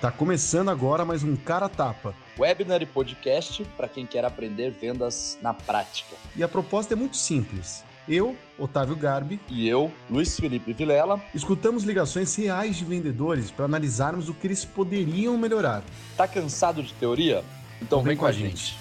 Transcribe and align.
Tá 0.00 0.10
começando 0.10 0.70
agora 0.70 1.04
mais 1.04 1.22
um 1.22 1.36
Cara 1.36 1.68
Tapa. 1.68 2.14
Webinar 2.38 2.80
e 2.80 2.86
podcast 2.86 3.62
para 3.76 3.86
quem 3.86 4.06
quer 4.06 4.24
aprender 4.24 4.70
vendas 4.70 5.38
na 5.42 5.52
prática. 5.52 6.16
E 6.34 6.42
a 6.42 6.48
proposta 6.48 6.94
é 6.94 6.96
muito 6.96 7.18
simples. 7.18 7.84
Eu, 8.08 8.34
Otávio 8.58 8.96
Garbi, 8.96 9.38
e 9.46 9.68
eu, 9.68 9.92
Luiz 10.08 10.40
Felipe 10.40 10.72
Vilela, 10.72 11.22
escutamos 11.34 11.84
ligações 11.84 12.34
reais 12.34 12.76
de 12.76 12.84
vendedores 12.86 13.50
para 13.50 13.66
analisarmos 13.66 14.30
o 14.30 14.34
que 14.34 14.46
eles 14.46 14.64
poderiam 14.64 15.36
melhorar. 15.36 15.84
Tá 16.16 16.26
cansado 16.26 16.82
de 16.82 16.94
teoria? 16.94 17.44
Então, 17.82 17.98
vem, 17.98 18.12
vem 18.12 18.16
com 18.16 18.24
a 18.24 18.32
gente. 18.32 18.72
gente. 18.72 18.78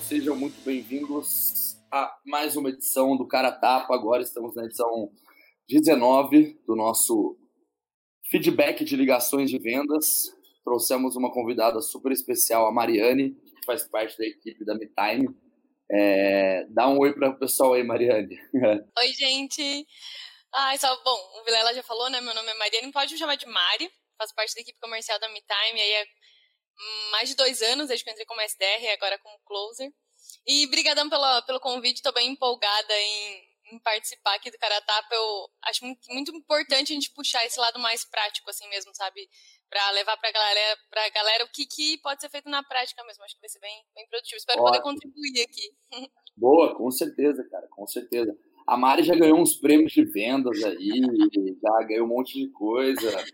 Sejam 0.00 0.34
muito 0.34 0.56
bem-vindos 0.64 1.76
a 1.92 2.10
mais 2.24 2.56
uma 2.56 2.70
edição 2.70 3.14
do 3.14 3.28
Cara 3.28 3.52
Tapa. 3.52 3.94
Agora 3.94 4.22
estamos 4.22 4.56
na 4.56 4.64
edição 4.64 5.10
19 5.68 6.62
do 6.66 6.74
nosso 6.74 7.36
feedback 8.30 8.84
de 8.84 8.96
ligações 8.96 9.50
de 9.50 9.58
vendas. 9.58 10.32
Trouxemos 10.64 11.16
uma 11.16 11.30
convidada 11.30 11.80
super 11.80 12.12
especial, 12.12 12.66
a 12.66 12.72
Mariane, 12.72 13.30
que 13.30 13.66
faz 13.66 13.86
parte 13.86 14.16
da 14.16 14.24
equipe 14.24 14.64
da 14.64 14.74
MeTime. 14.74 15.28
É, 15.90 16.64
dá 16.70 16.88
um 16.88 16.98
oi 16.98 17.12
para 17.12 17.30
o 17.30 17.38
pessoal 17.38 17.74
aí, 17.74 17.84
Mariane. 17.84 18.38
Oi, 18.98 19.08
gente. 19.12 19.86
Ah, 20.50 20.76
só, 20.78 20.88
bom, 21.04 21.40
o 21.40 21.44
Vilela 21.44 21.74
já 21.74 21.82
falou, 21.82 22.08
né? 22.08 22.20
Meu 22.22 22.34
nome 22.34 22.50
é 22.50 22.54
Mariane, 22.54 22.90
pode 22.90 23.12
me 23.12 23.18
chamar 23.18 23.36
de 23.36 23.46
Mari. 23.46 23.90
Faço 24.16 24.34
parte 24.34 24.54
da 24.54 24.62
equipe 24.62 24.78
comercial 24.80 25.18
da 25.18 25.28
MeTime 25.28 25.80
aí 25.80 25.92
é 25.92 26.06
mais 27.10 27.28
de 27.28 27.36
dois 27.36 27.60
anos, 27.62 27.88
desde 27.88 28.02
que 28.04 28.10
eu 28.10 28.12
entrei 28.12 28.26
como 28.26 28.40
SDR 28.40 28.82
e 28.82 28.88
agora 28.88 29.18
como 29.18 29.38
Closer. 29.44 29.90
E 30.46 30.66
brigadão 30.68 31.08
pelo, 31.08 31.42
pelo 31.42 31.60
convite, 31.60 31.96
estou 31.96 32.12
bem 32.12 32.30
empolgada 32.30 32.94
em 32.98 33.53
em 33.72 33.78
participar 33.78 34.34
aqui 34.34 34.50
do 34.50 34.58
Caratapa, 34.58 35.14
eu 35.14 35.48
acho 35.64 35.84
muito, 35.84 36.00
muito, 36.12 36.36
importante 36.36 36.92
a 36.92 36.94
gente 36.94 37.12
puxar 37.14 37.44
esse 37.46 37.58
lado 37.58 37.78
mais 37.78 38.04
prático, 38.04 38.50
assim 38.50 38.68
mesmo, 38.68 38.94
sabe? 38.94 39.28
Para 39.70 39.90
levar 39.92 40.16
para 40.18 40.30
galera, 40.30 40.78
pra 40.90 41.08
galera 41.10 41.44
o 41.44 41.48
que, 41.52 41.66
que 41.66 41.98
pode 42.02 42.20
ser 42.20 42.28
feito 42.28 42.48
na 42.48 42.62
prática 42.62 43.02
mesmo. 43.04 43.24
Acho 43.24 43.34
que 43.34 43.40
vai 43.40 43.48
ser 43.48 43.60
bem, 43.60 43.82
bem 43.94 44.06
produtivo. 44.08 44.36
Espero 44.36 44.60
Ótimo. 44.60 44.70
poder 44.70 44.82
contribuir 44.82 45.42
aqui. 45.42 45.70
Boa, 46.36 46.76
com 46.76 46.90
certeza, 46.90 47.46
cara, 47.50 47.66
com 47.68 47.86
certeza. 47.86 48.36
A 48.66 48.76
Mari 48.76 49.02
já 49.02 49.14
ganhou 49.14 49.40
uns 49.40 49.54
prêmios 49.56 49.92
de 49.92 50.04
vendas 50.04 50.62
aí, 50.62 50.90
já 51.62 51.86
ganhou 51.86 52.06
um 52.06 52.08
monte 52.08 52.34
de 52.34 52.50
coisa. 52.50 53.24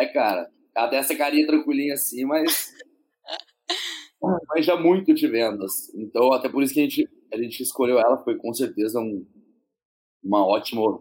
É, 0.00 0.06
cara. 0.06 0.50
Tem 0.88 0.98
essa 0.98 1.14
carinha 1.14 1.46
tranquilinha 1.46 1.94
assim, 1.94 2.24
mas. 2.24 2.72
mas 4.48 4.64
já 4.64 4.76
muito 4.76 5.12
de 5.12 5.28
vendas. 5.28 5.92
Então, 5.94 6.32
até 6.32 6.48
por 6.48 6.62
isso 6.62 6.72
que 6.72 6.80
a 6.80 6.82
gente, 6.84 7.08
a 7.32 7.36
gente 7.36 7.62
escolheu 7.62 7.98
ela, 7.98 8.22
foi 8.24 8.36
com 8.38 8.54
certeza 8.54 8.98
um, 8.98 9.26
uma 10.22 10.46
ótima 10.46 11.00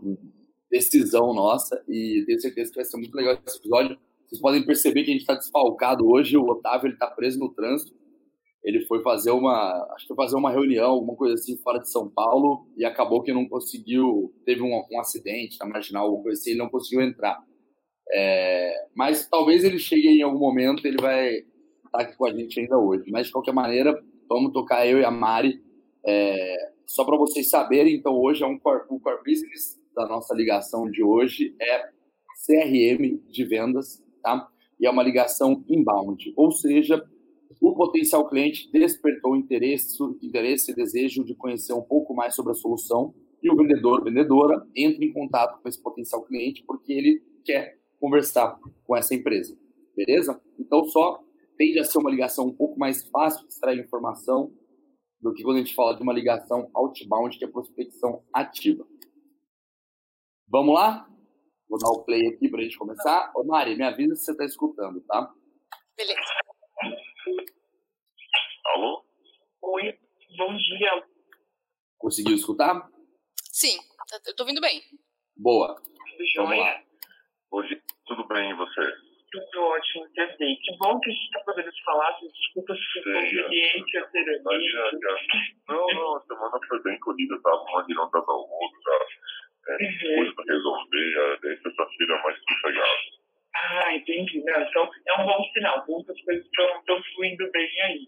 decisão 0.70 1.34
nossa 1.34 1.84
e 1.88 2.24
tenho 2.26 2.40
certeza 2.40 2.72
que 2.72 2.78
vai 2.78 2.86
ser 2.86 2.98
muito 2.98 3.16
legal 3.16 3.38
esse 3.46 3.58
episódio. 3.58 4.00
Vocês 4.28 4.42
podem 4.42 4.66
perceber 4.66 5.04
que 5.04 5.10
a 5.10 5.14
gente 5.14 5.22
está 5.22 5.36
desfalcado 5.36 6.10
hoje. 6.10 6.38
O 6.38 6.46
Otávio 6.46 6.88
ele 6.88 6.94
está 6.94 7.08
preso 7.08 7.38
no 7.38 7.54
trânsito. 7.54 7.94
Ele 8.64 8.86
foi 8.86 9.02
fazer 9.02 9.32
uma, 9.32 9.86
acho 9.96 10.08
que 10.08 10.16
fazer 10.16 10.36
uma 10.36 10.52
reunião, 10.52 10.92
alguma 10.92 11.16
coisa 11.16 11.34
assim 11.34 11.58
fora 11.58 11.80
de 11.80 11.90
São 11.90 12.10
Paulo 12.10 12.68
e 12.78 12.86
acabou 12.86 13.24
que 13.24 13.34
não 13.34 13.50
conseguiu, 13.50 14.34
teve 14.46 14.62
um, 14.62 14.84
um 14.92 15.00
acidente 15.00 15.58
na 15.60 15.66
marginal, 15.66 16.06
alguma 16.06 16.24
coisa 16.24 16.40
assim, 16.40 16.52
ele 16.52 16.60
não 16.60 16.70
conseguiu 16.70 17.02
entrar. 17.02 17.44
É, 18.14 18.88
mas 18.96 19.28
talvez 19.28 19.64
ele 19.64 19.80
chegue 19.80 20.08
em 20.08 20.22
algum 20.22 20.40
momento, 20.40 20.86
ele 20.86 21.02
vai 21.02 21.38
estar 21.38 21.50
tá 21.92 22.02
aqui 22.02 22.16
com 22.16 22.26
a 22.28 22.34
gente 22.34 22.60
ainda 22.60 22.78
hoje. 22.78 23.10
Mas 23.10 23.28
de 23.28 23.34
qualquer 23.34 23.54
maneira, 23.54 24.00
vamos 24.30 24.54
tocar 24.54 24.86
eu 24.86 25.00
e 25.00 25.06
a 25.06 25.12
Mari 25.12 25.60
é, 26.06 26.71
só 26.86 27.04
para 27.06 27.18
vocês 27.18 27.50
saberem, 27.50 27.96
então 27.96 28.14
hoje 28.20 28.44
é 28.44 28.48
um 28.48 28.58
core, 28.58 28.84
o 28.90 29.00
core 29.00 29.24
business 29.26 29.80
da 29.96 30.08
nossa 30.08 30.34
ligação 30.34 30.90
de 30.90 31.04
hoje 31.04 31.56
é 31.62 31.90
CRM 32.46 33.20
de 33.30 33.46
vendas, 33.46 34.04
tá? 34.22 34.48
E 34.80 34.86
é 34.86 34.90
uma 34.90 35.04
ligação 35.04 35.64
inbound, 35.70 36.34
ou 36.36 36.52
seja, 36.52 37.04
o 37.62 37.76
potencial 37.76 38.28
cliente 38.28 38.72
despertou 38.72 39.36
interesse, 39.36 39.98
interesse 40.22 40.72
e 40.72 40.76
desejo 40.76 41.24
de 41.24 41.36
conhecer 41.36 41.74
um 41.74 41.82
pouco 41.82 42.14
mais 42.14 42.36
sobre 42.36 42.52
a 42.52 42.56
solução 42.56 43.14
e 43.44 43.52
o 43.52 43.56
vendedor, 43.56 44.04
vendedora, 44.04 44.66
entra 44.76 45.04
em 45.04 45.12
contato 45.12 45.62
com 45.62 45.70
esse 45.70 45.82
potencial 45.82 46.24
cliente 46.24 46.64
porque 46.66 46.94
ele 46.94 47.24
quer 47.44 47.78
conversar 48.00 48.60
com 48.86 48.96
essa 48.96 49.14
empresa, 49.14 49.58
beleza? 49.96 50.42
Então 50.60 50.84
só 50.86 51.24
tende 51.58 51.80
a 51.80 51.84
ser 51.84 52.00
uma 52.00 52.10
ligação 52.10 52.48
um 52.48 52.54
pouco 52.54 52.80
mais 52.80 53.08
fácil 53.10 53.46
de 53.48 53.54
extrair 53.54 53.80
informação, 53.80 54.52
do 55.22 55.34
que 55.34 55.44
quando 55.44 55.58
a 55.58 55.60
gente 55.60 55.76
fala 55.76 55.96
de 55.96 56.02
uma 56.02 56.14
ligação 56.14 56.70
outbound, 56.74 57.38
que 57.38 57.46
é 57.46 57.48
prospecção 57.48 58.26
ativa. 58.34 58.88
Vamos 60.48 60.74
lá? 60.74 61.08
Vou 61.70 61.80
dar 61.80 61.90
o 61.90 62.04
play 62.04 62.28
aqui 62.28 62.50
para 62.50 62.60
a 62.60 62.64
gente 62.64 62.78
começar. 62.78 63.32
Ô, 63.36 63.44
Mari, 63.44 63.76
me 63.78 63.84
avisa 63.84 64.16
se 64.16 64.26
você 64.26 64.32
está 64.32 64.44
escutando, 64.44 65.00
tá? 65.02 65.34
Beleza. 65.96 66.20
Alô? 68.66 69.06
Oi, 69.62 70.00
bom 70.38 70.58
dia. 70.58 71.08
Conseguiu 71.98 72.36
escutar? 72.36 72.90
Sim, 73.44 73.78
eu 74.26 74.36
tô 74.36 74.44
ouvindo 74.44 74.60
bem. 74.60 74.82
Boa. 75.38 75.82
Vamos 76.36 76.58
lá. 76.58 76.84
Hoje, 77.52 77.82
tudo 78.06 78.28
bem 78.28 78.50
e 78.50 78.56
você? 78.56 79.11
Tudo 79.32 79.64
ótimo, 79.64 80.06
entendi. 80.08 80.58
Que 80.58 80.78
bom 80.78 81.00
que 81.00 81.10
a 81.10 81.14
gente 81.14 81.26
está 81.26 81.40
podendo 81.40 81.72
falar. 81.86 82.18
Desculpa 82.20 82.76
se 82.76 83.02
foi 83.02 83.14
conveniente 83.14 83.98
a 83.98 84.10
ser. 84.10 84.42
Não, 85.70 85.88
não, 85.88 86.16
a 86.18 86.22
semana 86.22 86.60
foi 86.68 86.84
bem 86.84 87.00
corrida. 87.00 87.40
Tava 87.42 87.64
uma 87.64 87.86
de 87.86 87.94
não 87.94 88.10
dava 88.12 88.32
almoço, 88.32 88.82
tá? 88.84 89.06
É, 89.70 89.84
uhum. 89.86 90.16
coisa 90.16 90.34
para 90.36 90.54
resolver. 90.54 91.40
Sexta-feira 91.64 92.16
é 92.16 92.24
mais 92.24 92.38
sossegado. 92.40 93.22
Ah, 93.56 93.96
entendi. 93.96 94.44
Não, 94.44 94.62
então 94.62 94.90
é 95.08 95.22
um 95.22 95.26
bom 95.26 95.44
sinal. 95.54 95.86
Muitas 95.88 96.22
coisas 96.24 96.46
estão 96.46 97.04
fluindo 97.16 97.50
bem 97.52 97.82
aí. 97.82 98.08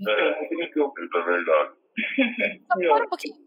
Então, 0.00 0.14
é, 0.14 0.44
isso 0.44 1.18
é 1.18 1.22
verdade. 1.22 1.72
Só 2.86 2.94
um 2.94 3.08
pouquinho. 3.08 3.45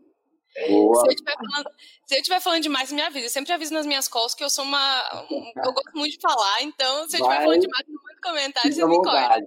Boa. 0.68 1.02
Se 1.02 1.08
eu, 1.08 1.12
estiver 1.12 1.36
falando, 1.36 1.70
se 2.06 2.16
eu 2.16 2.18
estiver 2.20 2.42
falando 2.42 2.64
demais, 2.64 2.92
me 2.92 3.02
avisa. 3.02 3.26
Eu 3.28 3.30
sempre 3.30 3.54
aviso 3.54 3.74
nas 3.74 3.86
minhas 3.86 4.08
calls 4.08 4.34
que 4.34 4.44
eu 4.44 4.50
sou 4.50 4.66
uma. 4.66 5.26
eu 5.64 5.74
gosto 5.74 5.92
muito 5.94 6.14
de 6.14 6.22
falar, 6.22 6.62
então 6.64 7.08
se 7.08 7.18
eu 7.18 7.22
estiver 7.22 7.44
falando 7.44 7.62
demais, 7.62 7.86
muito 7.88 8.22
comentário, 8.22 8.74
você 8.74 8.86
me 8.86 8.98
corta. 8.98 9.46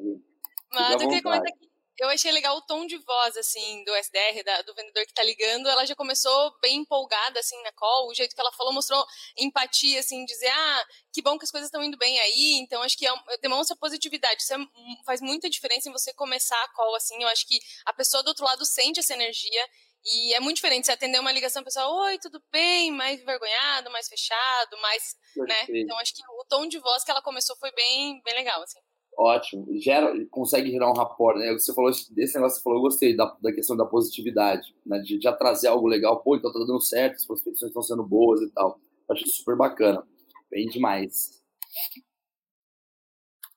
Mas 0.73 0.93
eu 0.93 0.99
queria 1.09 1.23
comentar 1.23 1.49
aqui. 1.49 1.73
Eu 1.99 2.09
achei 2.09 2.33
legal 2.33 2.57
o 2.57 2.63
tom 2.63 2.87
de 2.87 2.97
voz, 2.97 3.37
assim, 3.37 3.85
do 3.85 3.95
SDR, 3.95 4.43
da, 4.45 4.63
do 4.63 4.75
vendedor 4.75 5.07
que 5.07 5.13
tá 5.13 5.23
ligando. 5.23 5.69
Ela 5.69 5.85
já 5.85 5.95
começou 5.95 6.59
bem 6.61 6.79
empolgada, 6.79 7.39
assim, 7.39 7.61
na 7.63 7.71
call. 7.73 8.09
O 8.09 8.15
jeito 8.15 8.35
que 8.35 8.41
ela 8.41 8.51
falou 8.53 8.73
mostrou 8.73 9.05
empatia, 9.39 10.01
assim, 10.01 10.25
dizer, 10.25 10.49
ah, 10.49 10.87
que 11.13 11.23
bom 11.23 11.39
que 11.39 11.45
as 11.45 11.51
coisas 11.51 11.69
estão 11.69 11.85
indo 11.85 11.97
bem 11.99 12.19
aí. 12.19 12.59
Então, 12.61 12.83
acho 12.83 12.97
que 12.97 13.07
é, 13.07 13.13
demonstra 13.41 13.77
positividade. 13.77 14.43
Isso 14.43 14.55
é, 14.55 14.59
faz 15.05 15.21
muita 15.21 15.51
diferença 15.51 15.89
em 15.89 15.93
você 15.93 16.13
começar 16.15 16.61
a 16.65 16.69
call, 16.69 16.95
assim. 16.97 17.23
Eu 17.23 17.29
acho 17.29 17.47
que 17.47 17.61
a 17.85 17.93
pessoa 17.93 18.23
do 18.23 18.29
outro 18.29 18.45
lado 18.45 18.65
sente 18.65 18.99
essa 18.99 19.15
energia 19.15 19.69
e 20.05 20.35
é 20.35 20.41
muito 20.41 20.57
diferente 20.57 20.87
você 20.87 20.93
atender 20.93 21.21
uma 21.21 21.33
ligação 21.33 21.63
pessoal, 21.63 21.95
oi, 22.07 22.19
tudo 22.19 22.43
bem, 22.53 22.91
mais 22.91 23.21
envergonhado, 23.21 23.91
mais 23.91 24.09
fechado, 24.09 24.77
mais, 24.81 25.17
né? 25.37 25.81
Então 25.81 25.97
acho 25.99 26.15
que 26.15 26.23
o 26.23 26.45
tom 26.49 26.67
de 26.67 26.79
voz 26.79 27.05
que 27.05 27.11
ela 27.11 27.23
começou 27.23 27.57
foi 27.57 27.71
bem, 27.73 28.21
bem 28.25 28.35
legal, 28.35 28.63
assim. 28.63 28.81
Ótimo. 29.17 29.67
Gera, 29.79 30.13
consegue 30.31 30.71
gerar 30.71 30.91
um 30.91 30.95
rapport, 30.95 31.37
né? 31.37 31.53
Você 31.53 31.73
falou 31.75 31.91
desse 31.91 32.35
negócio 32.35 32.57
que 32.57 32.63
você 32.63 32.63
falou, 32.63 32.79
eu 32.79 32.83
gostei 32.83 33.15
da, 33.15 33.27
da 33.41 33.53
questão 33.53 33.77
da 33.77 33.85
positividade, 33.85 34.75
né? 34.85 34.99
De 35.01 35.21
já 35.21 35.33
trazer 35.33 35.69
algo 35.69 35.87
legal, 35.87 36.23
pô, 36.23 36.37
então 36.37 36.53
tá 36.53 36.59
dando 36.59 36.81
certo, 36.81 37.17
as 37.17 37.27
prospecções 37.27 37.71
estão 37.71 37.83
sendo 37.83 38.03
boas 38.03 38.41
e 38.41 38.51
tal. 38.53 38.81
Acho 39.11 39.27
super 39.29 39.57
bacana. 39.57 40.03
Bem 40.51 40.67
demais. 40.67 41.43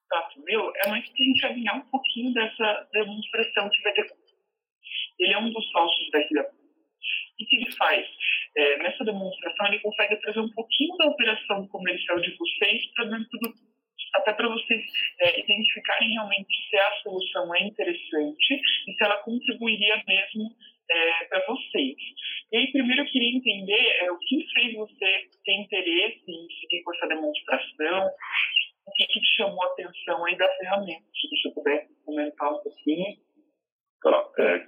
Tá, 0.09 0.29
meu, 0.45 0.71
é 0.83 0.89
mais 0.89 1.05
que 1.05 1.23
a 1.23 1.25
gente 1.25 1.45
alinhar 1.45 1.77
um 1.77 1.89
pouquinho 1.89 2.33
dessa 2.33 2.87
demonstração 2.91 3.69
que 3.69 3.81
vai 3.81 3.93
ter 3.93 4.07
ele 5.19 5.33
é 5.33 5.37
um 5.37 5.51
dos 5.51 5.71
sócios 5.71 6.11
da 6.11 6.19
Ria. 6.19 6.43
O 6.43 7.45
que 7.45 7.55
ele 7.55 7.71
faz? 7.71 8.07
É, 8.55 8.77
nessa 8.77 9.03
demonstração, 9.03 9.67
ele 9.67 9.79
consegue 9.79 10.15
trazer 10.17 10.39
um 10.39 10.51
pouquinho 10.51 10.95
da 10.97 11.07
operação 11.07 11.67
comercial 11.67 12.19
de 12.19 12.35
vocês 12.37 12.85
para 12.93 13.05
dentro 13.05 13.39
do 13.39 13.53
até 14.15 14.33
para 14.33 14.47
vocês 14.47 14.81
é, 15.19 15.39
identificarem 15.41 16.13
realmente 16.13 16.69
se 16.69 16.77
a 16.77 16.91
solução 17.03 17.53
é 17.55 17.63
interessante 17.63 18.61
e 18.87 18.93
se 18.93 19.03
ela 19.03 19.17
contribuiria 19.17 20.01
mesmo 20.07 20.55
é, 20.89 21.25
para 21.25 21.45
vocês. 21.45 21.95
E 22.51 22.57
aí, 22.57 22.71
primeiro 22.71 23.01
eu 23.01 23.11
queria 23.11 23.35
entender 23.35 23.97
é, 24.01 24.11
o 24.11 24.19
que 24.19 24.45
fez 24.53 24.73
você 24.73 25.29
ter 25.43 25.53
interesse 25.53 26.23
em 26.27 26.47
seguir 26.61 26.83
com 26.83 26.93
essa 26.93 27.07
demonstração, 27.07 28.09
o 28.87 28.91
que, 28.91 29.05
que 29.07 29.19
te 29.19 29.35
chamou 29.35 29.63
a 29.63 29.71
atenção 29.71 30.25
aí 30.25 30.37
da 30.37 30.47
ferramenta, 30.57 31.03
se 31.13 31.29
você 31.29 31.53
puder 31.53 31.87
comentar 32.05 32.53
um 32.53 32.61
pouquinho. 32.61 33.17
Tá, 34.01 34.31
é, 34.39 34.67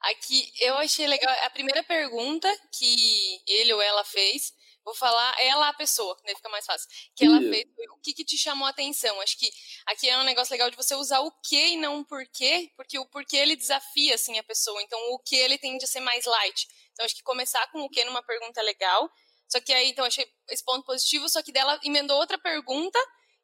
Aqui 0.00 0.50
eu 0.60 0.78
achei 0.78 1.06
legal. 1.06 1.32
A 1.44 1.50
primeira 1.50 1.82
pergunta 1.84 2.48
que 2.72 3.42
ele 3.46 3.72
ou 3.72 3.82
ela 3.82 4.02
fez, 4.02 4.54
vou 4.82 4.94
falar 4.94 5.34
ela 5.40 5.68
a 5.68 5.74
pessoa, 5.74 6.16
né? 6.24 6.34
Fica 6.34 6.48
mais 6.48 6.64
fácil. 6.64 6.88
Que 7.14 7.26
ela 7.26 7.38
fez 7.38 7.66
o 7.90 8.00
que, 8.00 8.14
que 8.14 8.24
te 8.24 8.38
chamou 8.38 8.66
a 8.66 8.70
atenção. 8.70 9.20
Acho 9.20 9.38
que 9.38 9.50
aqui 9.86 10.08
é 10.08 10.16
um 10.16 10.24
negócio 10.24 10.52
legal 10.52 10.70
de 10.70 10.76
você 10.76 10.94
usar 10.94 11.20
o 11.20 11.30
que 11.42 11.74
e 11.74 11.76
não 11.76 12.00
o 12.00 12.04
porquê, 12.04 12.72
porque 12.76 12.98
o 12.98 13.06
porquê 13.06 13.36
ele 13.36 13.56
desafia 13.56 14.14
assim 14.14 14.38
a 14.38 14.42
pessoa. 14.42 14.80
Então 14.82 14.98
o 15.12 15.18
que 15.18 15.36
ele 15.36 15.58
tende 15.58 15.84
a 15.84 15.88
ser 15.88 16.00
mais 16.00 16.24
light. 16.24 16.66
Então 16.92 17.04
acho 17.04 17.14
que 17.14 17.22
começar 17.22 17.66
com 17.70 17.82
o 17.82 17.90
que 17.90 18.02
numa 18.04 18.22
pergunta 18.22 18.60
é 18.60 18.64
legal. 18.64 19.10
Só 19.50 19.60
que 19.60 19.72
aí, 19.72 19.90
então, 19.90 20.04
achei 20.04 20.24
esse 20.48 20.64
ponto 20.64 20.84
positivo, 20.84 21.28
só 21.28 21.42
que 21.42 21.50
dela 21.50 21.78
emendou 21.82 22.16
outra 22.16 22.38
pergunta 22.38 22.98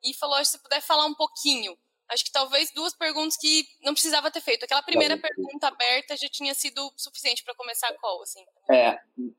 e 0.05 0.15
falou, 0.15 0.43
se 0.45 0.53
você 0.53 0.59
puder 0.59 0.81
falar 0.81 1.05
um 1.05 1.15
pouquinho. 1.15 1.77
Acho 2.09 2.25
que 2.25 2.31
talvez 2.31 2.71
duas 2.73 2.97
perguntas 2.97 3.37
que 3.37 3.65
não 3.85 3.93
precisava 3.93 4.31
ter 4.31 4.41
feito. 4.41 4.65
Aquela 4.65 4.83
primeira 4.83 5.17
pergunta 5.19 5.67
aberta 5.67 6.17
já 6.17 6.29
tinha 6.29 6.55
sido 6.55 6.93
suficiente 6.97 7.43
para 7.43 7.55
começar 7.55 7.89
a 7.89 7.99
call, 7.99 8.23
assim. 8.23 8.41
É, 8.71 8.97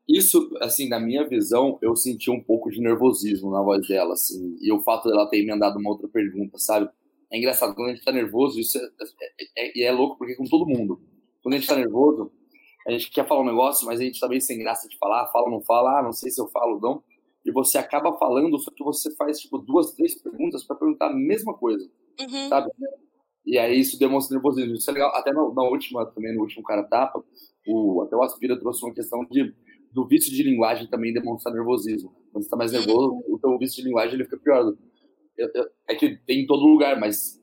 isso, 0.08 0.50
assim, 0.62 0.90
na 0.90 1.00
minha 1.00 1.26
visão, 1.28 1.80
eu 1.82 1.96
senti 1.96 2.30
um 2.30 2.44
pouco 2.44 2.70
de 2.70 2.82
nervosismo 2.82 3.52
na 3.52 3.62
voz 3.62 3.88
dela, 3.88 4.14
assim, 4.14 4.58
e 4.60 4.72
o 4.72 4.82
fato 4.82 5.10
dela 5.10 5.30
ter 5.30 5.40
emendado 5.40 5.80
uma 5.80 5.92
outra 5.92 6.10
pergunta, 6.10 6.58
sabe? 6.58 6.90
É 7.32 7.38
engraçado, 7.38 7.74
quando 7.74 7.90
a 7.90 7.94
gente 7.94 8.04
tá 8.04 8.12
nervoso, 8.12 8.60
isso 8.60 8.78
é, 8.78 8.82
é, 9.58 9.82
é, 9.82 9.84
é 9.84 9.92
louco, 9.92 10.18
porque 10.18 10.34
é 10.34 10.36
com 10.36 10.46
todo 10.46 10.66
mundo. 10.66 11.02
Quando 11.42 11.56
a 11.56 11.58
gente 11.58 11.68
tá 11.68 11.76
nervoso, 11.78 12.32
a 12.86 12.92
gente 12.92 13.10
quer 13.12 13.28
falar 13.28 13.42
um 13.42 13.46
negócio, 13.46 13.86
mas 13.86 14.00
a 14.00 14.04
gente 14.04 14.20
tá 14.20 14.28
meio 14.28 14.42
sem 14.42 14.60
graça 14.60 14.88
de 14.88 14.98
falar, 14.98 15.28
fala 15.28 15.46
ou 15.46 15.52
não 15.52 15.62
fala, 15.62 16.00
ah, 16.00 16.04
não 16.04 16.12
sei 16.12 16.32
se 16.32 16.40
eu 16.40 16.48
falo 16.50 16.76
ou 16.76 16.82
não, 16.82 17.04
e 17.46 17.52
você 17.52 17.78
acaba 17.78 18.18
falando, 18.18 18.60
só 18.60 18.72
que 18.72 18.84
você 18.84 19.14
faz, 19.16 19.40
tipo, 19.40 19.58
duas, 19.58 19.94
três 19.94 20.16
perguntas 20.16 20.66
para 20.66 20.76
perguntar 20.76 21.08
a 21.08 21.14
mesma 21.14 21.54
coisa, 21.54 21.90
uhum. 22.20 22.50
sabe? 22.50 22.72
E 23.46 23.58
aí 23.58 23.80
isso 23.80 23.98
demonstra 23.98 24.36
nervosismo. 24.36 24.76
Isso 24.76 24.90
é 24.90 24.94
legal. 24.94 25.16
Até 25.16 25.32
na, 25.32 25.42
na 25.54 25.64
última, 25.64 26.06
também 26.06 26.36
no 26.36 26.42
último 26.42 26.64
cara 26.64 26.84
tapa, 26.84 27.24
o, 27.66 28.02
até 28.02 28.16
o 28.16 28.22
Aspira 28.22 28.60
trouxe 28.60 28.84
uma 28.84 28.94
questão 28.94 29.26
de 29.26 29.54
do 29.92 30.06
vício 30.06 30.32
de 30.32 30.44
linguagem 30.44 30.88
também 30.88 31.14
demonstrar 31.14 31.54
nervosismo. 31.54 32.14
Quando 32.32 32.44
você 32.44 32.50
tá 32.50 32.58
mais 32.58 32.72
nervoso, 32.72 33.14
uhum. 33.14 33.36
o 33.36 33.40
teu 33.40 33.58
vício 33.58 33.78
de 33.78 33.88
linguagem 33.88 34.16
ele 34.16 34.26
fica 34.26 34.38
pior. 34.38 34.74
Eu, 35.38 35.50
eu, 35.54 35.70
é 35.88 35.96
que 35.96 36.18
tem 36.18 36.42
em 36.42 36.46
todo 36.46 36.68
lugar, 36.68 37.00
mas 37.00 37.42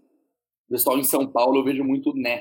o 0.69 0.73
pessoal 0.73 0.99
em 0.99 1.03
São 1.03 1.27
Paulo 1.27 1.59
eu 1.59 1.65
vejo 1.65 1.83
muito 1.83 2.15
né. 2.15 2.41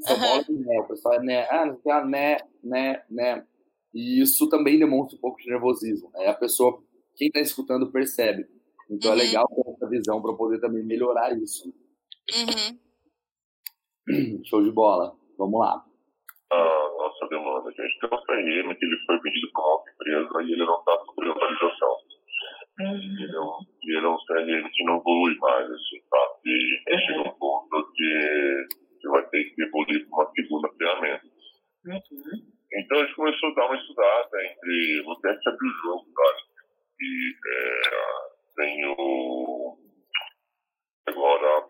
São 0.00 0.14
uhum. 0.14 0.22
Paulo 0.22 0.44
é 0.48 0.52
né, 0.52 0.80
o 0.80 0.84
pessoal 0.84 1.14
é 1.14 1.22
né, 1.22 1.48
ah, 1.50 1.66
não 1.66 1.76
tem 1.76 2.10
né, 2.10 2.36
né, 2.62 3.02
né. 3.10 3.46
E 3.92 4.20
isso 4.20 4.48
também 4.48 4.78
demonstra 4.78 5.16
um 5.16 5.20
pouco 5.20 5.38
de 5.38 5.48
nervosismo. 5.48 6.10
Aí 6.14 6.26
a 6.26 6.34
pessoa, 6.34 6.80
quem 7.16 7.28
está 7.28 7.40
escutando, 7.40 7.90
percebe. 7.90 8.46
Então 8.90 9.12
é 9.12 9.14
uhum. 9.14 9.20
é 9.20 9.24
legal 9.24 9.46
ter 9.48 9.70
essa 9.70 9.88
visão 9.88 10.20
para 10.20 10.34
poder 10.34 10.60
também 10.60 10.84
melhorar 10.84 11.32
isso. 11.38 11.72
Uhum. 12.34 12.78
Show 14.44 14.62
de 14.64 14.72
bola. 14.72 15.16
Vamos 15.38 15.60
lá. 15.60 15.84
A 16.52 16.90
nossa 16.98 17.28
demanda. 17.28 17.68
A 17.68 17.72
gente 17.72 18.00
tem 18.00 18.10
um 18.12 18.22
CRM 18.22 18.74
que 18.74 18.84
ele 18.84 18.96
foi 19.06 19.20
vendido 19.20 19.48
para 19.52 19.62
uma 19.62 19.84
empresa 19.92 20.42
e 20.42 20.52
ele 20.52 20.66
não 20.66 20.78
está 20.80 20.98
sob 20.98 21.30
atualização. 21.30 21.96
Entendeu? 22.80 23.44
E 23.84 23.96
ele 23.96 24.06
é 24.06 24.08
um 24.08 24.16
CRM 24.16 24.68
que 24.72 24.84
não 24.84 24.96
evolui 24.98 25.36
mais, 25.36 25.70
assim, 25.70 26.00
tá? 26.10 26.40
E 26.44 26.80
chega 27.06 27.28
um 27.28 27.38
ponto 27.38 27.92
que, 27.94 28.66
que 29.00 29.08
vai 29.08 29.24
ter 29.28 29.44
que 29.44 29.62
evoluir 29.62 30.08
para 30.08 30.18
uma 30.18 30.32
segunda 30.32 30.68
ferramenta. 30.76 31.26
Uhum. 31.86 32.00
Então 32.72 32.98
a 32.98 33.04
gente 33.04 33.14
começou 33.14 33.50
a 33.50 33.54
dar 33.54 33.66
uma 33.66 33.76
estudada 33.76 34.44
entre. 34.44 35.02
Vou 35.02 35.12
até 35.12 35.28
abrir 35.28 35.68
o 35.68 35.82
jogo, 35.82 36.06
tá? 36.14 36.36
E 37.00 37.34
é, 37.46 38.30
tem 38.60 38.84
o. 38.86 39.78
Agora, 41.06 41.66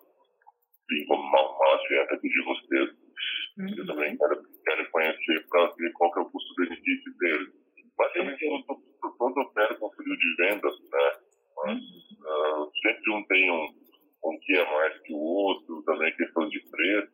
uma, 1.09 1.51
uma 1.51 1.75
agenda 1.75 2.15
aqui 2.15 2.29
de 2.29 2.45
vocês. 2.45 2.91
Uhum. 3.59 3.75
Eu 3.79 3.87
também 3.87 4.17
quero, 4.17 4.43
quero 4.65 4.91
conhecer 4.91 5.47
para 5.49 5.67
ver 5.73 5.93
qual 5.93 6.13
que 6.13 6.19
é 6.19 6.23
o 6.23 6.31
custo-benefício 6.31 7.17
dele. 7.19 7.53
Basicamente, 7.97 8.45
uhum. 8.47 8.63
todo, 8.63 8.83
todo 9.19 9.41
opera 9.41 9.75
com 9.77 9.91
funil 9.93 10.17
de 10.17 10.37
vendas, 10.37 10.81
né? 10.81 11.13
Mas, 11.57 11.79
uhum. 11.79 12.65
uh, 12.65 12.71
sempre 12.83 13.13
um 13.13 13.25
tem 13.27 13.51
um, 13.51 13.69
um 14.25 14.39
que 14.41 14.57
é 14.57 14.65
mais 14.65 15.01
que 15.03 15.13
o 15.13 15.19
outro, 15.19 15.83
também 15.85 16.17
questão 16.17 16.49
de 16.49 16.61
preço. 16.71 17.13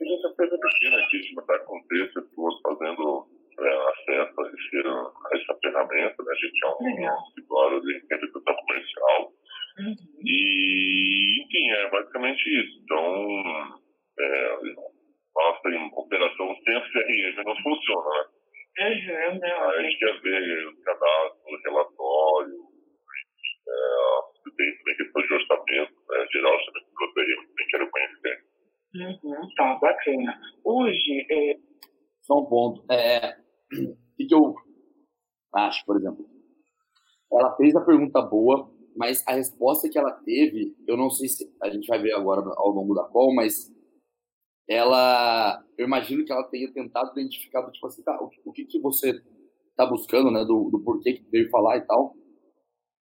E 0.00 0.14
essa 0.14 0.34
coisa 0.34 0.58
pequena 0.58 1.02
aqui, 1.04 1.22
gente 1.22 1.38
está 1.38 1.58
com 1.60 1.82
três 1.86 2.12
pessoas 2.12 2.54
fazendo 2.62 3.26
é, 3.58 3.68
acesso 3.68 4.40
a, 4.40 4.48
esse, 4.48 4.88
a 4.88 5.36
essa 5.36 5.58
ferramenta, 5.62 6.22
né? 6.22 6.32
A 6.32 6.34
gente 6.34 6.64
é 6.64 6.68
um, 6.68 6.76
um 6.80 7.28
escritório 7.28 7.80
de 7.80 7.92
representação 8.10 8.54
comercial. 8.54 9.32
Uhum. 9.78 9.94
E, 10.24 11.42
enfim, 11.42 11.70
é 11.70 11.90
basicamente 11.90 12.42
isso. 12.48 12.80
Então, 12.82 13.26
é, 14.18 14.58
nossa 15.34 16.00
operação 16.00 16.56
sem 16.64 16.80
CRM 16.92 17.44
não 17.44 17.56
funciona, 17.62 18.10
né? 18.10 18.24
Uhum, 18.78 19.38
né? 19.38 19.52
A 19.52 19.82
gente 19.82 19.98
quer 19.98 20.20
ver 20.20 20.66
o 20.66 20.82
cadastro, 20.82 21.40
o 21.46 21.62
relatório, 21.62 22.56
é, 23.68 24.52
tem 24.56 24.78
também 24.78 24.96
questão 24.96 25.22
de 25.22 25.34
orçamento, 25.34 25.92
né? 26.08 26.26
gerar 26.32 26.50
orçamento 26.50 26.86
do 26.86 27.12
CRM, 27.12 27.46
também 27.48 27.66
quero 27.70 27.90
conhecer. 27.90 28.44
Uhum, 28.94 29.48
tá, 29.56 29.74
bacana. 29.80 30.40
Hoje, 30.64 31.26
é... 31.30 31.56
Só 32.22 32.40
um 32.40 32.46
ponto. 32.46 32.92
É, 32.92 33.35
o 33.72 34.26
que 34.26 34.34
eu 34.34 34.54
acho, 35.54 35.84
por 35.84 35.96
exemplo? 35.96 36.28
Ela 37.32 37.56
fez 37.56 37.74
a 37.74 37.84
pergunta 37.84 38.22
boa, 38.22 38.70
mas 38.96 39.22
a 39.26 39.32
resposta 39.32 39.88
que 39.88 39.98
ela 39.98 40.12
teve, 40.12 40.74
eu 40.86 40.96
não 40.96 41.10
sei 41.10 41.28
se 41.28 41.52
a 41.62 41.68
gente 41.68 41.86
vai 41.86 42.00
ver 42.00 42.14
agora 42.14 42.42
ao 42.56 42.70
longo 42.70 42.94
da 42.94 43.04
call, 43.04 43.34
mas 43.34 43.72
ela, 44.68 45.62
eu 45.78 45.86
imagino 45.86 46.24
que 46.24 46.32
ela 46.32 46.44
tenha 46.44 46.72
tentado 46.72 47.12
identificar, 47.12 47.68
tipo 47.70 47.86
assim, 47.86 48.02
tá, 48.02 48.18
o, 48.20 48.30
o 48.44 48.52
que, 48.52 48.64
que 48.64 48.80
você 48.80 49.20
está 49.70 49.86
buscando, 49.86 50.30
né, 50.30 50.44
do, 50.44 50.70
do 50.70 50.82
porquê 50.82 51.14
que 51.14 51.30
veio 51.30 51.50
falar 51.50 51.76
e 51.76 51.82
tal. 51.82 52.16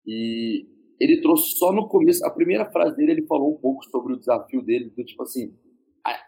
E 0.05 0.67
ele 0.99 1.21
trouxe 1.21 1.57
só 1.57 1.71
no 1.71 1.87
começo, 1.87 2.25
a 2.25 2.29
primeira 2.29 2.69
frase 2.71 2.95
dele, 2.95 3.13
ele 3.13 3.27
falou 3.27 3.53
um 3.53 3.57
pouco 3.57 3.83
sobre 3.85 4.13
o 4.13 4.19
desafio 4.19 4.61
dele, 4.61 4.89
do 4.89 5.03
tipo 5.03 5.23
assim, 5.23 5.57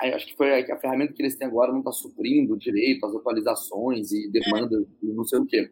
acho 0.01 0.27
que 0.27 0.35
foi 0.35 0.61
a, 0.61 0.73
a, 0.73 0.79
ferramenta 0.79 1.13
que 1.13 1.21
eles 1.21 1.37
têm 1.37 1.47
agora 1.47 1.71
não 1.71 1.79
está 1.79 1.91
suprindo 1.91 2.57
direito 2.57 3.05
as 3.05 3.15
atualizações 3.15 4.11
e 4.11 4.29
demandas 4.31 4.85
e 5.01 5.07
não 5.13 5.23
sei 5.23 5.39
o 5.39 5.45
quê. 5.45 5.69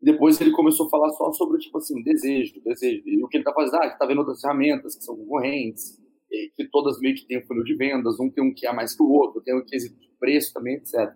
Depois 0.00 0.40
ele 0.40 0.52
começou 0.52 0.86
a 0.86 0.90
falar 0.90 1.10
só 1.10 1.32
sobre, 1.32 1.58
tipo 1.58 1.78
assim, 1.78 2.02
desejo, 2.02 2.60
desejo. 2.62 3.02
E 3.06 3.22
o 3.22 3.28
que 3.28 3.38
ele 3.38 3.42
está 3.42 3.52
fazendo, 3.52 3.82
ah, 3.82 3.86
está 3.86 4.06
vendo 4.06 4.18
outras 4.18 4.40
ferramentas 4.40 4.96
que 4.96 5.04
são 5.04 5.16
concorrentes, 5.16 5.98
que 6.54 6.68
todas 6.70 7.00
meio 7.00 7.14
que 7.14 7.26
têm 7.26 7.38
um 7.38 7.46
funil 7.46 7.64
de 7.64 7.76
vendas, 7.76 8.20
um 8.20 8.30
tem 8.30 8.44
um 8.44 8.52
que 8.54 8.66
é 8.66 8.72
mais 8.72 8.94
que 8.94 9.02
o 9.02 9.08
outro, 9.08 9.40
tem 9.42 9.56
um 9.56 9.64
quesito 9.64 9.98
de 9.98 10.10
preço 10.18 10.52
também, 10.52 10.74
etc. 10.74 11.12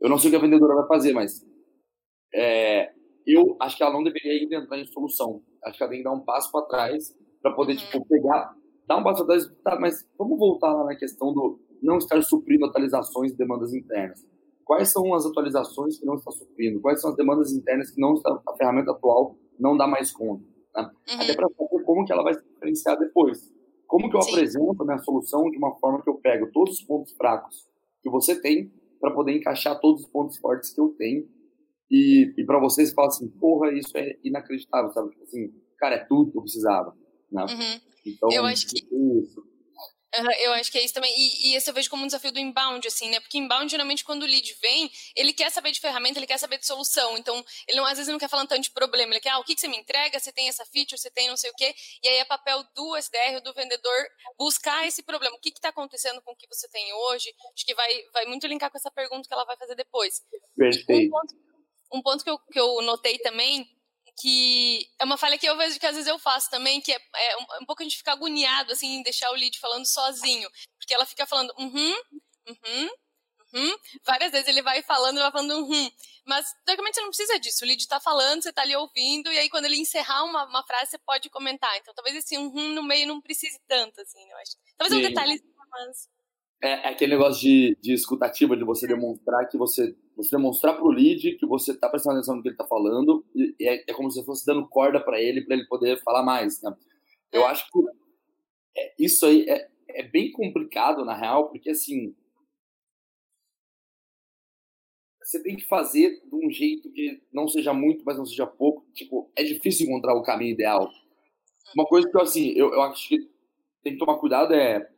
Eu 0.00 0.08
não 0.08 0.18
sei 0.18 0.28
o 0.28 0.30
que 0.30 0.36
a 0.36 0.40
vendedora 0.40 0.76
vai 0.76 0.86
fazer, 0.86 1.12
mas 1.12 1.44
é, 2.32 2.92
eu 3.26 3.56
acho 3.60 3.76
que 3.76 3.82
ela 3.82 3.92
não 3.92 4.02
deveria 4.02 4.32
ainda 4.32 4.56
entrar 4.56 4.78
em 4.78 4.86
solução. 4.86 5.42
Acho 5.64 5.76
que 5.76 5.82
ela 5.82 5.90
tem 5.90 6.00
que 6.00 6.04
dar 6.04 6.12
um 6.12 6.24
passo 6.24 6.52
para 6.52 6.66
trás 6.66 7.14
para 7.42 7.52
poder, 7.52 7.72
uhum. 7.72 7.78
tipo, 7.78 8.06
pegar, 8.06 8.54
dar 8.88 8.96
um 8.96 9.04
passo 9.04 9.22
atrás, 9.22 9.46
tá, 9.62 9.78
mas 9.78 10.04
vamos 10.18 10.38
voltar 10.38 10.72
lá 10.72 10.84
na 10.84 10.96
questão 10.96 11.32
do 11.32 11.60
não 11.80 11.98
estar 11.98 12.20
suprindo 12.22 12.64
atualizações 12.64 13.32
e 13.32 13.36
demandas 13.36 13.72
internas 13.72 14.26
quais 14.68 14.92
são 14.92 15.14
as 15.14 15.24
atualizações 15.24 15.98
que 15.98 16.04
não 16.04 16.16
está 16.16 16.30
suprindo, 16.30 16.78
quais 16.82 17.00
são 17.00 17.08
as 17.10 17.16
demandas 17.16 17.52
internas 17.52 17.90
que 17.90 17.98
não 17.98 18.12
está, 18.12 18.38
a 18.46 18.54
ferramenta 18.54 18.90
atual 18.90 19.34
não 19.58 19.74
dá 19.74 19.86
mais 19.86 20.12
conta. 20.12 20.44
Né? 20.76 20.82
Uhum. 20.82 21.22
Até 21.22 21.34
para 21.34 21.48
saber 21.48 21.84
como 21.84 22.04
que 22.04 22.12
ela 22.12 22.22
vai 22.22 22.34
se 22.34 22.44
diferenciar 22.44 22.98
depois. 22.98 23.50
Como 23.86 24.10
que 24.10 24.16
eu 24.18 24.20
Sim. 24.20 24.32
apresento 24.32 24.82
a 24.82 24.84
minha 24.84 24.98
solução 24.98 25.50
de 25.50 25.56
uma 25.56 25.74
forma 25.76 26.02
que 26.02 26.10
eu 26.10 26.16
pego 26.16 26.52
todos 26.52 26.74
os 26.74 26.82
pontos 26.82 27.14
fracos 27.14 27.66
que 28.02 28.10
você 28.10 28.38
tem 28.38 28.70
para 29.00 29.10
poder 29.10 29.34
encaixar 29.38 29.80
todos 29.80 30.02
os 30.02 30.08
pontos 30.10 30.36
fortes 30.36 30.74
que 30.74 30.80
eu 30.82 30.88
tenho 30.98 31.26
e, 31.90 32.34
e 32.36 32.44
para 32.44 32.60
vocês 32.60 32.92
falar 32.92 33.08
assim, 33.08 33.26
porra, 33.26 33.72
isso 33.72 33.96
é 33.96 34.18
inacreditável, 34.22 34.90
sabe? 34.90 35.08
Tipo 35.12 35.22
assim, 35.22 35.50
cara, 35.78 35.94
é 35.94 36.04
tudo 36.04 36.30
que 36.30 36.36
eu 36.36 36.42
precisava. 36.42 36.94
Né? 37.32 37.42
Uhum. 37.42 37.80
Então, 38.08 38.30
eu 38.32 38.44
acho 38.44 38.66
que... 38.66 38.78
Isso. 38.78 39.48
Uhum, 40.16 40.30
eu 40.40 40.52
acho 40.54 40.72
que 40.72 40.78
é 40.78 40.84
isso 40.84 40.94
também. 40.94 41.12
E, 41.14 41.50
e 41.50 41.54
esse 41.56 41.68
eu 41.68 41.74
vejo 41.74 41.90
como 41.90 42.02
um 42.02 42.06
desafio 42.06 42.32
do 42.32 42.38
inbound, 42.38 42.86
assim, 42.88 43.10
né? 43.10 43.20
Porque 43.20 43.36
inbound, 43.36 43.70
geralmente, 43.70 44.04
quando 44.04 44.22
o 44.22 44.26
lead 44.26 44.56
vem, 44.60 44.90
ele 45.14 45.32
quer 45.34 45.50
saber 45.50 45.70
de 45.70 45.80
ferramenta, 45.80 46.18
ele 46.18 46.26
quer 46.26 46.38
saber 46.38 46.58
de 46.58 46.66
solução. 46.66 47.18
Então, 47.18 47.44
ele 47.66 47.76
não, 47.76 47.84
às 47.84 47.98
vezes 47.98 48.10
não 48.10 48.18
quer 48.18 48.28
falar 48.28 48.46
tanto 48.46 48.62
de 48.62 48.70
problema. 48.70 49.12
Ele 49.12 49.20
quer, 49.20 49.30
ah, 49.30 49.38
o 49.38 49.44
que, 49.44 49.54
que 49.54 49.60
você 49.60 49.68
me 49.68 49.76
entrega? 49.76 50.18
Você 50.18 50.32
tem 50.32 50.48
essa 50.48 50.64
feature, 50.64 50.98
você 50.98 51.10
tem 51.10 51.28
não 51.28 51.36
sei 51.36 51.50
o 51.50 51.54
quê. 51.54 51.74
E 52.02 52.08
aí 52.08 52.16
é 52.16 52.24
papel 52.24 52.64
do 52.74 52.96
SDR, 52.96 53.42
do 53.44 53.52
vendedor, 53.52 54.08
buscar 54.38 54.86
esse 54.86 55.02
problema. 55.02 55.36
O 55.36 55.40
que 55.40 55.50
está 55.50 55.68
acontecendo 55.68 56.22
com 56.22 56.32
o 56.32 56.36
que 56.36 56.48
você 56.48 56.68
tem 56.68 56.92
hoje? 56.92 57.30
Acho 57.54 57.66
que 57.66 57.74
vai, 57.74 58.02
vai 58.14 58.26
muito 58.26 58.46
linkar 58.46 58.70
com 58.70 58.78
essa 58.78 58.90
pergunta 58.90 59.28
que 59.28 59.34
ela 59.34 59.44
vai 59.44 59.56
fazer 59.58 59.74
depois. 59.74 60.22
Perfeito. 60.56 61.06
Um 61.06 61.10
ponto, 61.10 61.34
um 61.94 62.02
ponto 62.02 62.24
que, 62.24 62.30
eu, 62.30 62.38
que 62.38 62.58
eu 62.58 62.82
notei 62.82 63.18
também 63.18 63.68
que 64.20 64.86
é 64.98 65.04
uma 65.04 65.16
falha 65.16 65.38
que 65.38 65.46
eu 65.46 65.56
vejo 65.56 65.78
que 65.78 65.86
às 65.86 65.94
vezes 65.94 66.08
eu 66.08 66.18
faço 66.18 66.50
também, 66.50 66.80
que 66.80 66.92
é, 66.92 66.96
é 66.96 67.36
um, 67.36 67.62
um, 67.62 67.66
pouco 67.66 67.82
a 67.82 67.84
gente 67.84 67.98
ficar 67.98 68.12
agoniado, 68.12 68.72
assim, 68.72 68.96
em 68.96 69.02
deixar 69.02 69.30
o 69.30 69.34
lead 69.34 69.58
falando 69.58 69.86
sozinho. 69.86 70.48
Porque 70.78 70.94
ela 70.94 71.06
fica 71.06 71.26
falando, 71.26 71.52
uhum, 71.58 71.94
uhum, 72.48 72.88
uhum. 73.54 73.76
Várias 74.04 74.32
vezes 74.32 74.48
ele 74.48 74.62
vai 74.62 74.82
falando, 74.82 75.18
vai 75.18 75.30
falando 75.30 75.52
uhum. 75.52 75.90
Mas, 76.26 76.46
teoricamente, 76.64 76.96
você 76.96 77.00
não 77.00 77.08
precisa 77.08 77.38
disso. 77.38 77.64
O 77.64 77.66
lead 77.66 77.86
tá 77.86 78.00
falando, 78.00 78.42
você 78.42 78.52
tá 78.52 78.62
ali 78.62 78.74
ouvindo, 78.74 79.32
e 79.32 79.38
aí 79.38 79.48
quando 79.48 79.66
ele 79.66 79.76
encerrar 79.76 80.24
uma, 80.24 80.44
uma 80.46 80.64
frase, 80.64 80.90
você 80.90 80.98
pode 80.98 81.30
comentar. 81.30 81.76
Então, 81.78 81.94
talvez 81.94 82.16
esse 82.16 82.36
uhum 82.36 82.74
no 82.74 82.82
meio 82.82 83.06
não 83.06 83.20
precise 83.20 83.58
tanto, 83.68 84.00
assim, 84.00 84.28
eu 84.30 84.36
acho. 84.38 84.56
Talvez 84.76 85.00
Sim. 85.00 85.06
um 85.06 85.08
detalhe, 85.08 85.42
mas... 85.70 86.08
É, 86.60 86.70
é, 86.70 86.88
aquele 86.88 87.12
negócio 87.12 87.40
de, 87.40 87.78
de 87.80 87.92
escutativa, 87.92 88.56
de 88.56 88.64
você 88.64 88.86
demonstrar 88.86 89.46
que 89.48 89.56
você. 89.56 89.96
Você 90.18 90.36
demonstrar 90.36 90.76
pro 90.76 90.88
lead 90.88 91.36
que 91.36 91.46
você 91.46 91.72
tá 91.72 91.88
prestando 91.88 92.16
atenção 92.16 92.34
no 92.34 92.42
que 92.42 92.48
ele 92.48 92.56
tá 92.56 92.66
falando, 92.66 93.24
e 93.34 93.54
é, 93.62 93.84
é 93.88 93.94
como 93.94 94.10
se 94.10 94.24
fosse 94.24 94.44
dando 94.44 94.68
corda 94.68 95.00
para 95.00 95.20
ele, 95.20 95.42
para 95.42 95.54
ele 95.54 95.64
poder 95.66 96.02
falar 96.02 96.24
mais. 96.24 96.60
Né? 96.60 96.76
Eu 97.32 97.46
acho 97.46 97.70
que 97.70 97.78
é, 98.76 98.94
isso 98.98 99.24
aí 99.24 99.48
é, 99.48 99.70
é 99.90 100.02
bem 100.02 100.32
complicado, 100.32 101.04
na 101.04 101.14
real, 101.14 101.48
porque 101.48 101.70
assim. 101.70 102.14
você 105.22 105.40
tem 105.40 105.56
que 105.56 105.66
fazer 105.66 106.20
de 106.24 106.34
um 106.34 106.50
jeito 106.50 106.90
que 106.90 107.22
não 107.32 107.46
seja 107.46 107.72
muito, 107.72 108.02
mas 108.04 108.18
não 108.18 108.26
seja 108.26 108.46
pouco. 108.46 108.84
Tipo, 108.94 109.30
é 109.36 109.44
difícil 109.44 109.86
encontrar 109.86 110.14
o 110.14 110.22
caminho 110.22 110.52
ideal. 110.52 110.90
Uma 111.76 111.86
coisa 111.86 112.10
que 112.10 112.16
eu, 112.16 112.22
assim, 112.22 112.48
eu, 112.56 112.72
eu 112.72 112.82
acho 112.82 113.08
que 113.08 113.18
tem 113.84 113.92
que 113.92 113.98
tomar 113.98 114.18
cuidado 114.18 114.52
é 114.52 114.90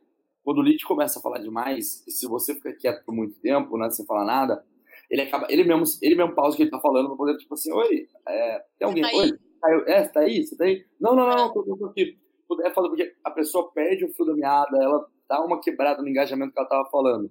quando 0.43 0.57
o 0.57 0.61
lead 0.61 0.83
começa 0.85 1.19
a 1.19 1.21
falar 1.21 1.37
demais, 1.37 2.03
e 2.07 2.11
se 2.11 2.27
você 2.27 2.55
fica 2.55 2.73
quieto 2.73 3.05
por 3.05 3.13
muito 3.13 3.39
tempo, 3.39 3.77
né, 3.77 3.89
sem 3.91 4.05
falar 4.05 4.25
nada, 4.25 4.65
ele 5.11 5.23
acaba, 5.23 5.45
ele 5.49 5.65
mesmo, 5.65 5.83
ele 6.01 6.15
mesmo 6.15 6.33
pausa 6.33 6.53
o 6.53 6.57
que 6.57 6.63
ele 6.63 6.71
tá 6.71 6.79
falando 6.79 7.07
pra 7.07 7.17
poder, 7.17 7.37
tipo 7.37 7.53
assim, 7.53 7.71
oi, 7.73 8.07
é, 8.25 8.63
tem 8.79 8.87
alguém, 8.87 9.03
tá 9.03 9.09
oi, 9.13 9.31
é, 9.87 10.05
você 10.05 10.11
tá 10.11 10.19
aí, 10.21 10.45
você 10.45 10.55
tá 10.55 10.63
aí? 10.63 10.85
Não, 10.99 11.13
não, 11.13 11.27
não, 11.27 11.35
não, 11.35 11.53
tô, 11.53 11.63
tô 11.63 11.85
aqui. 11.87 12.17
É 12.63 12.69
foda 12.71 12.89
porque 12.89 13.13
a 13.23 13.31
pessoa 13.31 13.71
perde 13.71 14.05
o 14.05 14.13
fio 14.13 14.25
da 14.25 14.33
meada, 14.33 14.77
ela 14.81 15.05
dá 15.27 15.43
uma 15.43 15.59
quebrada 15.59 16.01
no 16.01 16.07
engajamento 16.07 16.53
que 16.53 16.59
ela 16.59 16.67
tava 16.67 16.89
falando. 16.89 17.29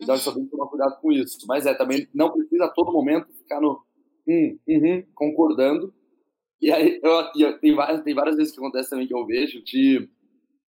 Então, 0.00 0.14
uhum. 0.14 0.20
só 0.20 0.32
tem 0.32 0.44
que 0.44 0.50
tomar 0.50 0.66
cuidado 0.66 1.00
com 1.00 1.12
isso. 1.12 1.38
Mas 1.46 1.66
é, 1.66 1.74
também 1.74 2.08
não 2.14 2.32
precisa 2.32 2.64
a 2.64 2.68
todo 2.68 2.92
momento 2.92 3.32
ficar 3.32 3.60
no 3.60 3.82
hum, 4.26 4.58
uhum, 4.68 5.04
concordando. 5.14 5.92
E 6.60 6.70
aí, 6.70 7.00
eu, 7.02 7.10
eu, 7.36 7.58
tem, 7.58 7.74
várias, 7.74 8.02
tem 8.02 8.14
várias 8.14 8.36
vezes 8.36 8.52
que 8.52 8.60
acontece 8.60 8.90
também 8.90 9.06
que 9.06 9.14
eu 9.14 9.26
vejo 9.26 9.62
que 9.64 10.08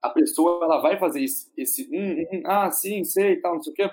a 0.02 0.10
pessoa 0.10 0.66
ela 0.66 0.82
vai 0.82 0.98
fazer 0.98 1.24
esse, 1.24 1.52
esse 1.56 1.84
hum, 1.92 2.26
hum, 2.34 2.44
ah, 2.46 2.72
sim, 2.72 3.04
sei 3.04 3.34
e 3.34 3.42
tal, 3.42 3.56
não 3.56 3.62
sei 3.62 3.74
o 3.74 3.76
quê. 3.76 3.90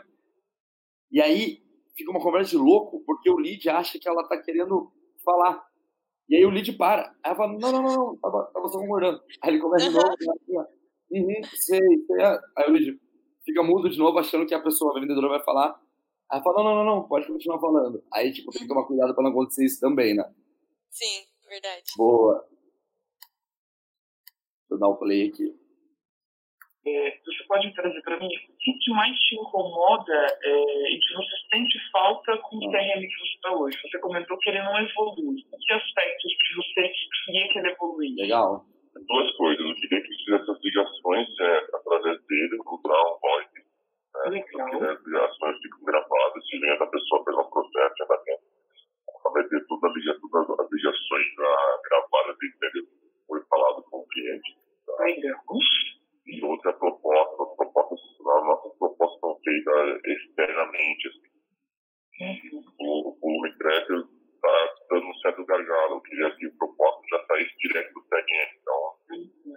E 1.11 1.21
aí 1.21 1.63
fica 1.99 2.11
uma 2.13 2.21
conversa 2.21 2.53
de 2.53 2.57
louco, 2.57 3.03
porque 3.05 3.29
o 3.29 3.37
lead 3.37 3.69
acha 3.69 3.99
que 3.99 4.09
ela 4.09 4.27
tá 4.27 4.41
querendo 4.41 4.93
falar. 5.25 5.67
E 6.29 6.37
aí 6.37 6.47
o 6.47 6.51
lead 6.51 6.73
para. 6.75 7.09
Aí 7.23 7.33
ela 7.33 7.35
fala, 7.35 7.53
não, 7.59 7.73
não, 7.73 7.83
não, 7.83 7.97
não, 7.97 8.17
tava, 8.19 8.45
tava 8.55 8.69
só 8.69 8.79
concordando. 8.79 9.21
Aí 9.43 9.51
ele 9.51 9.61
começa 9.61 9.89
de 9.89 9.95
novo, 9.95 10.15
uhum, 11.11 11.43
sei, 11.55 11.81
sei. 11.81 12.25
Aí 12.57 12.69
o 12.69 12.71
lead 12.71 13.01
fica 13.45 13.63
mudo 13.63 13.91
de 13.91 13.99
novo, 13.99 14.19
achando 14.19 14.47
que 14.47 14.55
a 14.55 14.63
pessoa, 14.63 14.97
a 14.97 15.01
vendedora, 15.01 15.29
vai 15.29 15.43
falar. 15.43 15.81
Aí 16.31 16.41
fala, 16.43 16.63
não, 16.63 16.65
não, 16.65 16.85
não, 16.85 16.97
não, 16.97 17.09
pode 17.09 17.27
continuar 17.27 17.59
falando. 17.59 18.05
Aí, 18.13 18.33
tipo, 18.33 18.53
tem 18.53 18.63
que 18.63 18.69
tomar 18.69 18.85
cuidado 18.85 19.15
pra 19.15 19.25
não 19.25 19.31
acontecer 19.31 19.65
isso 19.65 19.81
também, 19.81 20.15
né? 20.15 20.25
Sim, 20.91 21.25
verdade. 21.49 21.91
Boa. 21.97 22.47
Deixa 24.61 24.75
eu 24.75 24.79
dar 24.79 24.89
o 24.89 24.97
play 24.97 25.29
aqui. 25.29 25.59
É, 26.89 27.21
você 27.25 27.45
pode 27.47 27.75
trazer 27.75 28.01
para 28.03 28.19
mim 28.19 28.29
o 28.29 28.79
que 28.79 28.91
mais 28.93 29.19
te 29.19 29.35
incomoda 29.35 30.27
é, 30.43 30.93
e 30.93 30.99
que 30.99 31.15
você 31.15 31.37
sente 31.53 31.79
falta 31.93 32.37
com 32.39 32.57
o 32.57 32.71
CRM 32.71 33.01
que 33.01 33.19
você 33.19 33.35
está 33.35 33.55
hoje? 33.55 33.79
Você 33.83 33.99
comentou 33.99 34.39
que 34.39 34.49
ele 34.49 34.63
não 34.63 34.79
evolui. 34.79 35.43
Que 35.43 35.73
aspectos 35.75 36.33
que 36.39 36.57
você 36.57 36.93
queria 37.27 37.49
que 37.53 37.59
ele 37.59 37.69
evoluísse? 37.69 38.23
Legal. 38.23 38.65
Duas 39.07 39.37
coisas. 39.37 39.67
Eu 39.67 39.75
queria 39.75 40.01
que 40.01 40.17
fizesse 40.25 40.65
ligações 40.65 41.29
é, 41.41 41.59
através 41.75 42.27
dele, 42.27 42.57
no 42.57 42.83
Brown 42.83 43.19
Voice. 43.21 43.59
Né? 43.59 44.31
Legal. 44.31 44.71
Porque 44.71 44.85
né, 44.85 44.91
as 44.91 45.05
ligações 45.05 45.59
ficam 45.61 45.85
gravadas, 45.85 46.49
se 46.49 46.59
vem 46.59 46.79
da 46.79 46.87
pessoa 46.87 47.25
pelo 47.25 47.51
processo, 47.51 47.95
já 47.99 48.05
vai 48.07 48.19
ter, 48.25 48.39
vai 49.35 49.45
ter 49.49 49.67
todas 49.67 49.93
as 49.93 50.73
ligações 50.73 51.27
gravadas 51.85 52.37
e 52.43 52.47
entender 52.47 52.81
o 52.81 52.87
que 52.87 53.27
foi 53.27 53.41
falado 53.51 53.83
com 53.91 53.99
o 53.99 54.09
cliente. 54.09 54.57
Tá? 54.87 55.05
Legal 55.05 55.39
e 56.29 56.45
outra 56.45 56.73
proposta, 56.75 57.43
as 57.43 57.57
propostas, 57.57 58.01
as 58.01 58.45
nossas 58.45 58.79
propostas 58.79 59.21
são 59.21 59.39
feitas 59.43 60.01
externamente. 60.05 61.09
Assim. 61.09 61.29
O, 62.81 63.09
o 63.09 63.19
volume 63.21 63.49
está 63.49 64.75
dando 64.91 65.07
um 65.07 65.15
certo 65.15 65.45
gargalo. 65.47 65.95
Eu 65.95 66.01
queria 66.03 66.31
que 66.37 66.47
o 66.47 66.59
proposta 66.59 67.03
já 67.11 67.25
saísse 67.27 67.57
direto 67.59 67.95
do 67.95 68.03
CRM. 68.03 68.51
Então, 68.61 68.79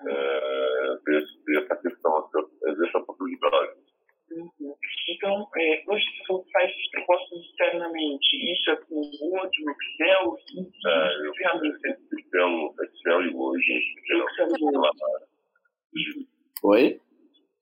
é, 0.09 0.97
ver, 1.05 1.25
ver 1.45 1.63
essa 1.63 1.75
questão, 1.75 2.29
essa 2.87 2.99
possibilidade. 3.01 3.81
Uhum. 4.31 4.75
Então, 5.09 5.45
é, 5.57 5.83
hoje 5.87 6.05
você 6.25 6.51
faz 6.53 6.71
as 6.71 6.91
propostas 6.91 7.39
externamente. 7.39 8.53
Isso 8.53 8.71
é 8.71 8.75
com 8.77 8.95
o 8.95 9.29
Word, 9.29 9.51
o 9.61 9.71
Excel? 9.71 10.37
É, 10.87 11.27
eu, 11.27 11.33
Excel, 11.33 12.75
Excel 12.81 13.21
e 13.23 13.33
Word. 13.33 13.65
Excel 13.67 14.47
e 14.57 14.63
Word. 14.63 14.97
Oi? 16.61 17.01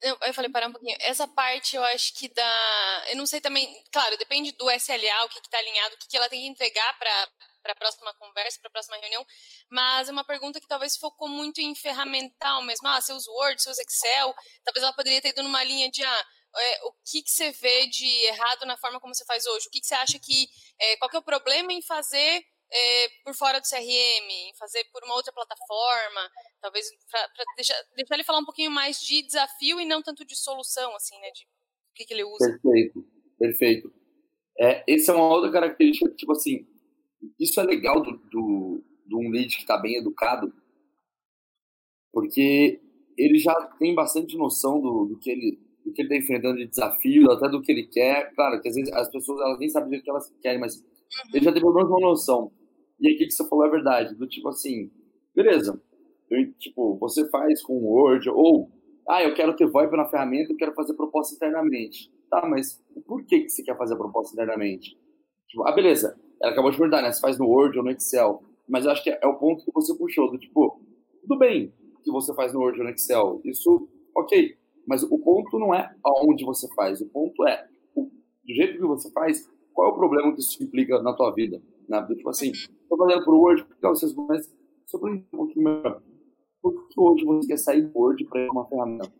Eu, 0.02 0.18
eu 0.22 0.34
falei, 0.34 0.50
parar 0.50 0.68
um 0.68 0.72
pouquinho. 0.72 0.96
Essa 1.02 1.28
parte 1.28 1.76
eu 1.76 1.84
acho 1.84 2.14
que 2.14 2.30
dá. 2.30 3.06
Eu 3.10 3.18
não 3.18 3.26
sei 3.26 3.42
também. 3.42 3.68
Claro, 3.92 4.18
depende 4.18 4.52
do 4.54 4.70
SLA, 4.72 5.26
o 5.26 5.30
que 5.30 5.40
está 5.40 5.58
alinhado, 5.58 5.96
o 5.96 5.98
que, 5.98 6.08
que 6.08 6.18
ela 6.18 6.30
tem 6.30 6.42
que 6.42 6.48
entregar 6.48 6.98
para 6.98 7.30
para 7.62 7.74
a 7.74 7.76
próxima 7.76 8.14
conversa, 8.14 8.60
para 8.60 8.70
a 8.70 8.72
próxima 8.72 8.98
reunião, 8.98 9.26
mas 9.70 10.08
é 10.08 10.12
uma 10.12 10.24
pergunta 10.24 10.60
que 10.60 10.68
talvez 10.68 10.96
focou 10.96 11.28
muito 11.28 11.60
em 11.60 11.76
ferramental 11.76 12.62
mesmo. 12.64 12.88
Ah, 12.88 13.02
seus 13.02 13.28
Word, 13.28 13.62
seus 13.62 13.78
Excel, 13.78 14.34
talvez 14.64 14.84
ela 14.84 14.94
poderia 14.94 15.22
ter 15.22 15.30
ido 15.30 15.44
numa 15.44 15.64
linha 15.64 15.90
de 15.92 16.04
ah, 16.04 16.26
é, 16.56 16.86
o 16.86 16.94
que, 17.06 17.22
que 17.22 17.30
você 17.30 17.52
vê 17.52 17.88
de 17.88 18.08
errado 18.28 18.66
na 18.66 18.78
forma 18.78 19.00
como 19.00 19.14
você 19.14 19.26
faz 19.26 19.46
hoje? 19.46 19.68
O 19.68 19.72
que, 19.72 19.82
que 19.82 19.88
você 19.88 19.96
acha 19.96 20.20
que. 20.20 20.48
É, 20.80 20.98
qual 20.98 21.10
que 21.10 21.16
é 21.16 21.20
o 21.20 21.24
problema 21.24 21.72
em 21.72 21.82
fazer 21.82 22.44
é, 22.72 23.10
por 23.24 23.34
fora 23.34 23.60
do 23.60 23.68
CRM, 23.68 24.56
fazer 24.58 24.84
por 24.92 25.04
uma 25.04 25.16
outra 25.16 25.34
plataforma, 25.34 26.30
talvez 26.62 26.88
para 27.10 27.46
deixar, 27.56 27.76
deixar 27.96 28.16
ele 28.16 28.24
falar 28.24 28.40
um 28.40 28.46
pouquinho 28.46 28.72
mais 28.72 29.00
de 29.00 29.24
desafio 29.24 29.80
e 29.80 29.86
não 29.86 30.02
tanto 30.02 30.26
de 30.26 30.36
solução, 30.36 30.96
assim, 30.96 31.20
né, 31.20 31.32
de 31.32 31.44
o 31.44 31.94
que, 31.96 32.06
que 32.06 32.14
ele 32.14 32.24
usa. 32.24 32.60
Perfeito, 32.62 33.06
perfeito. 33.38 33.94
É, 34.60 34.84
essa 34.88 35.12
é 35.12 35.16
uma 35.16 35.30
outra 35.30 35.52
característica, 35.52 36.14
tipo 36.16 36.32
assim, 36.32 36.68
isso 37.40 37.60
é 37.60 37.64
legal 37.64 38.02
do, 38.02 38.12
do, 38.12 38.84
do 39.06 39.20
um 39.20 39.30
lead 39.30 39.56
que 39.56 39.62
está 39.62 39.78
bem 39.78 39.98
educado, 39.98 40.54
porque 42.12 42.80
ele 43.18 43.38
já 43.40 43.54
tem 43.78 43.94
bastante 43.96 44.38
noção 44.38 44.80
do, 44.80 45.06
do 45.06 45.20
que 45.20 45.30
ele 45.30 45.70
do 45.86 45.94
que 45.94 46.02
ele 46.02 46.14
está 46.14 46.24
enfrentando 46.24 46.58
de 46.58 46.68
desafio, 46.68 47.32
até 47.32 47.50
do 47.50 47.62
que 47.62 47.72
ele 47.72 47.88
quer. 47.88 48.34
Claro, 48.36 48.62
que 48.62 48.68
às 48.68 48.76
vezes 48.76 48.92
as 48.94 49.10
pessoas 49.10 49.40
elas 49.42 49.60
nem 49.60 49.70
sabem 49.70 49.98
o 49.98 50.04
que 50.04 50.10
elas 50.10 50.30
querem, 50.42 50.60
mas 50.60 50.76
ele 51.34 51.44
já 51.44 51.52
tem 51.52 51.62
pelo 51.62 51.74
menos 51.74 51.90
uma 51.90 52.00
noção. 52.00 52.52
E 53.00 53.14
o 53.14 53.18
que 53.18 53.32
você 53.32 53.48
falou 53.48 53.66
é 53.66 53.70
verdade. 53.70 54.16
Do 54.16 54.28
tipo 54.28 54.50
assim, 54.50 54.92
beleza, 55.36 55.82
eu, 56.30 56.52
tipo, 56.54 56.98
você 56.98 57.28
faz 57.30 57.62
com 57.64 57.74
o 57.74 57.86
Word, 57.86 58.30
ou, 58.30 58.70
ah, 59.08 59.24
eu 59.24 59.34
quero 59.34 59.56
ter 59.56 59.68
VoIP 59.68 59.96
na 59.96 60.06
ferramenta, 60.06 60.52
eu 60.52 60.58
quero 60.58 60.74
fazer 60.74 60.94
proposta 60.94 61.36
internamente. 61.36 62.12
Tá, 62.30 62.46
mas 62.48 62.80
por 63.08 63.26
que, 63.26 63.42
que 63.42 63.50
você 63.50 63.64
quer 63.64 63.76
fazer 63.76 63.96
a 63.96 63.98
proposta 63.98 64.34
internamente? 64.34 64.96
Tipo, 65.48 65.68
ah, 65.68 65.72
beleza, 65.72 66.16
ela 66.42 66.52
acabou 66.52 66.70
de 66.70 66.78
perguntar, 66.78 67.02
né? 67.02 67.12
Você 67.12 67.20
faz 67.20 67.40
no 67.40 67.48
Word 67.48 67.78
ou 67.78 67.84
no 67.84 67.90
Excel. 67.90 68.44
Mas 68.68 68.86
eu 68.86 68.92
acho 68.92 69.04
que 69.04 69.10
é, 69.10 69.26
o 69.26 69.36
ponto 69.36 69.66
que 69.66 69.72
você 69.74 69.98
puxou, 69.98 70.30
do 70.30 70.38
tipo, 70.38 70.80
tudo 71.22 71.40
bem 71.40 71.74
que 72.04 72.12
você 72.12 72.34
faz 72.36 72.54
no 72.54 72.60
Word 72.60 72.80
ou 72.80 72.86
no 72.86 72.92
Excel, 72.92 73.42
isso, 73.44 73.90
ok. 74.16 74.56
Mas 74.88 75.04
o 75.04 75.18
ponto 75.18 75.58
não 75.58 75.74
é 75.74 75.92
aonde 76.04 76.46
você 76.46 76.68
faz, 76.76 77.02
o 77.02 77.08
ponto 77.08 77.48
é, 77.48 77.68
o, 77.96 78.04
do 78.04 78.54
jeito 78.54 78.78
que 78.78 78.86
você 78.86 79.12
faz, 79.12 79.50
qual 79.74 79.90
é 79.90 79.92
o 79.92 79.96
problema 79.96 80.34
que 80.34 80.40
isso 80.40 80.64
implica 80.64 81.02
na 81.02 81.14
tua 81.14 81.32
vida? 81.34 81.62
Né? 81.90 82.06
Tipo 82.16 82.30
assim, 82.30 82.52
estou 82.52 82.98
fazendo 82.98 83.26
por 83.26 83.34
Word, 83.34 83.66
porque 83.66 83.88
vocês 83.88 84.14
mas 84.16 84.56
sobre 84.86 85.12
um 85.12 85.22
pouquinho 85.24 85.66
melhor. 85.66 86.04
Por 86.62 86.88
que 86.88 87.00
hoje 87.00 87.26
você 87.26 87.48
quer 87.48 87.58
sair 87.58 87.82
do 87.82 87.98
Word 87.98 88.24
para 88.26 88.52
uma 88.52 88.68
ferramenta? 88.68 89.12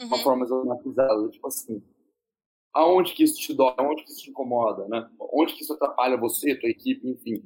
Uhum. 0.00 0.06
Uma 0.08 0.18
forma 0.18 0.44
automatizada, 0.44 1.28
tipo 1.30 1.46
assim. 1.46 1.82
Aonde 2.72 3.14
que 3.14 3.22
isso 3.22 3.36
te 3.36 3.54
dói? 3.54 3.74
Aonde 3.78 4.02
que 4.02 4.10
isso 4.10 4.22
te 4.22 4.30
incomoda, 4.30 4.88
né? 4.88 5.08
Onde 5.32 5.54
que 5.54 5.62
isso 5.62 5.72
atrapalha 5.74 6.16
você, 6.16 6.58
tua 6.58 6.68
equipe, 6.68 7.08
enfim. 7.08 7.44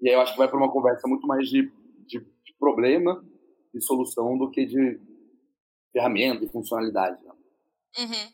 E 0.00 0.08
aí 0.08 0.14
eu 0.14 0.20
acho 0.20 0.32
que 0.32 0.38
vai 0.38 0.48
para 0.48 0.58
uma 0.58 0.70
conversa 0.70 1.08
muito 1.08 1.26
mais 1.26 1.48
de, 1.48 1.68
de, 2.06 2.20
de 2.20 2.54
problema 2.56 3.24
e 3.74 3.80
solução 3.80 4.38
do 4.38 4.48
que 4.50 4.64
de 4.64 5.00
ferramenta 5.90 6.44
e 6.44 6.48
funcionalidade. 6.48 7.20
Né? 7.24 7.32
Uhum. 7.98 8.32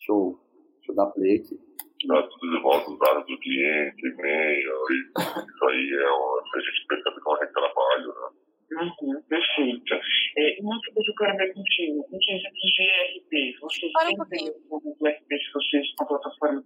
Show. 0.00 0.40
Deixa 0.78 0.90
eu 0.90 0.96
dar 0.96 1.06
play 1.06 1.36
aqui 1.36 1.65
dá 2.06 2.22
tudo 2.22 2.50
de 2.50 2.62
volta 2.62 2.90
os 2.90 2.98
dados 2.98 3.26
do 3.26 3.38
cliente, 3.38 4.06
e-mail, 4.06 4.72
isso 5.18 5.64
aí 5.68 5.90
é 5.92 6.10
uma, 6.10 6.42
a 6.54 6.60
gente 6.60 6.86
percebe 6.88 7.16
que 7.16 7.28
é 7.28 7.32
um 7.32 7.38
retrabalho, 7.38 8.08
né? 8.08 8.46
Uhum, 8.72 9.22
perfeito. 9.28 9.94
É, 10.38 10.56
uma 10.60 10.74
outra 10.74 10.92
coisa 10.92 11.06
que 11.06 11.10
eu 11.10 11.26
quero 11.26 11.36
ver 11.38 11.54
contigo, 11.54 12.04
com 12.04 12.16
exemplos 12.16 12.72
de 12.74 12.82
ERP, 12.82 13.60
vocês 13.60 13.92
Para 13.92 14.10
um 14.10 14.16
pouquinho. 14.16 14.52
do 14.52 15.08
ERP 15.08 15.28
de 15.28 15.52
vocês 15.52 15.94
com 15.96 16.04
a 16.04 16.06
plataforma? 16.08 16.64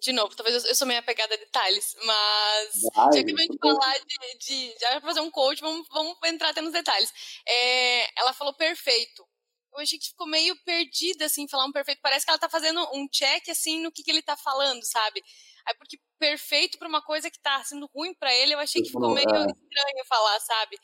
De 0.00 0.12
novo, 0.12 0.36
talvez 0.36 0.64
eu 0.64 0.74
sou 0.76 0.86
meio 0.86 1.00
apegada 1.00 1.34
a 1.34 1.38
detalhes, 1.38 1.96
mas 2.06 2.70
Ai, 2.96 3.12
já 3.14 3.24
que 3.24 3.32
a 3.32 3.36
gente 3.36 3.58
falar 3.60 3.98
de, 3.98 4.38
de, 4.38 4.78
Já 4.78 5.00
fazer 5.00 5.20
um 5.20 5.30
coach, 5.30 5.60
vamos, 5.60 5.88
vamos 5.90 6.16
entrar 6.24 6.50
até 6.50 6.60
nos 6.60 6.72
detalhes. 6.72 7.12
É, 7.46 8.20
ela 8.20 8.32
falou 8.32 8.54
perfeito 8.54 9.24
eu 9.72 9.80
achei 9.80 9.98
que 9.98 10.08
ficou 10.08 10.26
meio 10.26 10.56
perdida, 10.64 11.26
assim, 11.26 11.48
falar 11.48 11.66
um 11.66 11.72
perfeito. 11.72 12.00
Parece 12.02 12.24
que 12.24 12.30
ela 12.30 12.38
tá 12.38 12.48
fazendo 12.48 12.80
um 12.94 13.06
check, 13.08 13.48
assim, 13.48 13.80
no 13.82 13.92
que, 13.92 14.02
que 14.02 14.10
ele 14.10 14.22
tá 14.22 14.36
falando, 14.36 14.82
sabe? 14.82 15.22
Aí, 15.66 15.74
porque 15.76 15.98
perfeito 16.18 16.78
pra 16.78 16.88
uma 16.88 17.02
coisa 17.02 17.30
que 17.30 17.40
tá 17.40 17.62
sendo 17.64 17.88
ruim 17.94 18.14
para 18.14 18.34
ele, 18.34 18.54
eu 18.54 18.58
achei 18.58 18.82
que 18.82 18.88
ficou 18.88 19.10
meio 19.10 19.28
é. 19.28 19.46
estranho 19.46 20.04
falar, 20.08 20.40
sabe? 20.40 20.76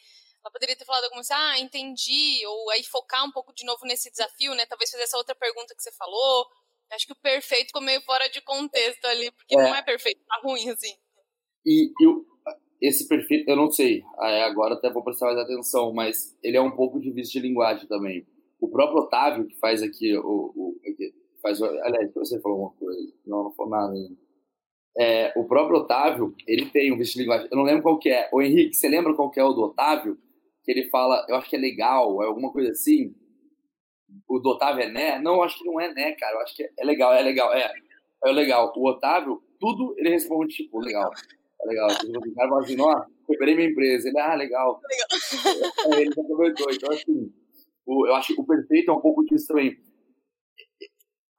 Ela 0.42 0.52
poderia 0.52 0.76
ter 0.76 0.84
falado 0.84 1.04
alguma 1.04 1.22
coisa, 1.22 1.34
ah, 1.36 1.58
entendi, 1.58 2.46
ou 2.46 2.70
aí 2.70 2.84
focar 2.84 3.24
um 3.24 3.32
pouco 3.32 3.52
de 3.54 3.64
novo 3.64 3.84
nesse 3.86 4.10
desafio, 4.10 4.54
né? 4.54 4.66
Talvez 4.66 4.90
fazer 4.90 5.04
essa 5.04 5.16
outra 5.16 5.34
pergunta 5.34 5.74
que 5.74 5.82
você 5.82 5.92
falou. 5.92 6.46
Acho 6.92 7.06
que 7.06 7.12
o 7.12 7.20
perfeito 7.22 7.68
ficou 7.68 7.82
meio 7.82 8.00
fora 8.02 8.28
de 8.28 8.40
contexto 8.42 9.04
ali, 9.06 9.30
porque 9.32 9.54
é. 9.58 9.62
não 9.62 9.74
é 9.74 9.82
perfeito, 9.82 10.20
tá 10.26 10.40
ruim, 10.44 10.68
assim. 10.68 10.94
E 11.66 11.90
eu, 11.98 12.24
esse 12.80 13.08
perfeito, 13.08 13.48
eu 13.48 13.56
não 13.56 13.70
sei, 13.70 14.04
agora 14.18 14.74
até 14.74 14.90
vou 14.90 15.02
prestar 15.02 15.26
mais 15.26 15.38
atenção, 15.38 15.92
mas 15.94 16.36
ele 16.42 16.58
é 16.58 16.60
um 16.60 16.76
pouco 16.76 17.00
de 17.00 17.10
vício 17.10 17.32
de 17.32 17.48
linguagem 17.48 17.88
também 17.88 18.24
o 18.64 18.68
próprio 18.68 19.02
Otávio, 19.02 19.46
que 19.46 19.58
faz 19.58 19.82
aqui 19.82 20.16
o. 20.16 20.52
o 20.56 20.76
faz, 21.42 21.60
aliás, 21.60 22.10
você 22.14 22.40
falou 22.40 22.58
uma 22.58 22.70
coisa, 22.70 23.12
não, 23.26 23.44
não 23.44 23.52
falou 23.52 23.70
nada 23.70 23.92
ainda. 23.92 24.16
é, 24.98 25.32
o 25.36 25.44
próprio 25.44 25.80
Otávio, 25.80 26.34
ele 26.46 26.70
tem 26.70 26.90
um 26.92 26.96
vício 26.96 27.14
de 27.14 27.22
linguagem. 27.22 27.48
Eu 27.50 27.56
não 27.58 27.64
lembro 27.64 27.82
qual 27.82 27.98
que 27.98 28.08
é. 28.08 28.30
O 28.32 28.40
Henrique, 28.40 28.74
você 28.74 28.88
lembra 28.88 29.14
qual 29.14 29.30
que 29.30 29.38
é 29.38 29.44
o 29.44 29.52
do 29.52 29.64
Otávio? 29.64 30.16
Que 30.64 30.72
ele 30.72 30.88
fala, 30.88 31.26
eu 31.28 31.36
acho 31.36 31.50
que 31.50 31.56
é 31.56 31.58
legal, 31.58 32.22
é 32.22 32.26
alguma 32.26 32.50
coisa 32.50 32.70
assim. 32.70 33.14
O 34.28 34.38
do 34.38 34.50
Otávio 34.50 34.84
é 34.84 34.88
né? 34.88 35.18
Não, 35.18 35.34
eu 35.34 35.42
acho 35.42 35.58
que 35.58 35.64
não 35.64 35.78
é 35.78 35.92
né, 35.92 36.12
cara. 36.12 36.36
Eu 36.36 36.40
acho 36.40 36.56
que 36.56 36.62
é 36.62 36.84
legal, 36.84 37.12
é 37.12 37.20
legal, 37.22 37.52
é. 37.52 37.70
É 38.24 38.32
legal. 38.32 38.72
O 38.74 38.88
Otávio, 38.88 39.42
tudo 39.60 39.94
ele 39.98 40.08
responde, 40.10 40.54
tipo, 40.54 40.80
legal. 40.80 41.10
É 41.62 41.66
legal. 41.68 41.88
O 41.88 42.34
cara 42.34 42.48
fala 42.48 42.62
assim, 42.62 42.80
ó, 42.80 43.04
recuperei 43.28 43.54
minha 43.54 43.68
empresa. 43.68 44.08
Ele, 44.08 44.18
ah, 44.18 44.34
legal. 44.34 44.80
legal. 44.88 45.08
É, 45.92 46.00
ele 46.00 46.10
já 46.14 46.22
comentou. 46.22 46.72
Então, 46.72 46.92
assim, 46.92 47.32
o, 47.86 48.06
eu 48.06 48.14
acho 48.14 48.34
que 48.34 48.40
o 48.40 48.46
perfeito 48.46 48.90
é 48.90 48.94
um 48.94 49.00
pouco 49.00 49.24
disso 49.24 49.48
também. 49.48 49.76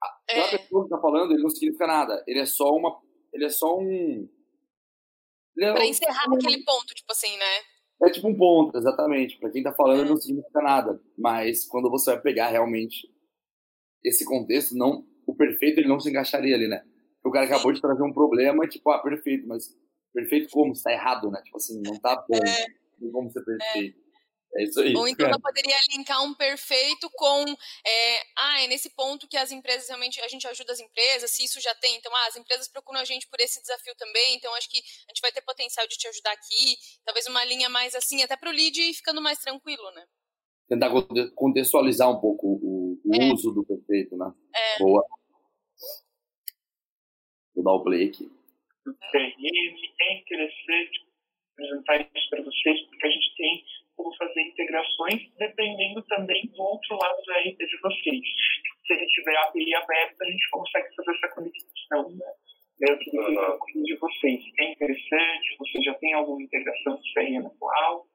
A 0.02 0.08
é. 0.28 0.58
pessoa 0.58 0.84
que 0.84 0.90
tá 0.90 1.00
falando, 1.00 1.32
ele 1.32 1.42
não 1.42 1.50
significa 1.50 1.86
nada. 1.86 2.22
Ele 2.26 2.40
é 2.40 2.46
só 2.46 2.70
uma 2.70 3.00
ele 3.36 3.44
é 3.44 3.50
só 3.50 3.78
um. 3.78 4.28
É 5.58 5.72
pra 5.72 5.86
encerrar 5.86 6.28
naquele 6.28 6.62
ponto, 6.64 6.94
tipo 6.94 7.12
assim, 7.12 7.36
né? 7.36 7.44
É 8.02 8.10
tipo 8.10 8.28
um 8.28 8.36
ponto, 8.36 8.76
exatamente. 8.76 9.38
Pra 9.38 9.50
quem 9.50 9.62
tá 9.62 9.72
falando, 9.72 10.04
é. 10.04 10.08
não 10.08 10.16
significa 10.16 10.60
nada. 10.60 11.00
Mas 11.16 11.66
quando 11.66 11.90
você 11.90 12.12
vai 12.12 12.20
pegar 12.20 12.48
realmente 12.48 13.08
esse 14.02 14.24
contexto, 14.24 14.74
não, 14.74 15.06
o 15.26 15.34
perfeito 15.34 15.80
ele 15.80 15.88
não 15.88 16.00
se 16.00 16.10
encaixaria 16.10 16.54
ali, 16.54 16.66
né? 16.66 16.82
O 17.24 17.30
cara 17.30 17.46
acabou 17.46 17.72
de 17.72 17.80
trazer 17.80 18.02
um 18.02 18.12
problema, 18.12 18.66
tipo, 18.68 18.90
ah, 18.90 19.02
perfeito, 19.02 19.46
mas 19.46 19.74
perfeito 20.12 20.48
como? 20.50 20.72
Está 20.72 20.92
errado, 20.92 21.30
né? 21.30 21.40
Tipo 21.42 21.56
assim, 21.56 21.80
não 21.82 21.98
tá 21.98 22.24
bom. 22.28 22.36
É. 22.36 23.10
Como 23.10 23.30
ser 23.30 23.44
perfeito. 23.44 23.98
É. 23.98 24.05
É 24.54 24.64
isso 24.64 24.80
aí. 24.80 24.94
Ou 24.94 25.06
então 25.06 25.26
ela 25.26 25.38
poderia 25.38 25.76
linkar 25.94 26.22
um 26.22 26.34
perfeito 26.34 27.10
com, 27.10 27.44
é, 27.86 28.20
ah, 28.38 28.62
é 28.62 28.66
nesse 28.66 28.90
ponto 28.90 29.28
que 29.28 29.36
as 29.36 29.50
empresas 29.50 29.88
realmente, 29.88 30.20
a 30.20 30.28
gente 30.28 30.46
ajuda 30.46 30.72
as 30.72 30.80
empresas, 30.80 31.30
se 31.30 31.44
isso 31.44 31.60
já 31.60 31.74
tem, 31.74 31.96
então, 31.96 32.14
ah, 32.14 32.26
as 32.28 32.36
empresas 32.36 32.68
procuram 32.68 33.00
a 33.00 33.04
gente 33.04 33.28
por 33.28 33.40
esse 33.40 33.60
desafio 33.60 33.94
também, 33.96 34.36
então 34.36 34.54
acho 34.54 34.70
que 34.70 34.78
a 34.78 35.12
gente 35.12 35.20
vai 35.20 35.32
ter 35.32 35.42
potencial 35.42 35.86
de 35.86 35.96
te 35.96 36.08
ajudar 36.08 36.32
aqui, 36.32 36.76
talvez 37.04 37.26
uma 37.26 37.44
linha 37.44 37.68
mais 37.68 37.94
assim, 37.94 38.22
até 38.22 38.36
para 38.36 38.50
o 38.50 38.52
lead 38.52 38.80
ir 38.80 38.94
ficando 38.94 39.20
mais 39.20 39.38
tranquilo, 39.38 39.90
né? 39.92 40.06
Tentar 40.68 40.90
contextualizar 41.34 42.10
um 42.10 42.20
pouco 42.20 42.46
o, 42.46 43.00
o 43.04 43.14
é. 43.14 43.32
uso 43.32 43.52
do 43.52 43.64
perfeito, 43.64 44.16
né? 44.16 44.32
É. 44.54 44.78
Boa. 44.78 45.04
Vou 47.54 47.64
dar 47.64 47.72
o 47.72 47.84
play 47.84 48.08
aqui. 48.08 48.28
É 49.14 50.18
interessante 50.18 51.06
apresentar 51.52 52.00
isso 52.00 52.30
para 52.30 52.42
vocês, 52.42 52.80
porque 52.88 53.06
a 53.06 53.10
gente 53.10 53.34
tem 53.36 53.64
como 53.96 54.14
fazer 54.16 54.42
integrações, 54.42 55.22
dependendo 55.38 56.02
também 56.02 56.46
do 56.54 56.62
outro 56.62 56.96
lado 56.96 57.16
da 57.26 57.38
RP 57.38 57.56
de 57.58 57.80
vocês. 57.80 58.22
Se 58.86 58.92
ele 58.92 59.06
tiver 59.06 59.36
a 59.36 59.42
API 59.44 59.74
aberta, 59.74 60.24
a 60.24 60.30
gente 60.30 60.50
consegue 60.50 60.94
fazer 60.94 61.10
essa 61.16 61.28
conexão 61.34 62.16
né, 62.16 62.32
dentro 62.78 63.10
do 63.10 63.20
uhum. 63.20 63.82
de 63.82 63.96
vocês. 63.96 64.44
É 64.60 64.72
interessante? 64.72 65.56
Você 65.58 65.82
já 65.82 65.94
tem 65.94 66.12
alguma 66.12 66.42
integração 66.42 66.96
de 66.96 67.14
CRM 67.14 67.46
atual? 67.46 68.06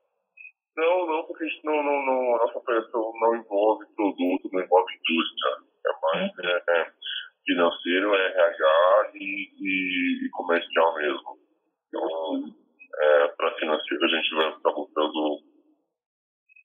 Não, 0.78 1.06
não, 1.06 1.24
porque 1.26 1.46
não, 1.66 1.84
não, 1.84 2.06
não, 2.06 2.38
nossa 2.38 2.58
operação 2.58 3.12
não 3.20 3.36
envolve 3.36 3.86
produto, 3.96 4.50
não 4.54 4.62
envolve 4.62 4.94
indústria. 4.94 5.72
É 5.86 5.90
mais 6.02 6.32
uhum. 6.32 6.46
é, 6.46 6.64
é, 6.70 6.92
financeiro, 7.46 8.16
é 8.16 8.28
RH 8.28 9.12
e, 9.16 9.50
e, 9.60 10.26
e 10.26 10.30
comercial 10.30 10.96
mesmo. 10.96 11.38
Então, 11.88 12.56
é, 13.02 13.28
para 13.30 13.58
financeiro, 13.58 14.06
a 14.06 14.08
gente 14.08 14.36
vai 14.36 14.50
estar 14.50 14.72
botando 14.72 15.52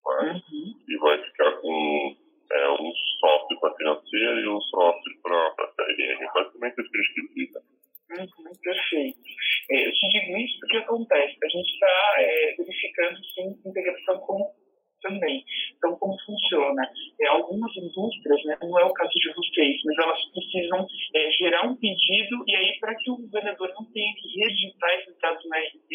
Uhum. 0.06 0.74
E 0.88 0.96
vai 0.98 1.22
ficar 1.22 1.52
com 1.60 2.16
é, 2.52 2.70
um 2.70 2.92
software 3.20 3.58
para 3.60 3.74
financeira 3.74 4.40
e 4.40 4.48
um 4.48 4.60
software 4.60 5.18
para 5.22 5.72
CRM. 5.76 6.32
Basicamente 6.34 6.80
isso 6.80 6.90
que 6.90 6.98
eles 6.98 7.14
precisam. 7.14 7.62
Uhum, 8.08 8.52
perfeito. 8.62 9.18
É, 9.70 9.88
eu 9.88 9.92
te 9.92 10.08
digo 10.08 10.38
isso 10.38 10.60
porque 10.60 10.76
acontece. 10.76 11.36
A 11.42 11.48
gente 11.48 11.72
está 11.72 12.14
é, 12.18 12.54
verificando 12.56 13.24
sim 13.34 13.60
integração 13.66 14.18
com 14.20 14.54
também. 15.06 15.44
Então, 15.76 15.96
como 15.96 16.16
funciona? 16.24 16.82
É, 17.20 17.26
algumas 17.28 17.74
indústrias, 17.76 18.44
né, 18.44 18.58
não 18.60 18.78
é 18.78 18.84
o 18.84 18.92
caso 18.92 19.12
de 19.12 19.32
vocês, 19.32 19.80
mas 19.84 19.98
elas 19.98 20.24
precisam 20.32 20.86
é, 21.14 21.30
gerar 21.32 21.66
um 21.66 21.76
pedido 21.76 22.44
e 22.46 22.56
aí, 22.56 22.78
para 22.80 22.94
que 22.96 23.10
o 23.10 23.16
vendedor 23.28 23.72
não 23.78 23.86
tenha 23.92 24.12
que 24.14 24.40
redigitar 24.40 24.90
esses 24.98 25.18
dados 25.20 25.48
na 25.48 25.58
RP, 25.58 25.90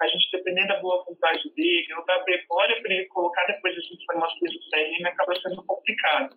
a 0.00 0.06
gente, 0.06 0.30
dependendo 0.32 0.68
da 0.68 0.80
boa 0.80 1.04
vontade 1.04 1.50
dele, 1.54 1.94
ou 1.96 2.04
da 2.04 2.24
memória 2.24 2.80
para 2.80 2.94
ele 2.94 3.06
colocar 3.06 3.44
depois 3.46 3.76
essas 3.76 3.90
informações 3.90 4.52
no 4.54 4.70
CRM, 4.70 5.06
acaba 5.06 5.40
sendo 5.40 5.62
complicado. 5.64 6.36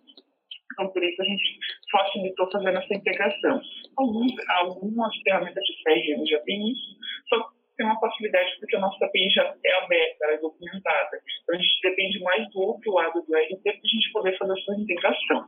Então, 0.72 0.88
por 0.92 1.02
isso 1.02 1.22
a 1.22 1.24
gente 1.24 1.58
facilitou 1.90 2.50
fazendo 2.50 2.78
essa 2.78 2.94
integração. 2.94 3.60
Alguns, 3.96 4.32
algumas 4.48 5.16
ferramentas 5.22 5.64
de 5.64 5.82
CRM 5.82 6.26
já 6.26 6.38
têm 6.40 6.72
isso, 6.72 6.96
só 7.28 7.56
tem 7.76 7.86
uma 7.86 8.00
facilidade 8.00 8.56
porque 8.58 8.76
a 8.76 8.80
nossa 8.80 9.04
API 9.04 9.30
já 9.30 9.54
é 9.64 9.84
aberta, 9.84 10.24
ela 10.24 10.32
é 10.32 10.38
documentada. 10.38 11.20
Então 11.42 11.54
a 11.54 11.58
gente 11.58 11.80
depende 11.82 12.18
mais 12.20 12.50
do 12.50 12.60
outro 12.60 12.92
lado 12.92 13.22
do 13.22 13.36
RP 13.36 13.62
para 13.62 13.72
a 13.72 13.88
gente 13.88 14.12
poder 14.12 14.38
fazer 14.38 14.58
essa 14.58 14.74
integração. 14.74 15.46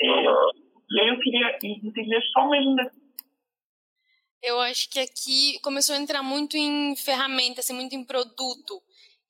É, 0.00 0.06
e 0.90 1.00
aí 1.00 1.08
eu 1.08 1.18
queria 1.20 1.58
entender 1.62 2.20
só 2.32 2.46
mais 2.46 2.66
um 2.66 2.76
eu 4.46 4.60
acho 4.60 4.90
que 4.90 5.00
aqui 5.00 5.58
começou 5.62 5.96
a 5.96 5.98
entrar 5.98 6.22
muito 6.22 6.54
em 6.54 6.94
ferramenta, 6.96 7.60
assim, 7.60 7.72
muito 7.72 7.93
em 8.04 8.06
produto. 8.06 8.82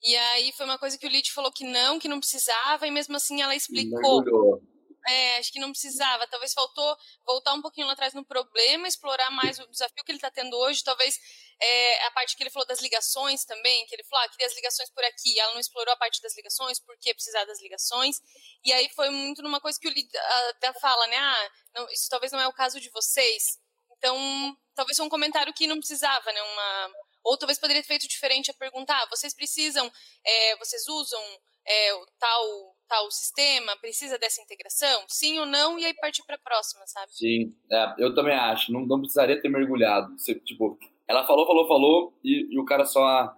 E 0.03 0.15
aí 0.15 0.51
foi 0.51 0.65
uma 0.65 0.77
coisa 0.77 0.97
que 0.97 1.07
o 1.07 1.09
Lid 1.09 1.31
falou 1.31 1.51
que 1.51 1.63
não, 1.63 1.97
que 1.97 2.07
não 2.07 2.19
precisava, 2.19 2.85
e 2.85 2.91
mesmo 2.91 3.15
assim 3.15 3.41
ela 3.41 3.55
explicou. 3.55 4.61
É, 5.07 5.37
acho 5.37 5.51
que 5.51 5.59
não 5.59 5.71
precisava. 5.71 6.27
Talvez 6.27 6.51
faltou 6.51 6.97
voltar 7.25 7.53
um 7.53 7.61
pouquinho 7.61 7.85
lá 7.85 7.93
atrás 7.93 8.13
no 8.13 8.25
problema, 8.25 8.87
explorar 8.87 9.29
mais 9.29 9.59
o 9.59 9.67
desafio 9.67 10.03
que 10.03 10.11
ele 10.11 10.17
está 10.17 10.31
tendo 10.31 10.55
hoje. 10.57 10.83
Talvez 10.83 11.19
é, 11.61 12.05
a 12.05 12.11
parte 12.11 12.35
que 12.35 12.41
ele 12.41 12.49
falou 12.49 12.67
das 12.67 12.81
ligações 12.81 13.45
também, 13.45 13.85
que 13.85 13.95
ele 13.95 14.03
falou, 14.03 14.25
ah, 14.25 14.29
queria 14.29 14.47
as 14.47 14.55
ligações 14.55 14.89
por 14.89 15.03
aqui. 15.03 15.39
Ela 15.39 15.53
não 15.53 15.59
explorou 15.59 15.93
a 15.93 15.97
parte 15.97 16.21
das 16.21 16.35
ligações, 16.35 16.79
por 16.79 16.97
que 16.99 17.13
precisar 17.13 17.45
das 17.45 17.61
ligações. 17.61 18.19
E 18.63 18.73
aí 18.73 18.89
foi 18.95 19.09
muito 19.11 19.43
numa 19.43 19.61
coisa 19.61 19.79
que 19.79 19.87
o 19.87 19.91
Lid 19.91 20.09
até 20.49 20.73
fala, 20.79 21.05
né? 21.07 21.17
Ah, 21.17 21.49
não, 21.75 21.89
isso 21.89 22.09
talvez 22.09 22.31
não 22.31 22.39
é 22.39 22.47
o 22.47 22.53
caso 22.53 22.79
de 22.79 22.89
vocês. 22.89 23.59
Então, 23.97 24.57
talvez 24.73 24.97
foi 24.97 25.05
um 25.05 25.09
comentário 25.09 25.53
que 25.53 25.67
não 25.67 25.77
precisava, 25.77 26.31
né? 26.31 26.41
Uma, 26.41 26.91
ou 27.25 27.37
talvez 27.37 27.59
poderia 27.59 27.81
ter 27.81 27.87
feito 27.87 28.07
diferente 28.07 28.51
a 28.51 28.53
perguntar, 28.53 29.01
ah, 29.01 29.07
vocês 29.09 29.33
precisam, 29.33 29.91
é, 30.25 30.57
vocês 30.57 30.87
usam 30.87 31.21
é, 31.67 31.91
tal 32.19 32.75
tal 32.87 33.09
sistema, 33.09 33.75
precisa 33.77 34.17
dessa 34.19 34.39
integração? 34.41 35.03
Sim 35.07 35.39
ou 35.39 35.45
não? 35.47 35.79
E 35.79 35.85
aí 35.85 35.93
partir 35.95 36.23
para 36.23 36.35
a 36.35 36.39
próxima, 36.39 36.85
sabe? 36.85 37.11
Sim, 37.11 37.55
é, 37.71 37.95
eu 37.97 38.13
também 38.13 38.35
acho. 38.35 38.71
Não, 38.71 38.85
não 38.85 38.99
precisaria 38.99 39.41
ter 39.41 39.49
mergulhado. 39.49 40.15
Você, 40.17 40.35
tipo, 40.35 40.77
ela 41.07 41.25
falou, 41.25 41.47
falou, 41.47 41.67
falou 41.67 42.19
e, 42.23 42.47
e 42.51 42.59
o 42.59 42.65
cara 42.65 42.85
só. 42.85 43.35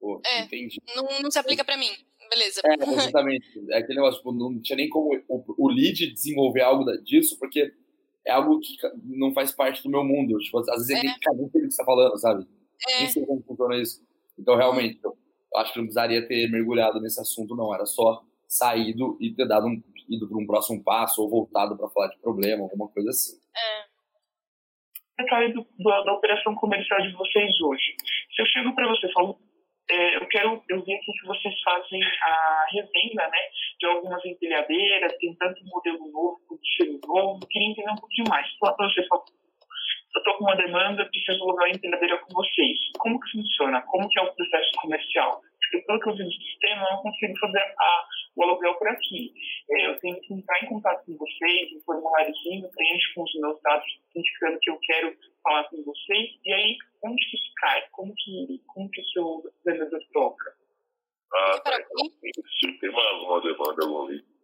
Pô, 0.00 0.22
é, 0.24 0.42
entendi. 0.42 0.80
Não, 0.94 1.04
não 1.20 1.30
se 1.30 1.40
aplica 1.40 1.64
para 1.64 1.76
mim. 1.76 1.90
Beleza. 2.30 2.60
É, 2.64 2.74
exatamente. 2.74 3.46
É 3.70 3.78
aquele 3.78 3.96
negócio, 3.96 4.18
tipo, 4.18 4.32
não 4.32 4.60
tinha 4.60 4.76
nem 4.76 4.88
como 4.88 5.10
o, 5.28 5.66
o 5.66 5.68
lead 5.68 6.12
desenvolver 6.12 6.60
algo 6.60 6.84
disso, 7.02 7.36
porque 7.38 7.72
é 8.24 8.30
algo 8.30 8.60
que 8.60 8.76
não 9.04 9.32
faz 9.32 9.50
parte 9.50 9.82
do 9.82 9.88
meu 9.88 10.04
mundo. 10.04 10.38
Tipo, 10.38 10.58
às 10.58 10.66
vezes 10.66 10.90
é. 10.90 10.98
ele 10.98 11.08
tem 11.08 11.18
que 11.18 11.30
o 11.30 11.50
que 11.50 11.58
você 11.60 11.66
está 11.66 11.84
falando, 11.84 12.16
sabe? 12.18 12.46
É. 12.86 12.98
Nem 13.00 13.08
sei 13.08 13.26
como 13.26 13.42
funciona 13.42 13.76
isso. 13.76 14.06
Então, 14.38 14.56
realmente, 14.56 15.00
eu 15.02 15.16
acho 15.56 15.72
que 15.72 15.78
não 15.78 15.86
precisaria 15.86 16.26
ter 16.26 16.50
mergulhado 16.50 17.00
nesse 17.00 17.20
assunto, 17.20 17.56
não. 17.56 17.74
Era 17.74 17.86
só 17.86 18.22
saído 18.46 19.16
e 19.20 19.34
ter 19.34 19.46
dado 19.46 19.66
um, 19.66 19.82
ido 20.08 20.28
para 20.28 20.38
um 20.38 20.46
próximo 20.46 20.82
passo 20.82 21.22
ou 21.22 21.28
voltado 21.28 21.76
para 21.76 21.88
falar 21.88 22.08
de 22.08 22.18
problema, 22.18 22.62
alguma 22.62 22.88
coisa 22.88 23.10
assim. 23.10 23.36
É. 23.56 23.88
Detalhe 25.22 25.52
do, 25.52 25.66
da, 25.78 26.02
da 26.04 26.12
operação 26.12 26.54
comercial 26.54 27.00
de 27.02 27.12
vocês 27.12 27.60
hoje. 27.60 27.96
Se 28.34 28.42
eu 28.42 28.46
chego 28.46 28.74
para 28.74 28.88
você 28.88 29.06
e 29.06 29.12
falo, 29.12 29.38
é, 29.90 30.16
eu 30.16 30.28
quero, 30.28 30.62
eu 30.68 30.84
vi 30.84 30.94
aqui 30.94 31.12
que 31.12 31.26
vocês 31.26 31.54
fazem 31.62 32.00
a 32.22 32.66
revenda, 32.70 33.26
né, 33.28 33.38
de 33.80 33.86
algumas 33.86 34.24
empilhadeiras, 34.24 35.16
tem 35.18 35.34
tanto 35.36 35.64
modelo 35.64 36.10
novo, 36.12 36.40
cheiro 36.76 37.00
novo, 37.06 37.40
queria 37.48 37.70
entender 37.70 37.90
um 37.90 37.96
pouquinho 37.96 38.28
mais. 38.28 38.46
Falar 38.58 38.74
para 38.74 38.88
você, 38.88 39.06
falo, 39.08 39.24
eu 40.14 40.18
estou 40.20 40.34
com 40.34 40.44
uma 40.44 40.56
demanda, 40.56 41.04
preciso 41.04 41.42
alugar 41.44 41.66
uma 41.68 41.76
empilhadeira 41.76 42.18
com 42.18 42.34
vocês. 42.34 42.78
Como 42.98 43.20
que 43.20 43.30
funciona? 43.32 43.82
Como 43.82 44.08
que 44.08 44.18
é 44.18 44.22
o 44.22 44.32
processo 44.34 44.70
comercial? 44.80 45.42
Porque 45.60 45.86
pelo 45.86 46.00
que 46.00 46.08
eu 46.08 46.16
vi 46.16 46.24
no 46.24 46.32
sistema, 46.32 46.82
eu 46.82 46.96
não 46.96 47.02
consigo 47.02 47.38
fazer 47.38 47.60
a, 47.60 48.04
o 48.36 48.42
aluguel 48.42 48.74
por 48.76 48.88
aqui. 48.88 49.32
É, 49.70 49.86
eu 49.86 49.98
tenho 49.98 50.18
que 50.20 50.32
entrar 50.32 50.62
em 50.62 50.66
contato 50.66 51.04
com 51.04 51.16
vocês, 51.16 51.72
um 51.76 51.80
formuláriozinho, 51.84 52.70
preencho 52.70 53.14
com 53.14 53.22
os 53.22 53.34
meus 53.34 53.60
dados, 53.62 53.86
indicando 54.16 54.58
que 54.60 54.70
eu 54.70 54.78
quero 54.80 55.14
falar 55.42 55.64
com 55.64 55.82
vocês. 55.84 56.30
E 56.44 56.52
aí, 56.52 56.76
onde 57.04 57.24
que 57.28 57.36
isso 57.36 57.52
cai? 57.56 57.84
Como 57.92 58.14
que, 58.16 58.62
como 58.66 58.90
que 58.90 59.00
o 59.00 59.06
seu 59.08 59.42
vendedor 59.64 60.00
toca? 60.12 60.54
Ah, 61.34 61.60
tá. 61.60 61.78
Então, 61.78 62.44
se 62.60 62.72
tem 62.80 62.88
uma, 62.88 63.40
demanda, 63.42 63.84
algum 63.84 64.37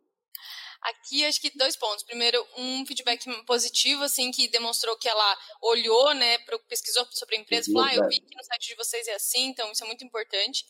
Aqui, 0.85 1.25
acho 1.25 1.41
que 1.41 1.51
dois 1.57 1.77
pontos. 1.77 2.05
Primeiro, 2.05 2.47
um 2.59 2.85
feedback 2.85 3.25
positivo, 3.47 4.03
assim, 4.03 4.31
que 4.31 4.49
demonstrou 4.49 4.97
que 4.99 5.09
ela 5.09 5.39
olhou, 5.63 6.13
né, 6.13 6.37
pesquisou 6.69 7.07
sobre 7.11 7.37
a 7.37 7.41
empresa 7.41 7.73
falou, 7.73 7.89
ah, 7.89 7.95
eu 7.95 8.09
vi 8.09 8.21
que 8.21 8.37
no 8.37 8.45
site 8.45 8.69
de 8.69 8.75
vocês 8.75 9.09
é 9.09 9.15
assim, 9.15 9.47
então 9.47 9.73
isso 9.73 9.83
é 9.83 9.87
muito 9.87 10.05
importante. 10.05 10.67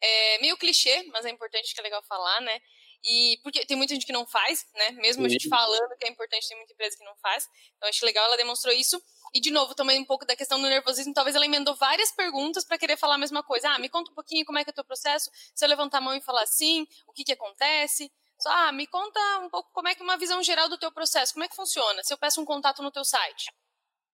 É 0.00 0.38
meio 0.40 0.56
clichê, 0.56 1.02
mas 1.12 1.26
é 1.26 1.30
importante 1.30 1.74
que 1.74 1.80
é 1.80 1.82
legal 1.82 2.02
falar, 2.08 2.40
né? 2.40 2.58
E 3.04 3.38
porque 3.42 3.64
tem 3.66 3.76
muita 3.76 3.94
gente 3.94 4.06
que 4.06 4.12
não 4.12 4.26
faz, 4.26 4.66
né? 4.74 4.90
Mesmo 4.92 5.26
a 5.26 5.28
gente 5.28 5.48
falando 5.48 5.96
que 5.98 6.06
é 6.06 6.10
importante, 6.10 6.48
tem 6.48 6.56
muita 6.56 6.72
empresa 6.72 6.96
que 6.96 7.04
não 7.04 7.16
faz. 7.16 7.46
Então 7.76 7.88
acho 7.88 8.04
legal, 8.04 8.24
ela 8.26 8.36
demonstrou 8.36 8.74
isso. 8.74 9.00
E 9.34 9.40
de 9.40 9.50
novo, 9.50 9.74
também 9.74 10.00
um 10.00 10.04
pouco 10.04 10.24
da 10.24 10.34
questão 10.34 10.60
do 10.60 10.68
nervosismo, 10.68 11.12
talvez 11.12 11.36
ela 11.36 11.44
emendou 11.44 11.74
várias 11.76 12.10
perguntas 12.12 12.64
para 12.64 12.78
querer 12.78 12.96
falar 12.96 13.16
a 13.16 13.18
mesma 13.18 13.42
coisa. 13.42 13.70
Ah, 13.70 13.78
me 13.78 13.88
conta 13.88 14.10
um 14.10 14.14
pouquinho 14.14 14.44
como 14.44 14.58
é 14.58 14.64
que 14.64 14.70
é 14.70 14.72
o 14.72 14.74
teu 14.74 14.84
processo. 14.84 15.30
Se 15.54 15.64
eu 15.64 15.68
levantar 15.68 15.98
a 15.98 16.00
mão 16.00 16.14
e 16.14 16.22
falar 16.22 16.42
assim, 16.42 16.86
o 17.06 17.12
que 17.12 17.22
que 17.22 17.32
acontece? 17.32 18.10
Só, 18.40 18.50
ah, 18.50 18.72
me 18.72 18.86
conta 18.86 19.20
um 19.42 19.50
pouco 19.50 19.70
como 19.72 19.88
é 19.88 19.94
que 19.94 20.02
uma 20.02 20.16
visão 20.16 20.42
geral 20.42 20.68
do 20.68 20.78
teu 20.78 20.92
processo, 20.92 21.32
como 21.32 21.44
é 21.44 21.48
que 21.48 21.56
funciona? 21.56 22.02
Se 22.04 22.12
eu 22.12 22.18
peço 22.18 22.40
um 22.40 22.44
contato 22.44 22.82
no 22.82 22.90
teu 22.90 23.04
site. 23.04 23.52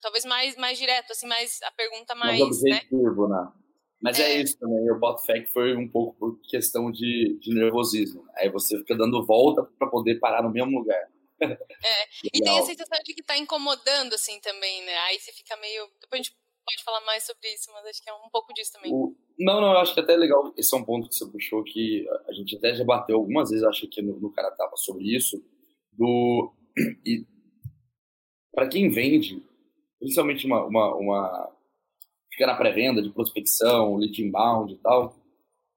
Talvez 0.01 0.25
mais 0.25 0.55
mais 0.57 0.77
direto, 0.77 1.11
assim, 1.11 1.27
mais 1.27 1.61
a 1.61 1.71
pergunta 1.71 2.13
mais, 2.15 2.39
mais 2.39 2.57
objetivo, 2.57 3.27
né? 3.27 3.37
né? 3.37 3.51
Mas 4.03 4.19
é. 4.19 4.33
é. 4.33 4.41
isso 4.41 4.59
também, 4.59 4.85
eu 4.85 4.99
boto 4.99 5.25
fé 5.25 5.39
que 5.39 5.47
foi 5.47 5.77
um 5.77 5.89
pouco 5.89 6.17
por 6.17 6.39
questão 6.41 6.91
de, 6.91 7.39
de 7.39 7.53
nervosismo. 7.53 8.25
Aí 8.35 8.49
você 8.49 8.77
fica 8.79 8.97
dando 8.97 9.25
volta 9.25 9.63
para 9.79 9.89
poder 9.89 10.19
parar 10.19 10.43
no 10.43 10.51
mesmo 10.51 10.77
lugar. 10.77 11.07
É, 11.39 11.47
e 12.33 12.41
tem 12.41 12.59
a 12.59 12.63
sensação 12.63 12.99
de 13.01 13.13
que 13.13 13.23
tá 13.23 13.37
incomodando, 13.37 14.13
assim, 14.13 14.41
também, 14.41 14.83
né? 14.83 14.93
Aí 15.07 15.19
você 15.19 15.31
fica 15.31 15.55
meio... 15.55 15.87
Depois 16.01 16.19
a 16.19 16.23
gente 16.23 16.35
pode 16.65 16.83
falar 16.83 16.99
mais 17.05 17.23
sobre 17.25 17.47
isso, 17.53 17.71
mas 17.71 17.85
acho 17.85 18.03
que 18.03 18.09
é 18.09 18.13
um 18.13 18.29
pouco 18.29 18.53
disso 18.53 18.73
também. 18.73 18.91
O... 18.93 19.15
Não, 19.39 19.59
não, 19.59 19.71
eu 19.71 19.77
acho 19.79 19.93
que 19.93 19.99
até 19.99 20.13
é 20.13 20.17
legal, 20.17 20.53
esse 20.55 20.73
é 20.73 20.77
um 20.77 20.83
ponto 20.83 21.09
que 21.09 21.15
você 21.15 21.25
puxou, 21.25 21.63
que 21.63 22.07
a 22.27 22.33
gente 22.33 22.55
até 22.55 22.75
já 22.75 22.83
bateu 22.83 23.17
algumas 23.17 23.49
vezes, 23.49 23.65
acho 23.65 23.87
que 23.87 24.01
no, 24.01 24.19
no 24.19 24.31
cara 24.31 24.51
tava 24.51 24.75
sobre 24.75 25.15
isso, 25.15 25.43
do... 25.91 26.53
E 27.05 27.25
para 28.53 28.67
quem 28.67 28.89
vende, 28.89 29.43
principalmente 29.99 30.45
uma, 30.45 30.63
uma, 30.65 30.95
uma 30.95 31.51
fica 32.31 32.47
na 32.47 32.55
pré-venda 32.55 33.01
de 33.01 33.09
prospecção, 33.09 33.95
lead 33.95 34.21
inbound 34.21 34.73
e 34.73 34.77
tal, 34.77 35.15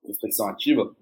prospecção 0.02 0.48
ativa, 0.48 0.94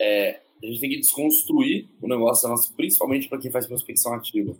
é, 0.00 0.40
a 0.62 0.66
gente 0.66 0.80
tem 0.80 0.90
que 0.90 1.00
desconstruir 1.00 1.88
o 2.00 2.08
negócio 2.08 2.48
nosso, 2.48 2.74
principalmente 2.74 3.28
para 3.28 3.38
quem 3.38 3.50
faz 3.50 3.66
prospecção 3.66 4.14
ativa. 4.14 4.56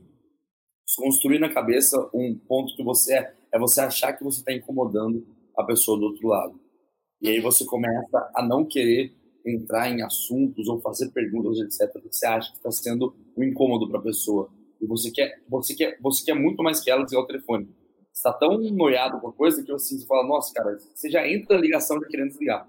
Desconstruir 0.85 1.40
na 1.40 1.49
cabeça 1.49 2.11
um 2.12 2.37
ponto 2.37 2.75
que 2.75 2.83
você 2.83 3.14
é, 3.14 3.35
é 3.53 3.59
você 3.59 3.81
achar 3.81 4.12
que 4.12 4.25
você 4.25 4.40
está 4.40 4.53
incomodando 4.53 5.27
a 5.57 5.64
pessoa 5.64 5.99
do 5.99 6.07
outro 6.07 6.29
lado. 6.29 6.62
E 7.23 7.29
aí 7.29 7.41
você 7.41 7.65
começa 7.65 8.31
a 8.35 8.45
não 8.45 8.65
querer 8.65 9.13
entrar 9.47 9.91
em 9.91 10.03
assuntos 10.03 10.69
ou 10.69 10.81
fazer 10.81 11.11
perguntas, 11.11 11.59
etc., 11.59 12.03
você 12.11 12.27
acha 12.27 12.51
que 12.51 12.57
está 12.59 12.71
sendo 12.71 13.15
um 13.37 13.43
incômodo 13.43 13.89
para 13.89 14.01
a 14.01 14.03
pessoa. 14.03 14.51
E 14.81 14.87
você 14.87 15.11
quer, 15.11 15.41
você 15.49 15.75
quer, 15.75 15.99
você 16.01 16.25
quer 16.25 16.35
muito 16.35 16.63
mais 16.63 16.81
que 16.81 16.91
ela 16.91 17.05
desligar 17.05 17.25
o 17.25 17.27
telefone 17.29 17.69
está 18.13 18.33
tão 18.33 18.59
noiado 18.59 19.21
com 19.21 19.29
a 19.29 19.33
coisa 19.33 19.63
que 19.65 19.73
assim, 19.73 19.99
você 19.99 20.07
fala, 20.07 20.27
nossa, 20.27 20.53
cara, 20.53 20.79
você 20.95 21.11
já 21.11 21.27
entra 21.27 21.57
na 21.57 21.63
ligação 21.63 21.99
já 22.01 22.07
querendo 22.07 22.29
desligar. 22.29 22.69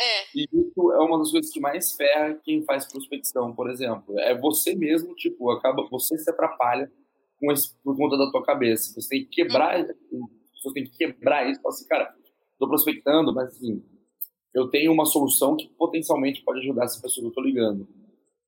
É. 0.00 0.22
E 0.34 0.44
isso 0.44 0.92
é 0.92 0.98
uma 0.98 1.18
das 1.18 1.30
coisas 1.30 1.52
que 1.52 1.60
mais 1.60 1.92
ferra 1.92 2.40
quem 2.44 2.64
faz 2.64 2.86
prospecção, 2.90 3.54
por 3.54 3.68
exemplo. 3.68 4.18
É 4.20 4.36
você 4.36 4.74
mesmo, 4.74 5.14
tipo, 5.14 5.50
acaba, 5.50 5.86
você 5.90 6.16
se 6.16 6.30
atrapalha 6.30 6.90
com 7.38 7.52
esse, 7.52 7.74
por 7.82 7.96
conta 7.96 8.16
da 8.16 8.30
tua 8.30 8.44
cabeça. 8.44 8.92
Você 8.94 9.08
tem 9.08 9.24
que 9.24 9.30
quebrar, 9.30 9.80
uhum. 9.80 10.28
você 10.54 10.72
tem 10.72 10.84
que 10.84 10.96
quebrar 10.96 11.50
isso, 11.50 11.60
falar 11.60 11.74
assim, 11.74 11.88
cara, 11.88 12.14
tô 12.58 12.68
prospectando, 12.68 13.34
mas 13.34 13.48
assim, 13.48 13.82
eu 14.54 14.68
tenho 14.68 14.92
uma 14.92 15.04
solução 15.04 15.56
que 15.56 15.68
potencialmente 15.78 16.42
pode 16.42 16.60
ajudar 16.60 16.84
essa 16.84 17.00
pessoa 17.00 17.24
que 17.24 17.30
eu 17.30 17.34
tô 17.34 17.40
ligando. 17.40 17.86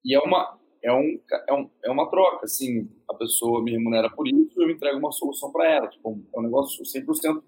E 0.03 0.15
é 0.15 0.19
uma, 0.19 0.59
é, 0.83 0.91
um, 0.91 1.19
é, 1.47 1.53
um, 1.53 1.69
é 1.85 1.91
uma 1.91 2.09
troca, 2.09 2.45
assim, 2.45 2.89
a 3.09 3.13
pessoa 3.13 3.63
me 3.63 3.71
remunera 3.71 4.09
por 4.09 4.27
isso 4.27 4.61
eu 4.61 4.69
entrego 4.69 4.97
uma 4.97 5.11
solução 5.11 5.51
para 5.51 5.69
ela, 5.69 5.87
tipo, 5.87 6.21
é 6.33 6.39
um 6.39 6.43
negócio 6.43 6.83
100% 6.83 7.41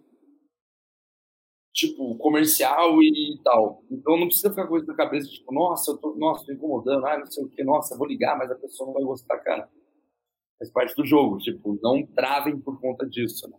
tipo, 1.74 2.16
comercial 2.18 3.02
e, 3.02 3.40
tal. 3.44 3.84
Então 3.90 4.18
não 4.18 4.28
precisa 4.28 4.50
ficar 4.52 4.68
com 4.68 4.78
isso 4.78 4.86
na 4.86 4.96
cabeça, 4.96 5.28
tipo, 5.28 5.52
nossa, 5.54 5.92
eu 5.92 5.98
tô, 5.98 6.16
nossa, 6.16 6.46
tô 6.46 6.54
incomodando, 6.54 7.06
ah, 7.06 7.18
não 7.18 7.26
sei 7.26 7.44
o 7.44 7.50
que, 7.50 7.64
nossa, 7.64 7.98
vou 7.98 8.08
ligar, 8.08 8.38
mas 8.38 8.52
a 8.52 8.56
pessoa 8.56 8.88
não 8.88 8.94
vai 8.94 9.04
gostar, 9.04 9.40
cara. 9.40 9.70
Faz 10.60 10.72
parte 10.72 10.96
do 10.96 11.06
jogo, 11.06 11.40
tipo, 11.40 11.80
não 11.82 12.06
travem 12.06 12.60
por 12.60 12.80
conta 12.80 13.06
disso, 13.08 13.50
né? 13.50 13.58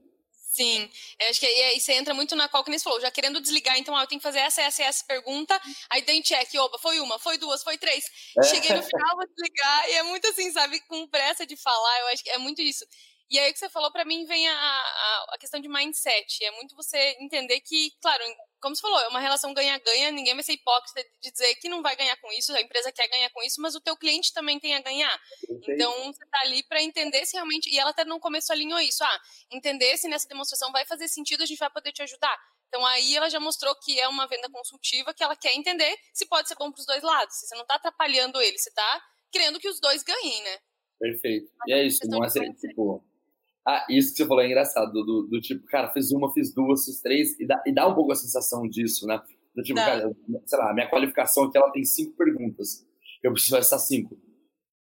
Sim, 0.55 0.89
eu 1.19 1.31
acho 1.31 1.41
que 1.41 1.47
aí, 1.47 1.81
você 1.81 1.95
entra 1.95 2.15
muito 2.15 2.37
na 2.37 2.49
qual 2.49 2.63
que 2.63 2.71
nem 2.71 2.79
você 2.79 2.85
falou, 2.85 3.01
já 3.01 3.11
querendo 3.11 3.41
desligar, 3.41 3.77
então 3.77 3.97
ah, 3.97 4.05
eu 4.05 4.07
tenho 4.07 4.21
que 4.21 4.23
fazer 4.23 4.39
essa, 4.39 4.63
essa, 4.63 4.85
essa 4.85 5.05
pergunta, 5.05 5.61
aí 5.91 6.01
tem 6.03 6.23
check, 6.23 6.49
oba, 6.61 6.79
foi 6.79 7.01
uma, 7.01 7.19
foi 7.19 7.37
duas, 7.39 7.61
foi 7.65 7.77
três. 7.77 8.05
É. 8.39 8.43
Cheguei 8.45 8.71
no 8.77 8.81
final, 8.81 9.17
vou 9.17 9.27
desligar, 9.27 9.91
e 9.91 9.93
é 9.95 10.03
muito 10.05 10.29
assim, 10.29 10.53
sabe, 10.53 10.79
com 10.87 11.09
pressa 11.09 11.45
de 11.45 11.57
falar, 11.57 12.01
eu 12.03 12.07
acho 12.07 12.23
que 12.23 12.31
é 12.31 12.39
muito 12.39 12.63
isso. 12.63 12.87
E 13.35 13.39
aí 13.41 13.51
o 13.51 13.53
que 13.53 13.59
você 13.59 13.69
falou 13.69 13.91
para 13.91 14.05
mim 14.05 14.25
vem 14.27 14.49
a, 14.49 14.55
a, 14.55 15.27
a, 15.33 15.39
questão 15.41 15.59
de 15.59 15.69
mindset. 15.69 16.45
É 16.45 16.53
muito 16.53 16.77
você 16.77 17.17
entender 17.19 17.59
que, 17.63 17.91
claro, 18.01 18.23
como 18.63 18.77
você 18.77 18.81
falou, 18.81 19.01
é 19.01 19.09
uma 19.09 19.19
relação 19.19 19.53
ganha-ganha, 19.53 20.13
ninguém 20.13 20.35
vai 20.35 20.45
ser 20.45 20.53
hipócrita 20.53 21.05
de 21.21 21.33
dizer 21.33 21.53
que 21.57 21.69
não 21.69 21.83
vai 21.83 21.97
ganhar 21.97 22.17
com 22.19 22.31
isso, 22.31 22.55
a 22.55 22.61
empresa 22.61 22.93
quer 22.93 23.09
ganhar 23.09 23.29
com 23.31 23.43
isso, 23.43 23.61
mas 23.61 23.75
o 23.75 23.81
teu 23.81 23.97
cliente 23.97 24.33
também 24.33 24.61
tem 24.61 24.77
a 24.77 24.81
ganhar. 24.81 25.21
Então, 25.69 26.13
você 26.13 26.25
tá 26.27 26.43
ali 26.45 26.63
para 26.63 26.81
entender 26.81 27.27
se 27.27 27.35
realmente, 27.35 27.69
e 27.69 27.77
ela 27.77 27.91
até 27.91 28.05
no 28.05 28.21
começo 28.21 28.53
alinhou 28.53 28.79
isso, 28.79 29.03
ah, 29.03 29.21
entender 29.51 29.97
se 29.97 30.07
nessa 30.07 30.29
demonstração 30.29 30.71
vai 30.71 30.87
fazer 30.87 31.09
sentido, 31.09 31.43
a 31.43 31.47
gente 31.47 31.59
vai 31.59 31.71
poder 31.71 31.91
te 31.91 32.03
ajudar. 32.03 32.39
Então, 32.69 32.87
aí 32.87 33.17
ela 33.17 33.29
já 33.29 33.41
mostrou 33.41 33.75
que 33.81 33.99
é 33.99 34.07
uma 34.07 34.29
venda 34.29 34.49
consultiva, 34.49 35.13
que 35.13 35.25
ela 35.25 35.35
quer 35.35 35.55
entender 35.55 35.93
se 36.13 36.25
pode 36.27 36.47
ser 36.47 36.55
bom 36.55 36.71
para 36.71 36.79
os 36.79 36.87
dois 36.87 37.03
lados, 37.03 37.35
se 37.35 37.49
você 37.49 37.57
não 37.57 37.67
tá 37.67 37.75
atrapalhando 37.75 38.41
ele, 38.41 38.57
você 38.57 38.71
tá 38.71 39.03
querendo 39.33 39.59
que 39.59 39.69
os 39.69 39.81
dois 39.81 40.05
ganhem, 40.05 40.41
né? 40.45 40.59
Perfeito. 41.01 41.51
E 41.67 41.73
é 41.73 41.85
isso, 41.85 41.99
não 42.09 42.25
é 42.25 42.29
tipo, 42.29 43.04
ah, 43.67 43.87
isso 43.89 44.13
que 44.13 44.19
você 44.19 44.27
falou 44.27 44.43
é 44.43 44.47
engraçado, 44.47 44.93
do, 44.93 45.23
do, 45.23 45.41
tipo, 45.41 45.65
cara, 45.67 45.91
fiz 45.91 46.11
uma, 46.13 46.33
fiz 46.33 46.53
duas, 46.53 46.85
fiz 46.85 47.01
três, 47.01 47.39
e 47.41 47.47
dá, 47.47 47.63
e 47.67 47.73
dá 47.73 47.89
um 47.89 47.95
pouco 47.95 48.13
a 48.13 48.17
sensação 48.17 48.69
disso, 48.69 49.07
né? 49.07 49.21
Do 49.55 49.63
tipo, 49.63 49.79
Não. 49.79 49.87
cara, 49.87 50.17
sei 50.45 50.59
lá, 50.59 50.75
minha 50.75 50.91
qualificação 50.91 51.45
aqui, 51.45 51.57
ela 51.57 51.71
tem 51.71 51.85
cinco 51.85 52.15
perguntas. 52.17 52.87
Eu 53.23 53.33
preciso 53.33 53.57
essas 53.57 53.87
cinco. 53.87 54.19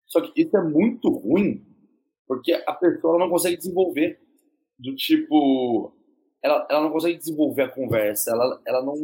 Só 0.05 0.19
que 0.19 0.41
isso 0.41 0.57
é 0.57 0.61
muito 0.61 1.09
ruim, 1.09 1.65
porque 2.27 2.51
a 2.53 2.73
pessoa 2.73 3.17
não 3.17 3.29
consegue 3.29 3.55
desenvolver. 3.55 4.19
Do 4.77 4.93
tipo, 4.95 5.93
ela, 6.43 6.67
ela 6.69 6.81
não 6.81 6.91
consegue 6.91 7.17
desenvolver 7.17 7.63
a 7.63 7.69
conversa, 7.69 8.31
ela, 8.31 8.61
ela 8.67 8.83
não. 8.83 8.95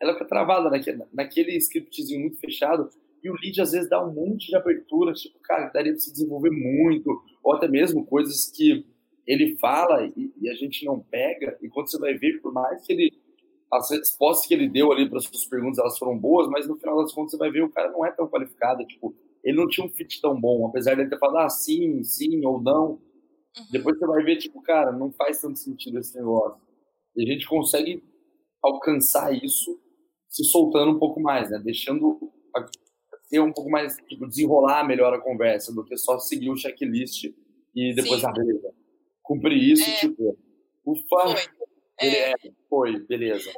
Ela 0.00 0.14
fica 0.14 0.24
travada 0.24 0.68
naquele, 0.68 1.04
naquele 1.12 1.56
scriptzinho 1.58 2.20
muito 2.20 2.40
fechado, 2.40 2.90
e 3.24 3.30
o 3.30 3.34
lead 3.34 3.58
às 3.62 3.72
vezes 3.72 3.88
dá 3.88 4.04
um 4.06 4.12
monte 4.12 4.48
de 4.48 4.56
abertura, 4.56 5.14
tipo, 5.14 5.38
cara, 5.42 5.70
daria 5.70 5.92
pra 5.92 6.00
se 6.00 6.12
desenvolver 6.12 6.50
muito, 6.50 7.22
ou 7.42 7.54
até 7.54 7.66
mesmo 7.66 8.04
coisas 8.04 8.50
que 8.54 8.84
ele 9.26 9.56
fala 9.58 10.06
e, 10.06 10.30
e, 10.38 10.50
a 10.50 10.54
gente 10.54 10.84
não 10.84 11.00
pega, 11.00 11.56
e 11.62 11.68
quando 11.70 11.90
você 11.90 11.98
vai 11.98 12.12
ver, 12.14 12.42
por 12.42 12.52
mais 12.52 12.86
que 12.86 12.92
ele. 12.92 13.10
As 13.72 13.90
respostas 13.90 14.46
que 14.46 14.54
ele 14.54 14.68
deu 14.68 14.92
ali 14.92 15.08
para 15.08 15.18
as 15.18 15.24
suas 15.24 15.46
perguntas 15.46 15.78
elas 15.78 15.98
foram 15.98 16.16
boas, 16.16 16.46
mas 16.48 16.68
no 16.68 16.76
final 16.76 17.02
das 17.02 17.12
contas 17.12 17.32
você 17.32 17.38
vai 17.38 17.50
ver 17.50 17.62
o 17.62 17.70
cara 17.70 17.90
não 17.90 18.04
é 18.04 18.12
tão 18.12 18.28
qualificado, 18.28 18.86
tipo, 18.86 19.16
ele 19.42 19.56
não 19.56 19.66
tinha 19.66 19.84
um 19.84 19.90
fit 19.90 20.20
tão 20.20 20.38
bom, 20.38 20.66
apesar 20.66 20.94
de 20.94 21.00
ele 21.00 21.10
ter 21.10 21.18
falado 21.18 21.46
ah, 21.46 21.48
sim, 21.48 22.04
sim 22.04 22.44
ou 22.44 22.62
não. 22.62 22.90
Uhum. 22.90 23.66
Depois 23.72 23.98
você 23.98 24.06
vai 24.06 24.22
ver, 24.22 24.36
tipo, 24.36 24.62
cara, 24.62 24.92
não 24.92 25.10
faz 25.10 25.40
tanto 25.40 25.58
sentido 25.58 25.98
esse 25.98 26.14
negócio. 26.16 26.60
E 27.16 27.24
a 27.24 27.32
gente 27.32 27.48
consegue 27.48 28.02
alcançar 28.62 29.32
isso 29.32 29.76
se 30.28 30.44
soltando 30.44 30.92
um 30.92 30.98
pouco 30.98 31.20
mais, 31.20 31.50
né? 31.50 31.58
Deixando 31.58 32.32
ter 33.34 33.40
um 33.40 33.52
pouco 33.52 33.68
mais, 33.68 33.96
tipo, 34.08 34.28
desenrolar 34.28 34.86
melhor 34.86 35.12
a 35.12 35.20
conversa 35.20 35.74
do 35.74 35.84
que 35.84 35.96
só 35.96 36.20
seguir 36.20 36.50
o 36.50 36.56
checklist 36.56 37.24
e 37.74 37.92
depois, 37.92 38.20
Sim. 38.20 38.26
ah, 38.28 38.32
beleza. 38.32 38.72
Cumprir 39.20 39.72
isso, 39.72 39.90
é. 39.90 39.96
tipo, 39.96 40.38
ufa, 40.86 41.02
foi. 41.08 42.08
É. 42.08 42.32
foi, 42.70 43.00
beleza. 43.00 43.50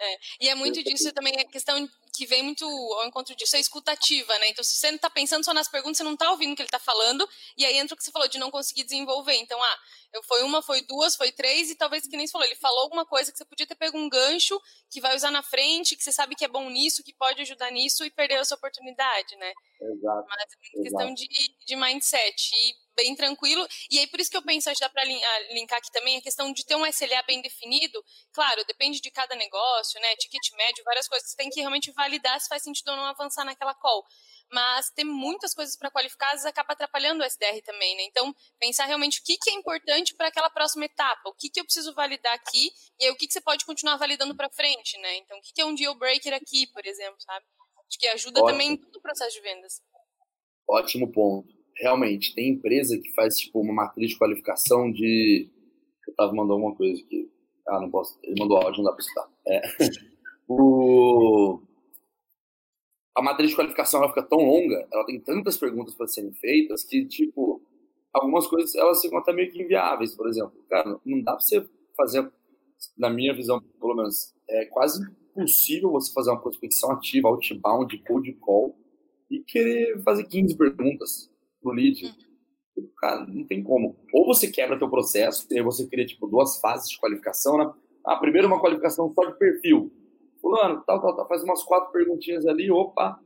É. 0.00 0.16
E 0.40 0.48
é 0.48 0.54
muito 0.56 0.82
disso 0.82 1.12
também, 1.12 1.32
a 1.38 1.44
questão 1.44 1.88
que 2.12 2.26
vem 2.26 2.42
muito 2.42 2.64
ao 2.64 3.06
encontro 3.06 3.36
disso, 3.36 3.54
é 3.54 3.58
a 3.58 3.60
escutativa, 3.60 4.36
né? 4.40 4.48
Então, 4.48 4.64
se 4.64 4.74
você 4.76 4.88
não 4.88 4.96
está 4.96 5.08
pensando 5.08 5.44
só 5.44 5.54
nas 5.54 5.68
perguntas, 5.68 5.98
você 5.98 6.02
não 6.02 6.14
está 6.14 6.32
ouvindo 6.32 6.52
o 6.52 6.56
que 6.56 6.62
ele 6.62 6.66
está 6.66 6.80
falando, 6.80 7.28
e 7.56 7.64
aí 7.64 7.78
entra 7.78 7.94
o 7.94 7.96
que 7.96 8.02
você 8.02 8.10
falou, 8.10 8.26
de 8.26 8.38
não 8.38 8.50
conseguir 8.50 8.82
desenvolver. 8.82 9.34
Então, 9.34 9.62
ah, 9.62 9.78
eu, 10.12 10.22
foi 10.24 10.42
uma, 10.42 10.62
foi 10.62 10.82
duas, 10.82 11.16
foi 11.16 11.30
três, 11.32 11.70
e 11.70 11.76
talvez, 11.76 12.06
que 12.06 12.16
nem 12.16 12.26
você 12.26 12.32
falou, 12.32 12.46
ele 12.46 12.56
falou 12.56 12.82
alguma 12.82 13.06
coisa 13.06 13.30
que 13.30 13.38
você 13.38 13.44
podia 13.44 13.66
ter 13.66 13.74
pego 13.74 13.96
um 13.96 14.08
gancho, 14.08 14.60
que 14.90 15.00
vai 15.00 15.14
usar 15.14 15.30
na 15.30 15.42
frente, 15.42 15.96
que 15.96 16.02
você 16.02 16.12
sabe 16.12 16.34
que 16.34 16.44
é 16.44 16.48
bom 16.48 16.68
nisso, 16.68 17.02
que 17.02 17.14
pode 17.14 17.42
ajudar 17.42 17.70
nisso, 17.70 18.04
e 18.04 18.10
perder 18.10 18.34
essa 18.34 18.54
oportunidade, 18.54 19.36
né? 19.36 19.52
Exato. 19.80 20.26
Mas 20.28 20.42
é 20.42 20.76
uma 20.76 20.82
questão 20.82 21.14
de, 21.14 21.28
de 21.66 21.76
mindset. 21.76 22.50
E 22.54 22.90
bem 23.02 23.14
tranquilo. 23.14 23.66
E 23.90 23.98
aí, 23.98 24.06
por 24.06 24.20
isso 24.20 24.30
que 24.30 24.36
eu 24.36 24.42
penso, 24.42 24.68
acho 24.68 24.78
que 24.78 24.84
dá 24.84 24.90
para 24.90 25.04
linkar 25.04 25.78
aqui 25.78 25.90
também 25.90 26.18
a 26.18 26.22
questão 26.22 26.52
de 26.52 26.64
ter 26.64 26.76
um 26.76 26.86
SLA 26.86 27.22
bem 27.26 27.40
definido. 27.40 28.02
Claro, 28.32 28.64
depende 28.66 29.00
de 29.00 29.10
cada 29.10 29.34
negócio, 29.34 30.00
né? 30.00 30.16
Ticket 30.16 30.52
médio, 30.56 30.84
várias 30.84 31.08
coisas. 31.08 31.30
Você 31.30 31.36
tem 31.36 31.48
que 31.50 31.60
realmente 31.60 31.90
validar 31.92 32.38
se 32.40 32.48
faz 32.48 32.62
sentido 32.62 32.90
ou 32.90 32.96
não 32.96 33.06
avançar 33.06 33.44
naquela 33.44 33.74
call. 33.74 34.04
Mas 34.52 34.90
tem 34.90 35.04
muitas 35.04 35.54
coisas 35.54 35.76
para 35.76 35.90
qualificar, 35.90 36.26
às 36.26 36.32
vezes 36.32 36.46
acaba 36.46 36.72
atrapalhando 36.72 37.22
o 37.22 37.24
SDR 37.24 37.62
também, 37.64 37.96
né? 37.96 38.02
Então, 38.04 38.34
pensar 38.58 38.86
realmente 38.86 39.20
o 39.20 39.24
que, 39.24 39.36
que 39.36 39.50
é 39.50 39.54
importante 39.54 40.14
para 40.14 40.28
aquela 40.28 40.50
próxima 40.50 40.86
etapa, 40.86 41.28
o 41.28 41.34
que, 41.34 41.48
que 41.48 41.60
eu 41.60 41.64
preciso 41.64 41.94
validar 41.94 42.34
aqui, 42.34 42.70
e 42.98 43.04
aí 43.04 43.10
o 43.10 43.16
que, 43.16 43.26
que 43.26 43.32
você 43.32 43.40
pode 43.40 43.64
continuar 43.64 43.96
validando 43.96 44.34
para 44.34 44.50
frente, 44.50 44.98
né? 44.98 45.16
Então, 45.18 45.38
o 45.38 45.40
que, 45.40 45.52
que 45.52 45.60
é 45.60 45.64
um 45.64 45.74
deal 45.74 45.94
breaker 45.96 46.34
aqui, 46.34 46.66
por 46.66 46.84
exemplo, 46.84 47.20
sabe? 47.20 47.44
Acho 47.88 47.98
que 47.98 48.06
ajuda 48.08 48.40
Ótimo. 48.40 48.52
também 48.52 48.72
em 48.72 48.76
todo 48.76 48.96
o 48.96 49.00
processo 49.00 49.36
de 49.36 49.40
vendas. 49.42 49.80
Ótimo 50.68 51.10
ponto 51.12 51.60
realmente, 51.80 52.34
tem 52.34 52.52
empresa 52.52 52.98
que 53.02 53.12
faz 53.12 53.34
tipo 53.36 53.60
uma 53.60 53.72
matriz 53.72 54.10
de 54.10 54.18
qualificação 54.18 54.92
de. 54.92 55.50
Eu 56.06 56.14
tava 56.14 56.32
mandando 56.32 56.54
alguma 56.54 56.74
coisa 56.74 57.00
aqui. 57.02 57.30
Ah, 57.68 57.80
não 57.80 57.90
posso. 57.90 58.18
Ele 58.22 58.34
mandou 58.38 58.58
áudio, 58.58 58.82
não 58.82 58.90
dá 58.90 58.92
pra 58.92 59.02
citar. 59.02 59.28
É. 59.46 59.60
o... 60.48 61.62
a 63.16 63.22
matriz 63.22 63.50
de 63.50 63.56
qualificação 63.56 64.00
ela 64.00 64.08
fica 64.08 64.22
tão 64.22 64.38
longa, 64.38 64.86
ela 64.92 65.04
tem 65.04 65.20
tantas 65.20 65.56
perguntas 65.56 65.94
para 65.94 66.06
serem 66.06 66.32
feitas 66.32 66.84
que, 66.84 67.04
tipo, 67.06 67.62
algumas 68.12 68.46
coisas 68.46 68.74
elas 68.74 69.00
ficam 69.00 69.18
até 69.18 69.32
meio 69.32 69.50
que 69.50 69.62
inviáveis, 69.62 70.14
por 70.14 70.28
exemplo. 70.28 70.64
Cara, 70.68 70.98
não 71.04 71.22
dá 71.22 71.32
para 71.32 71.40
você 71.40 71.66
fazer, 71.96 72.30
na 72.96 73.10
minha 73.10 73.34
visão, 73.34 73.60
pelo 73.80 73.94
menos, 73.94 74.34
é 74.48 74.64
quase 74.66 75.02
impossível 75.30 75.90
você 75.90 76.12
fazer 76.12 76.30
uma 76.30 76.40
prospecção 76.40 76.92
ativa, 76.92 77.28
outbound, 77.28 77.96
cold 78.06 78.32
call, 78.34 78.76
e 79.30 79.40
querer 79.40 80.02
fazer 80.02 80.24
15 80.24 80.56
perguntas 80.56 81.30
pro 81.62 81.72
lead. 81.72 82.04
Uhum. 82.04 82.88
Cara, 82.98 83.26
não 83.26 83.44
tem 83.46 83.62
como. 83.62 83.96
Ou 84.12 84.26
você 84.26 84.50
quebra 84.50 84.78
teu 84.78 84.88
processo, 84.88 85.46
e 85.50 85.58
aí 85.58 85.62
você 85.62 85.86
cria, 85.86 86.06
tipo, 86.06 86.26
duas 86.26 86.58
fases 86.60 86.90
de 86.90 86.98
qualificação, 86.98 87.58
né? 87.58 87.72
A 88.04 88.16
primeira 88.16 88.46
uma 88.46 88.60
qualificação 88.60 89.12
só 89.12 89.24
de 89.26 89.38
perfil. 89.38 89.92
Fulano, 90.40 90.82
tal, 90.86 91.00
tal, 91.00 91.16
tal, 91.16 91.28
faz 91.28 91.42
umas 91.42 91.62
quatro 91.62 91.92
perguntinhas 91.92 92.46
ali, 92.46 92.70
opa, 92.70 93.20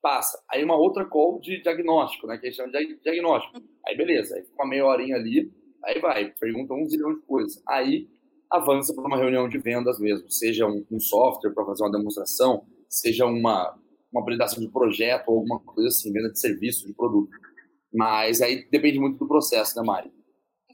passa. 0.00 0.42
Aí 0.50 0.64
uma 0.64 0.76
outra 0.76 1.04
call 1.04 1.40
de 1.40 1.62
diagnóstico, 1.62 2.26
né? 2.26 2.38
Que 2.38 2.46
a 2.46 2.50
gente 2.50 2.56
chama 2.56 2.72
de 2.72 3.00
diagnóstico. 3.02 3.60
Aí 3.86 3.96
beleza, 3.96 4.36
aí 4.36 4.42
fica 4.42 4.62
uma 4.62 4.68
meia 4.68 4.86
horinha 4.86 5.16
ali, 5.16 5.52
aí 5.84 6.00
vai, 6.00 6.32
pergunta 6.38 6.74
um 6.74 6.88
zilhão 6.88 7.14
de 7.14 7.20
coisas. 7.22 7.62
Aí 7.68 8.08
avança 8.50 8.94
para 8.94 9.04
uma 9.04 9.16
reunião 9.16 9.48
de 9.48 9.58
vendas 9.58 9.98
mesmo, 9.98 10.30
seja 10.30 10.66
um, 10.66 10.84
um 10.90 10.98
software 10.98 11.52
para 11.52 11.66
fazer 11.66 11.84
uma 11.84 11.92
demonstração, 11.92 12.66
seja 12.88 13.26
uma, 13.26 13.78
uma 14.10 14.22
apresentação 14.22 14.62
de 14.62 14.70
projeto 14.70 15.28
ou 15.28 15.36
alguma 15.36 15.60
coisa 15.60 15.88
assim, 15.88 16.12
venda 16.12 16.30
de 16.30 16.40
serviço, 16.40 16.86
de 16.86 16.94
produto. 16.94 17.30
Mas 17.92 18.40
aí 18.40 18.66
depende 18.70 18.98
muito 18.98 19.18
do 19.18 19.28
processo, 19.28 19.76
né, 19.76 19.82
Mari? 19.84 20.12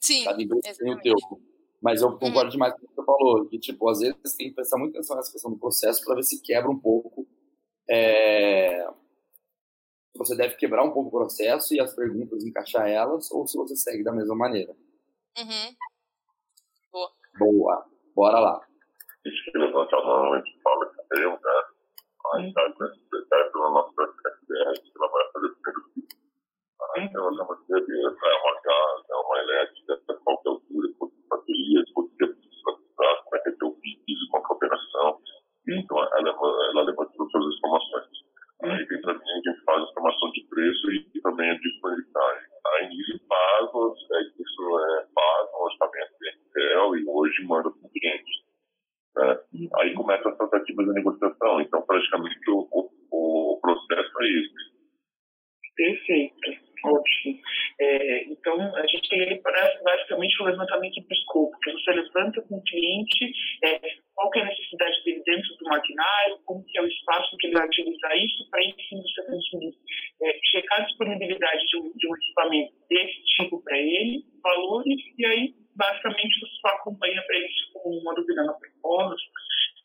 Sim, 0.00 0.24
Cada 0.24 0.42
empresa 0.42 0.78
tem 0.78 0.92
o 0.92 1.00
teu. 1.00 1.16
Mas 1.84 2.00
eu 2.00 2.10
concordo 2.12 2.44
uhum. 2.44 2.48
demais 2.48 2.72
com 2.72 2.78
o 2.78 2.88
que 2.88 2.94
você 2.94 3.04
falou, 3.04 3.46
que, 3.46 3.58
tipo, 3.58 3.90
às 3.90 4.00
vezes 4.00 4.36
tem 4.38 4.48
que 4.48 4.54
prestar 4.54 4.78
muita 4.78 4.96
atenção 4.96 5.16
nessa 5.16 5.30
questão 5.30 5.50
do 5.50 5.58
processo 5.58 6.02
para 6.02 6.14
ver 6.14 6.22
se 6.22 6.40
quebra 6.40 6.70
um 6.70 6.78
pouco. 6.78 7.28
É... 7.90 8.88
Você 10.16 10.34
deve 10.34 10.56
quebrar 10.56 10.82
um 10.82 10.92
pouco 10.92 11.08
o 11.08 11.20
processo 11.20 11.74
e 11.74 11.80
as 11.80 11.94
perguntas 11.94 12.42
encaixar 12.42 12.88
elas, 12.88 13.30
ou 13.30 13.46
se 13.46 13.58
você 13.58 13.76
segue 13.76 14.02
da 14.02 14.12
mesma 14.12 14.34
maneira. 14.34 14.72
Uhum. 15.36 15.76
Boa. 16.90 17.10
Boa. 17.38 17.86
Bora 18.16 18.40
lá. 18.40 18.66
Levanta 19.54 19.96
a 19.96 20.36
gente 20.38 20.62
fala 20.62 20.86
que 20.86 21.20
né? 21.20 21.36
A 22.32 22.38
gente 22.38 22.48
está 22.48 22.72
com 22.72 22.84
esse 22.86 23.00
processo 23.10 23.58
fazer 25.34 25.46
o 25.46 25.56
primeiro 25.56 25.84
vídeo. 26.94 27.00
A 27.00 27.02
gente 27.04 27.12
vai 27.12 27.24
fazer 27.24 27.42
uma 27.42 27.56
beleza, 27.66 28.16
é 28.28 28.34
é 28.34 28.40
é. 28.40 28.64
Então, 35.66 35.98
ela, 35.98 36.30
ela 36.30 36.82
leva 36.82 37.06
todas 37.16 37.34
as 37.34 37.54
informações. 37.56 38.24
Aí 38.62 38.84
vem 38.84 39.00
a 39.04 39.12
gente 39.12 39.64
faz 39.64 39.82
a 39.82 39.92
formação 39.92 40.30
de 40.32 40.46
preço 40.48 40.90
e, 40.92 41.20
também 41.20 41.50
a 41.50 41.58
disponibilidade. 41.58 42.46
Aí 42.66 42.88
nisso 42.88 43.20
faz, 43.28 43.70
é, 44.12 44.22
isso 44.22 44.78
é, 44.78 45.06
faz 45.14 45.50
um 45.54 45.64
orçamento 45.64 46.12
de 46.20 46.98
e 46.98 47.04
hoje 47.08 47.44
manda 47.44 47.70
para 47.70 47.86
o 47.86 47.90
cliente. 47.90 48.44
Aí 49.76 49.94
começa 49.94 50.28
as 50.28 50.36
tratativas 50.36 50.86
de 50.86 50.92
negociação. 50.92 51.60
Então, 51.60 51.82
praticamente, 51.82 52.50
o, 52.50 52.68
o, 52.70 53.54
o 53.54 53.60
processo 53.60 54.22
é 54.22 54.26
isso. 54.26 54.54
Perfeito. 55.76 56.63
Ótimo. 56.84 57.40
É, 57.80 58.24
então, 58.24 58.76
a 58.76 58.86
gente 58.86 59.08
tem 59.08 59.40
basicamente 59.42 60.42
o 60.42 60.44
levantamento 60.44 61.00
do 61.00 61.14
escopo, 61.14 61.58
que 61.60 61.72
você 61.72 61.92
levanta 61.92 62.42
com 62.42 62.56
o 62.56 62.62
cliente 62.62 63.32
é, 63.64 63.80
qual 64.14 64.30
é 64.34 64.40
a 64.40 64.44
necessidade 64.44 65.02
dele 65.04 65.22
dentro 65.24 65.56
do 65.56 65.64
maquinário, 65.64 66.38
como 66.44 66.64
que 66.64 66.78
é 66.78 66.82
o 66.82 66.86
espaço 66.86 67.36
que 67.38 67.46
ele 67.46 67.54
vai 67.54 67.66
utilizar 67.66 68.16
isso, 68.18 68.50
para 68.50 68.62
enfim 68.62 69.00
você 69.02 69.26
conseguir 69.26 69.72
é, 70.22 70.38
checar 70.44 70.80
a 70.80 70.84
disponibilidade 70.84 71.66
de 71.66 71.76
um, 71.78 71.92
de 71.96 72.06
um 72.06 72.16
equipamento 72.16 72.72
desse 72.90 73.24
tipo 73.36 73.62
para 73.64 73.78
ele, 73.78 74.22
valores, 74.42 75.00
e 75.18 75.26
aí 75.26 75.54
basicamente 75.74 76.40
você 76.40 76.52
só 76.60 76.68
acompanha 76.76 77.22
para 77.26 77.36
ele 77.36 77.48
com 77.74 77.90
uma 77.90 78.14
dúvida 78.14 78.44
na 78.44 78.52
proposta, 78.52 79.30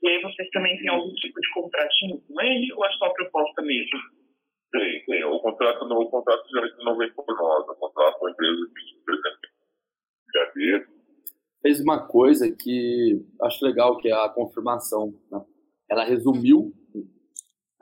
e 0.03 0.09
aí 0.09 0.21
vocês 0.21 0.49
também 0.49 0.77
têm 0.77 0.89
algum 0.89 1.13
tipo 1.15 1.39
de 1.39 1.49
contratinho 1.53 2.21
com 2.27 2.41
ele, 2.41 2.73
ou 2.73 2.85
é 2.85 2.91
só 2.91 3.05
a 3.05 3.13
proposta 3.13 3.61
mesmo? 3.61 3.99
Tem, 4.71 5.03
tem. 5.05 5.23
O 5.25 5.39
contrato, 5.39 5.87
não, 5.87 5.97
o 5.97 6.09
contrato 6.09 6.47
geralmente 6.49 6.83
não 6.83 6.97
vem 6.97 7.11
por 7.13 7.25
nós, 7.27 7.67
o 7.67 7.75
contrato 7.75 8.17
é 8.17 8.21
uma 8.21 8.31
empresa 8.31 8.67
que, 8.67 9.03
por 9.03 9.13
exemplo, 9.13 9.49
Fez 11.61 11.81
uma 11.81 12.07
coisa 12.07 12.49
que 12.51 13.25
acho 13.41 13.65
legal, 13.65 13.97
que 13.97 14.07
é 14.07 14.13
a 14.13 14.29
confirmação. 14.29 15.13
Né? 15.29 15.43
Ela 15.89 16.05
resumiu 16.05 16.73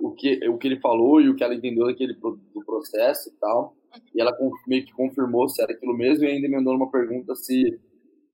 o 0.01 0.11
que, 0.13 0.47
o 0.47 0.57
que 0.57 0.67
ele 0.67 0.79
falou 0.79 1.21
e 1.21 1.29
o 1.29 1.35
que 1.35 1.43
ela 1.43 1.53
entendeu 1.53 1.85
daquele 1.85 2.13
do 2.13 2.65
processo 2.65 3.29
e 3.29 3.33
tal. 3.33 3.75
E 4.15 4.21
ela 4.21 4.35
meio 4.67 4.85
que 4.85 4.93
confirmou 4.93 5.47
se 5.47 5.61
era 5.61 5.73
aquilo 5.73 5.95
mesmo 5.95 6.25
e 6.25 6.27
ainda 6.27 6.47
emendou 6.47 6.75
uma 6.75 6.89
pergunta 6.89 7.35
se, 7.35 7.79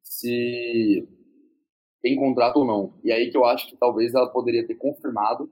se 0.01 1.07
tem 2.01 2.15
contrato 2.15 2.57
ou 2.57 2.65
não. 2.65 2.93
E 3.03 3.11
aí 3.11 3.29
que 3.29 3.37
eu 3.37 3.45
acho 3.45 3.67
que 3.67 3.77
talvez 3.77 4.13
ela 4.13 4.29
poderia 4.29 4.65
ter 4.65 4.75
confirmado 4.75 5.51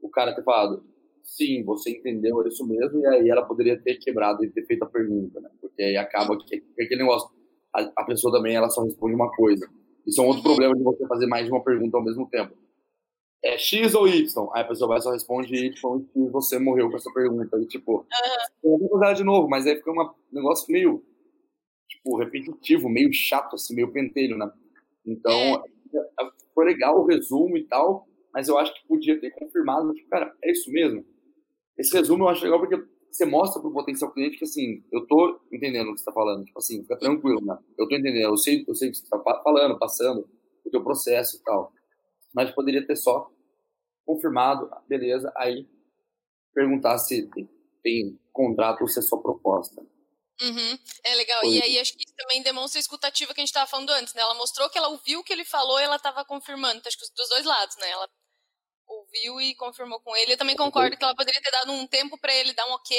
o 0.00 0.08
cara 0.08 0.34
ter 0.34 0.44
falado, 0.44 0.84
sim, 1.26 1.64
você 1.64 1.90
entendeu 1.90 2.40
é 2.42 2.48
isso 2.48 2.64
mesmo, 2.66 3.00
e 3.00 3.06
aí 3.06 3.28
ela 3.28 3.44
poderia 3.44 3.78
ter 3.78 3.96
quebrado 3.96 4.44
e 4.44 4.50
ter 4.50 4.64
feito 4.64 4.84
a 4.84 4.88
pergunta, 4.88 5.40
né? 5.40 5.50
Porque 5.60 5.82
aí 5.82 5.96
acaba 5.96 6.38
que, 6.38 6.60
que 6.60 6.82
aquele 6.82 7.02
negócio, 7.02 7.28
a, 7.74 7.82
a, 7.96 8.04
pessoa 8.04 8.32
também 8.32 8.54
ela 8.54 8.70
só 8.70 8.82
responde 8.82 9.14
uma 9.14 9.30
coisa. 9.30 9.68
Isso 10.06 10.20
é 10.20 10.24
um 10.24 10.28
outro 10.28 10.42
uhum. 10.42 10.54
problema 10.54 10.76
de 10.76 10.84
você 10.84 11.06
fazer 11.06 11.26
mais 11.26 11.44
de 11.44 11.50
uma 11.50 11.62
pergunta 11.62 11.96
ao 11.96 12.04
mesmo 12.04 12.28
tempo. 12.30 12.56
É 13.44 13.58
X 13.58 13.94
ou 13.94 14.08
Y? 14.08 14.48
Aí 14.54 14.62
a 14.62 14.68
pessoa 14.68 14.88
vai 14.88 15.00
só 15.00 15.10
responde 15.10 15.54
Y 15.54 16.06
e 16.14 16.28
você 16.30 16.58
morreu 16.58 16.88
com 16.88 16.96
essa 16.96 17.12
pergunta. 17.12 17.58
E 17.60 17.66
tipo, 17.66 18.06
uhum. 18.62 18.72
eu 18.72 18.88
vou 18.88 18.98
fazer 19.00 19.16
de 19.16 19.24
novo, 19.24 19.48
mas 19.48 19.66
aí 19.66 19.76
fica 19.76 19.90
um 19.90 20.10
negócio 20.32 20.72
meio 20.72 21.04
tipo, 21.88 22.16
repetitivo, 22.16 22.88
meio 22.88 23.12
chato, 23.12 23.54
assim, 23.54 23.74
meio 23.74 23.92
pentelho, 23.92 24.38
né? 24.38 24.50
Então, 25.04 25.32
é. 25.32 25.62
foi 26.54 26.64
legal 26.64 27.00
o 27.00 27.06
resumo 27.06 27.56
e 27.56 27.64
tal, 27.64 28.06
mas 28.32 28.48
eu 28.48 28.58
acho 28.58 28.72
que 28.74 28.86
podia 28.86 29.20
ter 29.20 29.30
confirmado, 29.32 29.92
tipo, 29.92 30.08
cara, 30.08 30.32
é 30.42 30.50
isso 30.50 30.70
mesmo? 30.70 31.04
Esse 31.78 31.96
resumo 31.96 32.24
eu 32.24 32.28
acho 32.28 32.44
legal 32.44 32.58
porque 32.58 32.76
você 33.10 33.24
mostra 33.24 33.60
pro 33.60 33.72
potencial 33.72 34.12
cliente 34.12 34.38
que, 34.38 34.44
assim, 34.44 34.84
eu 34.92 35.06
tô 35.06 35.40
entendendo 35.52 35.88
o 35.88 35.94
que 35.94 36.00
você 36.00 36.04
tá 36.04 36.12
falando. 36.12 36.44
Tipo 36.44 36.58
assim, 36.58 36.82
fica 36.82 36.98
tranquilo, 36.98 37.44
né? 37.44 37.58
Eu 37.78 37.88
tô 37.88 37.96
entendendo, 37.96 38.30
eu 38.30 38.36
sei, 38.36 38.64
eu 38.66 38.74
sei 38.74 38.88
o 38.88 38.92
que 38.92 38.98
você 38.98 39.08
tá 39.08 39.18
falando, 39.42 39.78
passando, 39.78 40.28
o 40.64 40.70
teu 40.70 40.82
processo 40.82 41.36
e 41.36 41.42
tal. 41.42 41.72
Mas 42.34 42.50
poderia 42.50 42.86
ter 42.86 42.96
só 42.96 43.30
confirmado, 44.04 44.70
beleza, 44.88 45.32
aí 45.36 45.66
perguntar 46.54 46.98
se 46.98 47.28
tem, 47.30 47.48
tem 47.82 48.20
contrato 48.32 48.82
ou 48.82 48.88
se 48.88 48.98
é 48.98 49.02
só 49.02 49.16
proposta. 49.16 49.82
Uhum, 50.40 50.78
é 51.04 51.14
legal. 51.14 51.40
Foi. 51.40 51.54
E 51.54 51.62
aí 51.62 51.78
acho 51.78 51.92
que 51.94 52.04
isso 52.04 52.14
também 52.16 52.42
demonstra 52.42 52.78
a 52.78 52.80
escutativa 52.80 53.32
que 53.32 53.40
a 53.40 53.42
gente 53.42 53.48
estava 53.48 53.66
falando 53.66 53.90
antes, 53.90 54.12
né? 54.14 54.20
Ela 54.20 54.34
mostrou 54.34 54.68
que 54.68 54.76
ela 54.76 54.88
ouviu 54.88 55.20
o 55.20 55.24
que 55.24 55.32
ele 55.32 55.44
falou 55.44 55.80
e 55.80 55.82
ela 55.82 55.96
estava 55.96 56.24
confirmando. 56.24 56.76
Então, 56.76 56.88
acho 56.88 56.98
que 56.98 57.14
dos 57.14 57.28
dois 57.30 57.44
lados, 57.44 57.76
né? 57.76 57.90
Ela 57.90 58.08
ouviu 58.86 59.40
e 59.40 59.54
confirmou 59.54 60.00
com 60.00 60.14
ele. 60.16 60.32
Eu 60.32 60.38
também 60.38 60.56
concordo 60.56 60.96
que 60.96 61.04
ela 61.04 61.14
poderia 61.14 61.40
ter 61.40 61.50
dado 61.50 61.72
um 61.72 61.86
tempo 61.86 62.18
para 62.18 62.34
ele 62.34 62.54
dar 62.54 62.66
um 62.66 62.72
ok 62.72 62.96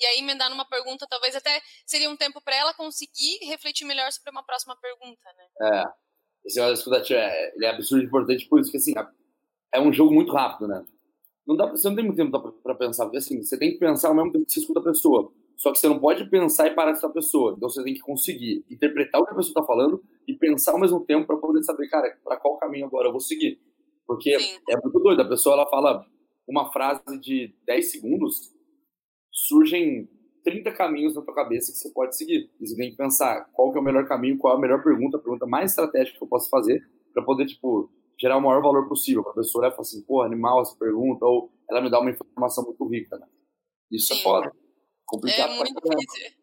e 0.00 0.06
aí 0.06 0.18
emendar 0.18 0.50
numa 0.50 0.68
pergunta, 0.68 1.06
talvez 1.08 1.34
até 1.34 1.60
seria 1.86 2.10
um 2.10 2.16
tempo 2.16 2.40
para 2.40 2.56
ela 2.56 2.74
conseguir 2.74 3.38
refletir 3.46 3.84
melhor 3.84 4.10
sobre 4.12 4.30
uma 4.30 4.44
próxima 4.44 4.76
pergunta, 4.80 5.22
né? 5.36 5.80
É. 5.80 5.84
Esse 6.44 6.58
negócio 6.58 6.80
escutativo 6.80 7.18
é, 7.18 7.52
ele 7.54 7.66
é 7.66 7.70
absurdo 7.70 8.04
importante 8.04 8.48
por 8.48 8.60
isso 8.60 8.70
que 8.70 8.76
assim, 8.76 8.92
é 9.72 9.80
um 9.80 9.92
jogo 9.92 10.12
muito 10.12 10.32
rápido, 10.32 10.66
né? 10.66 10.84
Não 11.46 11.56
dá, 11.56 11.66
você 11.66 11.88
não 11.88 11.96
tem 11.96 12.04
muito 12.04 12.16
tempo 12.16 12.52
para 12.62 12.74
pensar, 12.74 13.04
porque 13.04 13.18
assim, 13.18 13.42
você 13.42 13.58
tem 13.58 13.72
que 13.72 13.78
pensar 13.78 14.08
ao 14.08 14.14
mesmo 14.14 14.32
tempo 14.32 14.46
que 14.46 14.52
você 14.52 14.60
escuta 14.60 14.80
a 14.80 14.84
pessoa. 14.84 15.32
Só 15.56 15.70
que 15.72 15.78
você 15.78 15.88
não 15.88 15.98
pode 15.98 16.28
pensar 16.28 16.66
e 16.66 16.74
parar 16.74 16.92
com 16.92 16.98
essa 16.98 17.10
pessoa. 17.10 17.54
Então 17.56 17.68
você 17.68 17.82
tem 17.84 17.94
que 17.94 18.00
conseguir 18.00 18.64
interpretar 18.70 19.20
o 19.20 19.24
que 19.24 19.32
a 19.32 19.36
pessoa 19.36 19.50
está 19.50 19.62
falando 19.62 20.02
e 20.26 20.34
pensar 20.34 20.72
ao 20.72 20.80
mesmo 20.80 21.04
tempo 21.04 21.26
para 21.26 21.36
poder 21.36 21.62
saber, 21.62 21.88
cara, 21.88 22.16
para 22.24 22.36
qual 22.36 22.58
caminho 22.58 22.86
agora 22.86 23.08
eu 23.08 23.12
vou 23.12 23.20
seguir. 23.20 23.60
Porque 24.06 24.38
Sim. 24.38 24.58
é 24.68 24.76
muito 24.76 24.98
doido. 24.98 25.22
A 25.22 25.28
pessoa 25.28 25.54
ela 25.54 25.70
fala 25.70 26.06
uma 26.46 26.72
frase 26.72 27.18
de 27.20 27.54
10 27.66 27.90
segundos, 27.90 28.52
surgem 29.30 30.08
30 30.44 30.72
caminhos 30.72 31.14
na 31.14 31.22
tua 31.22 31.34
cabeça 31.34 31.72
que 31.72 31.78
você 31.78 31.90
pode 31.90 32.16
seguir. 32.16 32.50
E 32.60 32.66
você 32.66 32.76
tem 32.76 32.90
que 32.90 32.96
pensar 32.96 33.44
qual 33.52 33.72
que 33.72 33.78
é 33.78 33.80
o 33.80 33.84
melhor 33.84 34.06
caminho, 34.06 34.38
qual 34.38 34.54
é 34.54 34.56
a 34.56 34.60
melhor 34.60 34.82
pergunta, 34.82 35.16
a 35.16 35.20
pergunta 35.20 35.46
mais 35.46 35.70
estratégica 35.70 36.18
que 36.18 36.24
eu 36.24 36.28
posso 36.28 36.50
fazer 36.50 36.82
para 37.12 37.22
poder, 37.22 37.46
tipo, 37.46 37.90
gerar 38.20 38.36
o 38.36 38.40
maior 38.40 38.62
valor 38.62 38.88
possível. 38.88 39.22
A 39.28 39.34
pessoa 39.34 39.62
olhar 39.62 39.72
e 39.72 39.76
falar 39.76 39.82
assim, 39.82 40.02
pô, 40.02 40.22
animal 40.22 40.62
essa 40.62 40.76
pergunta, 40.76 41.24
ou 41.24 41.52
ela 41.70 41.80
me 41.80 41.90
dá 41.90 42.00
uma 42.00 42.10
informação 42.10 42.64
muito 42.64 42.86
rica, 42.88 43.18
né? 43.18 43.26
Isso 43.90 44.12
é 44.12 44.16
Sim. 44.16 44.20
é 44.20 44.24
foda. 44.24 44.52
Complicado 45.06 45.52
é 45.52 45.56
muito 45.56 45.74
difícil. 45.74 46.42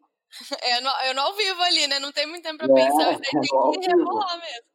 É, 0.62 0.80
no, 0.80 0.90
eu 1.08 1.12
não 1.12 1.24
ao 1.24 1.34
vivo 1.34 1.60
ali, 1.60 1.88
né? 1.88 1.98
Não 1.98 2.12
tem 2.12 2.24
muito 2.24 2.44
tempo 2.44 2.58
para 2.58 2.66
é, 2.66 2.86
pensar, 2.86 3.14
você 3.14 3.30
tem 3.32 3.40
que 3.40 3.88
rebolar 3.88 4.38
mesmo 4.38 4.69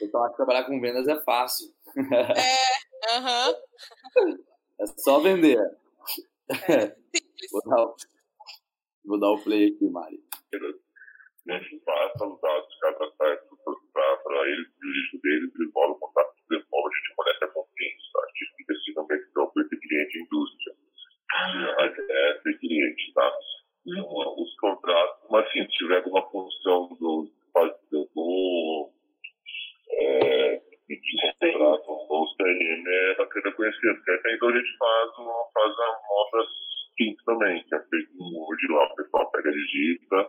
eu 0.00 0.22
acho 0.22 0.30
que 0.30 0.36
trabalhar 0.36 0.64
com 0.64 0.80
vendas 0.80 1.06
é 1.08 1.20
fácil. 1.22 1.68
É, 1.96 3.16
aham. 3.16 3.50
Uh 3.50 3.54
-huh. 3.54 4.52
É 4.80 4.86
só 4.86 5.20
vender. 5.20 5.58
É, 6.68 6.96
vou, 7.50 7.62
dar 7.64 7.84
o, 7.84 7.96
vou 9.04 9.20
dar 9.20 9.30
o 9.30 9.42
play 9.42 9.68
aqui, 9.68 9.88
Mari. 9.88 10.22
Gente, 11.46 11.82
passa 11.84 12.26
os 12.26 12.40
dados, 12.40 12.78
cada 12.80 13.10
site 13.10 13.42
para 13.92 14.48
ele 14.48 14.62
o 14.62 14.86
lixo 14.86 15.20
ele 15.24 15.70
bola 15.72 15.92
o 15.92 15.98
contato, 15.98 16.34
devolve, 16.48 16.88
a 16.88 16.98
gente 16.98 17.16
conecta 17.16 17.48
com 17.48 17.66
clientes. 17.74 18.06
A 18.16 18.26
gente 18.28 18.62
investiga 18.62 19.02
backdrop 19.02 19.52
entre 19.58 19.78
cliente 19.78 20.18
e 20.18 20.22
indústria. 20.22 20.74
Ah, 21.32 21.76
é, 21.80 21.86
é 21.86 22.38
esse 22.38 22.58
cliente, 22.58 23.12
tá? 23.14 23.38
Os 23.84 24.54
contratos, 24.60 25.26
mas 25.30 25.46
assim, 25.46 25.64
se 25.64 25.78
tiver 25.78 25.96
alguma 25.96 26.22
função 26.30 26.96
do 27.00 27.28
fazedor, 27.52 28.91
é, 29.94 30.60
para 31.78 31.94
os 31.94 32.36
é 32.86 33.14
bacana 33.14 33.52
porque 33.52 34.34
então 34.34 34.48
a 34.48 34.56
gente 34.56 34.76
faz, 34.78 35.10
faz 35.54 35.74
amostras 35.78 36.46
simples 36.96 37.24
também, 37.24 37.64
que 37.64 37.74
é 37.74 37.78
um 38.20 38.48
hoje 38.48 38.66
lá, 38.70 38.84
o 38.84 38.94
pessoal 38.94 39.30
pega 39.30 39.48
a 39.48 39.52
digita, 39.52 40.28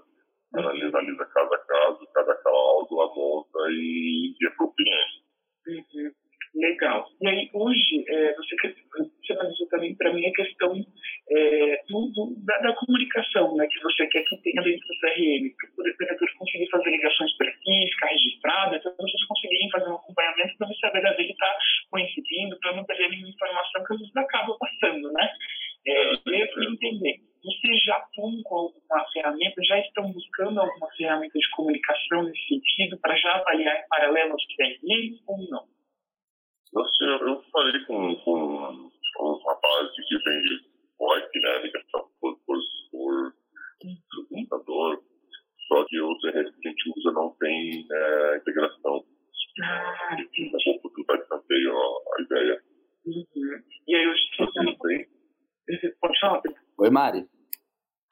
analisa, 0.56 0.98
analisa 0.98 1.26
caso 1.26 1.54
a 1.54 1.58
cada 2.14 2.36
causa, 2.36 2.96
monta 3.16 3.60
e, 3.70 4.36
e 4.40 4.48
apropria. 4.48 4.96
Uhum. 5.68 6.12
Legal. 6.56 7.10
E 7.20 7.28
aí, 7.28 7.50
hoje, 7.52 8.06
é, 8.08 8.36
você, 8.36 8.56
você 8.62 9.34
analisou 9.34 9.68
também 9.70 9.96
para 9.96 10.14
mim 10.14 10.24
a 10.28 10.34
questão 10.34 10.86
é, 11.32 11.84
do, 11.90 12.36
da, 12.46 12.58
da, 12.60 12.76
comunicação 12.76 13.56
né, 13.56 13.66
que 13.66 13.82
você 13.82 14.06
quer 14.06 14.24
que 14.24 14.38
tenha 14.44 14.62
dentro 14.62 14.86
do 14.86 15.00
CRM, 15.00 15.50
para 15.76 15.92
vendedor 15.98 16.30
conseguir 16.38 16.70
fazer 16.70 16.92
ligações 16.92 17.36
por 17.38 17.48
aqui, 17.48 17.90
ficar 17.94 18.08
registrado, 18.08 18.76
então 18.76 18.94
vocês 19.00 19.26
conseguirem 19.26 19.70
fazer 19.72 19.90
um 19.90 19.96
acompanhamento 19.96 20.58
para 20.60 20.68
saber 20.76 21.02
se 21.02 21.22
ele 21.22 21.32
está 21.32 21.58
coincidindo, 21.90 22.60
para 22.60 22.76
não 22.76 22.86
perder 22.86 23.10
nenhuma 23.10 23.30
informação 23.30 23.84
que 23.86 23.94
às 23.94 24.00
vezes 24.00 24.16
acaba 24.16 24.58
passando, 24.60 25.12
né? 25.12 25.30
É, 25.88 26.14
eu 26.14 26.64
entender. 26.72 27.18
Vocês 27.44 27.84
já 27.84 27.98
estão 27.98 28.32
com 28.44 28.56
alguma 28.56 29.12
ferramenta, 29.12 29.64
já 29.64 29.80
estão 29.80 30.12
buscando 30.12 30.62
alguma 30.62 30.88
ferramenta 30.96 31.38
de 31.38 31.50
comunicação 31.50 32.24
nesse 32.24 32.48
sentido, 32.48 32.98
para 33.02 33.16
já 33.18 33.34
avaliar 33.34 33.76
em 33.76 33.88
paralelo 33.90 34.34
aos 34.34 34.46
CRM 34.56 35.18
ou 35.28 35.38
não? 35.50 35.83
Nossa, 36.74 37.04
eu, 37.04 37.28
eu 37.28 37.44
falei 37.52 37.86
com, 37.86 38.16
com, 38.18 38.92
com 39.16 39.32
um 39.32 39.44
rapaz 39.46 39.90
que 40.08 40.18
vende 40.26 40.66
VoIP, 40.98 41.40
né, 41.40 41.62
ligação 41.62 42.10
por, 42.20 42.38
por, 42.46 42.58
por 42.92 43.34
computador, 44.30 45.04
só 45.68 45.86
que 45.86 46.00
o 46.02 46.18
CRM 46.20 46.52
que 46.62 46.68
a 46.68 46.72
gente 46.72 46.94
usa 46.98 47.12
não 47.12 47.30
tem 47.40 47.86
é, 47.92 48.38
integração. 48.38 49.06
Ah, 49.62 50.18
sim. 50.36 50.52
É 50.52 50.72
um 50.72 50.80
pouco 50.80 51.04
distanciei 51.18 51.68
a, 51.68 51.74
a 51.74 52.22
ideia. 52.22 52.64
Uhum. 53.06 53.64
E 53.88 53.96
aí, 53.96 54.04
eu 54.04 54.14
Pode 56.02 56.20
falar, 56.20 56.42
Oi, 56.80 56.90
Mari. 56.90 57.28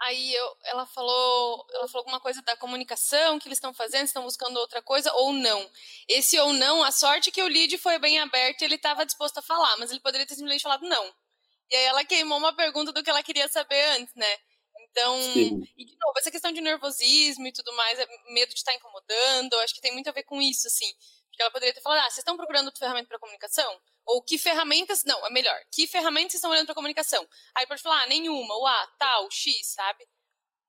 Aí 0.01 0.33
eu, 0.33 0.57
ela 0.63 0.85
falou, 0.87 1.67
ela 1.75 1.87
falou 1.87 1.99
alguma 1.99 2.19
coisa 2.19 2.41
da 2.41 2.57
comunicação 2.57 3.37
que 3.37 3.47
eles 3.47 3.57
estão 3.57 3.71
fazendo, 3.71 4.05
estão 4.05 4.23
buscando 4.23 4.57
outra 4.57 4.81
coisa 4.81 5.13
ou 5.13 5.31
não. 5.31 5.69
Esse 6.07 6.39
ou 6.39 6.53
não, 6.53 6.83
a 6.83 6.91
sorte 6.91 7.29
é 7.29 7.31
que 7.31 7.41
o 7.41 7.47
lead 7.47 7.77
foi 7.77 7.99
bem 7.99 8.19
aberto 8.19 8.61
e 8.61 8.65
ele 8.65 8.75
estava 8.75 9.05
disposto 9.05 9.37
a 9.37 9.43
falar, 9.43 9.77
mas 9.77 9.91
ele 9.91 9.99
poderia 9.99 10.25
ter 10.25 10.33
simplesmente 10.33 10.63
falado 10.63 10.87
não. 10.89 11.13
E 11.69 11.75
aí 11.75 11.83
ela 11.85 12.03
queimou 12.03 12.39
uma 12.39 12.55
pergunta 12.55 12.91
do 12.91 13.03
que 13.03 13.11
ela 13.11 13.21
queria 13.21 13.47
saber 13.47 13.79
antes, 13.91 14.15
né? 14.15 14.37
Então, 14.89 15.21
Sim. 15.21 15.61
e 15.77 15.85
de 15.85 15.95
novo, 16.01 16.17
essa 16.17 16.31
questão 16.31 16.51
de 16.51 16.61
nervosismo 16.61 17.45
e 17.47 17.51
tudo 17.53 17.71
mais, 17.75 17.99
é 17.99 18.07
medo 18.33 18.49
de 18.49 18.57
estar 18.57 18.73
incomodando, 18.73 19.53
acho 19.59 19.75
que 19.75 19.81
tem 19.81 19.93
muito 19.93 20.09
a 20.09 20.13
ver 20.13 20.23
com 20.23 20.41
isso, 20.41 20.67
assim. 20.67 20.91
Porque 21.41 21.43
ela 21.43 21.51
poderia 21.51 21.73
ter 21.73 21.81
falado, 21.81 21.99
ah, 21.99 22.09
vocês 22.09 22.19
estão 22.19 22.37
procurando 22.37 22.71
ferramenta 22.77 23.07
para 23.07 23.19
comunicação? 23.19 23.79
Ou 24.05 24.21
que 24.21 24.37
ferramentas. 24.37 25.03
Não, 25.05 25.25
é 25.25 25.31
melhor. 25.31 25.55
Que 25.71 25.87
ferramentas 25.87 26.35
estão 26.35 26.51
olhando 26.51 26.67
para 26.67 26.75
comunicação? 26.75 27.25
Aí 27.55 27.65
pode 27.65 27.81
falar, 27.81 28.03
ah, 28.03 28.07
nenhuma, 28.07 28.53
ou 28.53 28.67
A, 28.67 28.87
tal, 28.99 29.27
X, 29.31 29.73
sabe? 29.73 30.05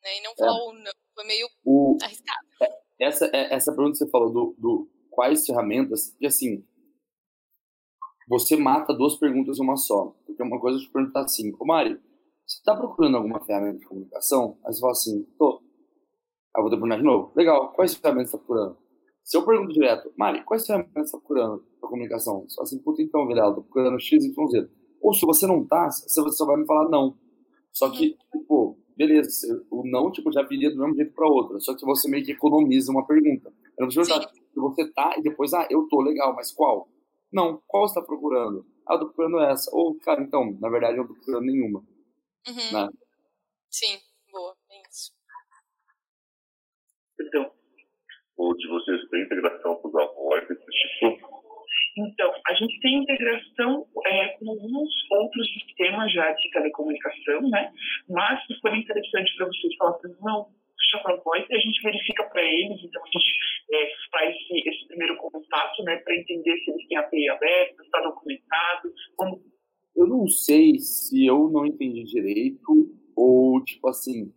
Né? 0.02 0.18
E 0.18 0.22
não 0.22 0.34
falar 0.34 0.58
é. 0.58 0.62
o 0.62 0.72
não. 0.72 0.92
Foi 1.14 1.24
meio 1.24 1.46
o, 1.64 1.98
arriscado. 2.02 2.46
É, 2.62 3.06
essa, 3.06 3.26
é, 3.34 3.54
essa 3.54 3.72
pergunta 3.72 3.92
que 3.92 4.04
você 4.04 4.10
falou 4.10 4.32
do, 4.32 4.54
do 4.58 4.90
quais 5.10 5.44
ferramentas, 5.44 6.16
e 6.18 6.26
assim, 6.26 6.66
você 8.26 8.56
mata 8.56 8.94
duas 8.94 9.16
perguntas 9.16 9.58
em 9.58 9.62
uma 9.62 9.76
só. 9.76 10.14
Porque 10.24 10.42
uma 10.42 10.58
coisa 10.58 10.78
é 10.78 10.80
te 10.80 10.90
perguntar 10.90 11.24
assim, 11.24 11.52
ô 11.60 11.66
Mari, 11.66 12.00
você 12.46 12.56
está 12.56 12.74
procurando 12.74 13.18
alguma 13.18 13.44
ferramenta 13.44 13.78
de 13.78 13.86
comunicação? 13.86 14.58
Aí 14.64 14.72
você 14.72 14.80
fala 14.80 14.92
assim, 14.92 15.22
tô. 15.38 15.62
Aí 16.54 16.60
eu 16.60 16.62
vou 16.62 16.70
te 16.70 16.76
perguntar 16.76 16.96
de 16.96 17.02
novo. 17.02 17.32
Legal, 17.36 17.72
quais 17.74 17.94
ferramentas 17.94 18.30
você 18.30 18.36
está 18.36 18.46
procurando? 18.46 18.81
Se 19.24 19.36
eu 19.36 19.44
pergunto 19.44 19.72
direto, 19.72 20.12
Mari, 20.16 20.44
quais 20.44 20.66
ferramentas 20.66 20.92
você 20.94 21.00
está 21.02 21.18
procurando 21.18 21.64
para 21.80 21.88
comunicação? 21.88 22.46
Fala 22.54 22.62
assim, 22.62 22.78
puta, 22.78 23.02
então, 23.02 23.26
Vilela, 23.26 23.50
estou 23.50 23.64
procurando 23.64 24.00
X, 24.00 24.24
Y, 24.24 24.48
Z. 24.48 24.68
Ou 25.00 25.14
se 25.14 25.24
você 25.24 25.46
não 25.46 25.66
tá, 25.66 25.90
você 25.90 26.20
só 26.30 26.46
vai 26.46 26.56
me 26.56 26.66
falar 26.66 26.88
não. 26.88 27.16
Só 27.72 27.90
que, 27.90 28.16
tipo, 28.32 28.78
beleza, 28.96 29.64
o 29.70 29.86
não, 29.86 30.10
tipo, 30.10 30.32
já 30.32 30.42
viria 30.42 30.70
do 30.70 30.78
mesmo 30.78 30.94
jeito 30.94 31.12
para 31.14 31.26
outra. 31.26 31.58
Só 31.60 31.74
que 31.74 31.84
você 31.84 32.08
meio 32.08 32.24
que 32.24 32.32
economiza 32.32 32.90
uma 32.90 33.06
pergunta. 33.06 33.52
Eu 33.78 33.86
não 33.86 33.88
preciso 33.88 34.08
perguntar 34.08 34.32
se 34.32 34.60
você 34.60 34.92
tá 34.92 35.14
e 35.18 35.22
depois, 35.22 35.54
ah, 35.54 35.66
eu 35.70 35.86
tô, 35.88 36.02
legal, 36.02 36.34
mas 36.34 36.52
qual? 36.52 36.88
Não, 37.32 37.62
qual 37.66 37.88
você 37.88 37.94
tá 37.94 38.02
procurando? 38.02 38.66
Ah, 38.86 38.94
eu 38.94 39.00
tô 39.00 39.06
procurando 39.06 39.40
essa. 39.40 39.70
Ou, 39.74 39.98
cara, 40.00 40.22
então, 40.22 40.56
na 40.60 40.68
verdade, 40.68 40.98
eu 40.98 41.02
não 41.02 41.08
tô 41.08 41.14
procurando 41.14 41.46
nenhuma. 41.46 41.78
Uhum. 42.46 42.72
Né? 42.72 42.90
Sim, 43.70 43.98
boa, 44.30 44.54
é 44.70 44.82
isso. 44.88 45.12
Então, 47.20 47.50
ou 48.36 48.56
de 48.56 48.68
vocês 48.68 49.01
têm 49.12 49.22
integração 49.22 49.76
com 49.76 49.88
os 49.88 49.94
avós, 49.94 50.50
esse 50.50 50.98
tipo? 50.98 51.42
Então, 51.96 52.32
a 52.48 52.54
gente 52.54 52.80
tem 52.80 53.02
integração 53.02 53.86
é, 54.06 54.28
com 54.28 54.50
alguns 54.50 54.90
outros 55.10 55.46
sistemas 55.52 56.10
já 56.12 56.32
de 56.32 56.50
telecomunicação, 56.50 57.42
né? 57.50 57.70
Mas 58.08 58.44
se 58.46 58.58
for 58.60 58.74
interessante 58.74 59.36
para 59.36 59.46
vocês 59.46 59.76
falar, 59.76 59.98
não, 60.20 60.48
chama 60.90 61.20
voz 61.22 61.44
e 61.48 61.54
a 61.54 61.58
gente 61.58 61.82
verifica 61.82 62.24
para 62.24 62.42
eles, 62.42 62.82
então 62.82 63.02
a 63.02 63.06
gente 63.06 63.38
é, 63.72 63.92
faz 64.10 64.34
esse, 64.34 64.68
esse, 64.68 64.88
primeiro 64.88 65.16
contato, 65.16 65.82
né, 65.84 65.96
para 65.98 66.16
entender 66.16 66.56
se 66.58 66.70
eles 66.70 66.88
têm 66.88 66.98
a 66.98 67.00
API 67.00 67.28
aberta, 67.28 67.76
se 67.76 67.82
está 67.82 68.00
documentado, 68.00 68.92
como... 69.16 69.40
Eu 69.94 70.06
não 70.06 70.26
sei 70.26 70.78
se 70.78 71.26
eu 71.26 71.50
não 71.50 71.66
entendi 71.66 72.04
direito 72.04 72.72
ou, 73.14 73.62
tipo 73.62 73.88
assim, 73.88 74.32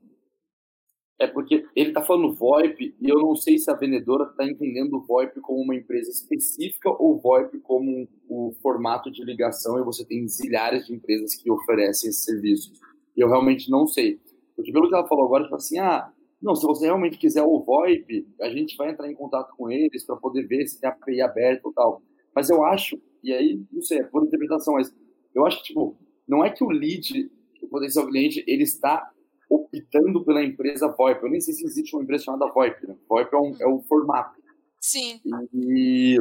é 1.20 1.28
porque 1.28 1.66
ele 1.76 1.90
está 1.90 2.02
falando 2.02 2.34
VoIP 2.34 2.94
e 3.00 3.10
eu 3.10 3.20
não 3.20 3.36
sei 3.36 3.58
se 3.58 3.72
a 3.72 3.76
vendedora 3.76 4.26
está 4.26 4.46
entendendo 4.46 4.96
o 4.96 5.06
VoIP 5.06 5.40
como 5.40 5.62
uma 5.62 5.76
empresa 5.76 6.12
específica 6.12 6.90
ou 6.90 7.20
VoIP 7.20 7.60
como 7.60 8.08
o 8.28 8.54
formato 8.62 9.10
de 9.10 9.24
ligação 9.24 9.80
e 9.80 9.84
você 9.84 10.06
tem 10.06 10.28
zilhares 10.28 10.86
de 10.86 10.94
empresas 10.94 11.34
que 11.36 11.50
oferecem 11.50 12.10
esse 12.10 12.24
serviço. 12.24 12.74
Eu 13.16 13.30
realmente 13.30 13.72
não 13.72 13.88
sei. 13.88 14.20
Porque 14.56 14.74
pelo 14.74 14.90
que 14.90 14.96
ela 14.96 15.08
falou 15.08 15.26
agora, 15.26 15.44
tipo 15.44 15.56
assim, 15.56 15.80
ah, 15.80 16.12
não, 16.42 16.54
se 16.54 16.66
você 16.66 16.86
realmente 16.86 17.18
quiser 17.18 17.44
o 17.44 17.64
VoIP, 17.64 18.28
a 18.42 18.50
gente 18.50 18.76
vai 18.76 18.92
entrar 18.92 19.10
em 19.10 19.16
contato 19.16 19.56
com 19.56 19.72
eles 19.72 20.06
para 20.06 20.18
poder 20.18 20.46
ver 20.46 20.68
se 20.68 20.80
tem 20.80 20.90
API 20.90 21.22
aberta 21.22 21.62
ou 21.66 21.74
tal. 21.74 22.02
Mas 22.36 22.50
eu 22.50 22.64
acho, 22.66 23.02
e 23.24 23.32
aí, 23.32 23.62
não 23.72 23.82
sei, 23.82 24.00
é 24.00 24.04
por 24.04 24.26
interpretação, 24.26 24.74
mas 24.74 24.94
eu 25.34 25.46
acho 25.46 25.60
que, 25.60 25.68
tipo, 25.68 25.98
não 26.28 26.44
é 26.44 26.50
que 26.50 26.64
o 26.64 26.70
lead, 26.70 27.32
o 27.62 27.68
potencial 27.68 28.06
cliente, 28.08 28.44
ele 28.46 28.64
está 28.64 29.10
optando 29.56 30.24
pela 30.24 30.44
empresa 30.44 30.88
VoIP. 30.88 31.24
Eu 31.24 31.30
nem 31.30 31.42
sei 31.42 31.54
se 31.54 31.66
existe 31.66 31.96
uma 31.96 32.04
empresa 32.04 32.26
chamada 32.26 32.52
VoIP. 32.52 32.88
Né? 32.88 32.96
VoIP 33.08 33.34
é, 33.34 33.38
um, 33.38 33.56
é 33.62 33.68
o 33.68 33.82
formato. 33.82 34.42
Sim. 34.82 35.20
E 35.54 36.18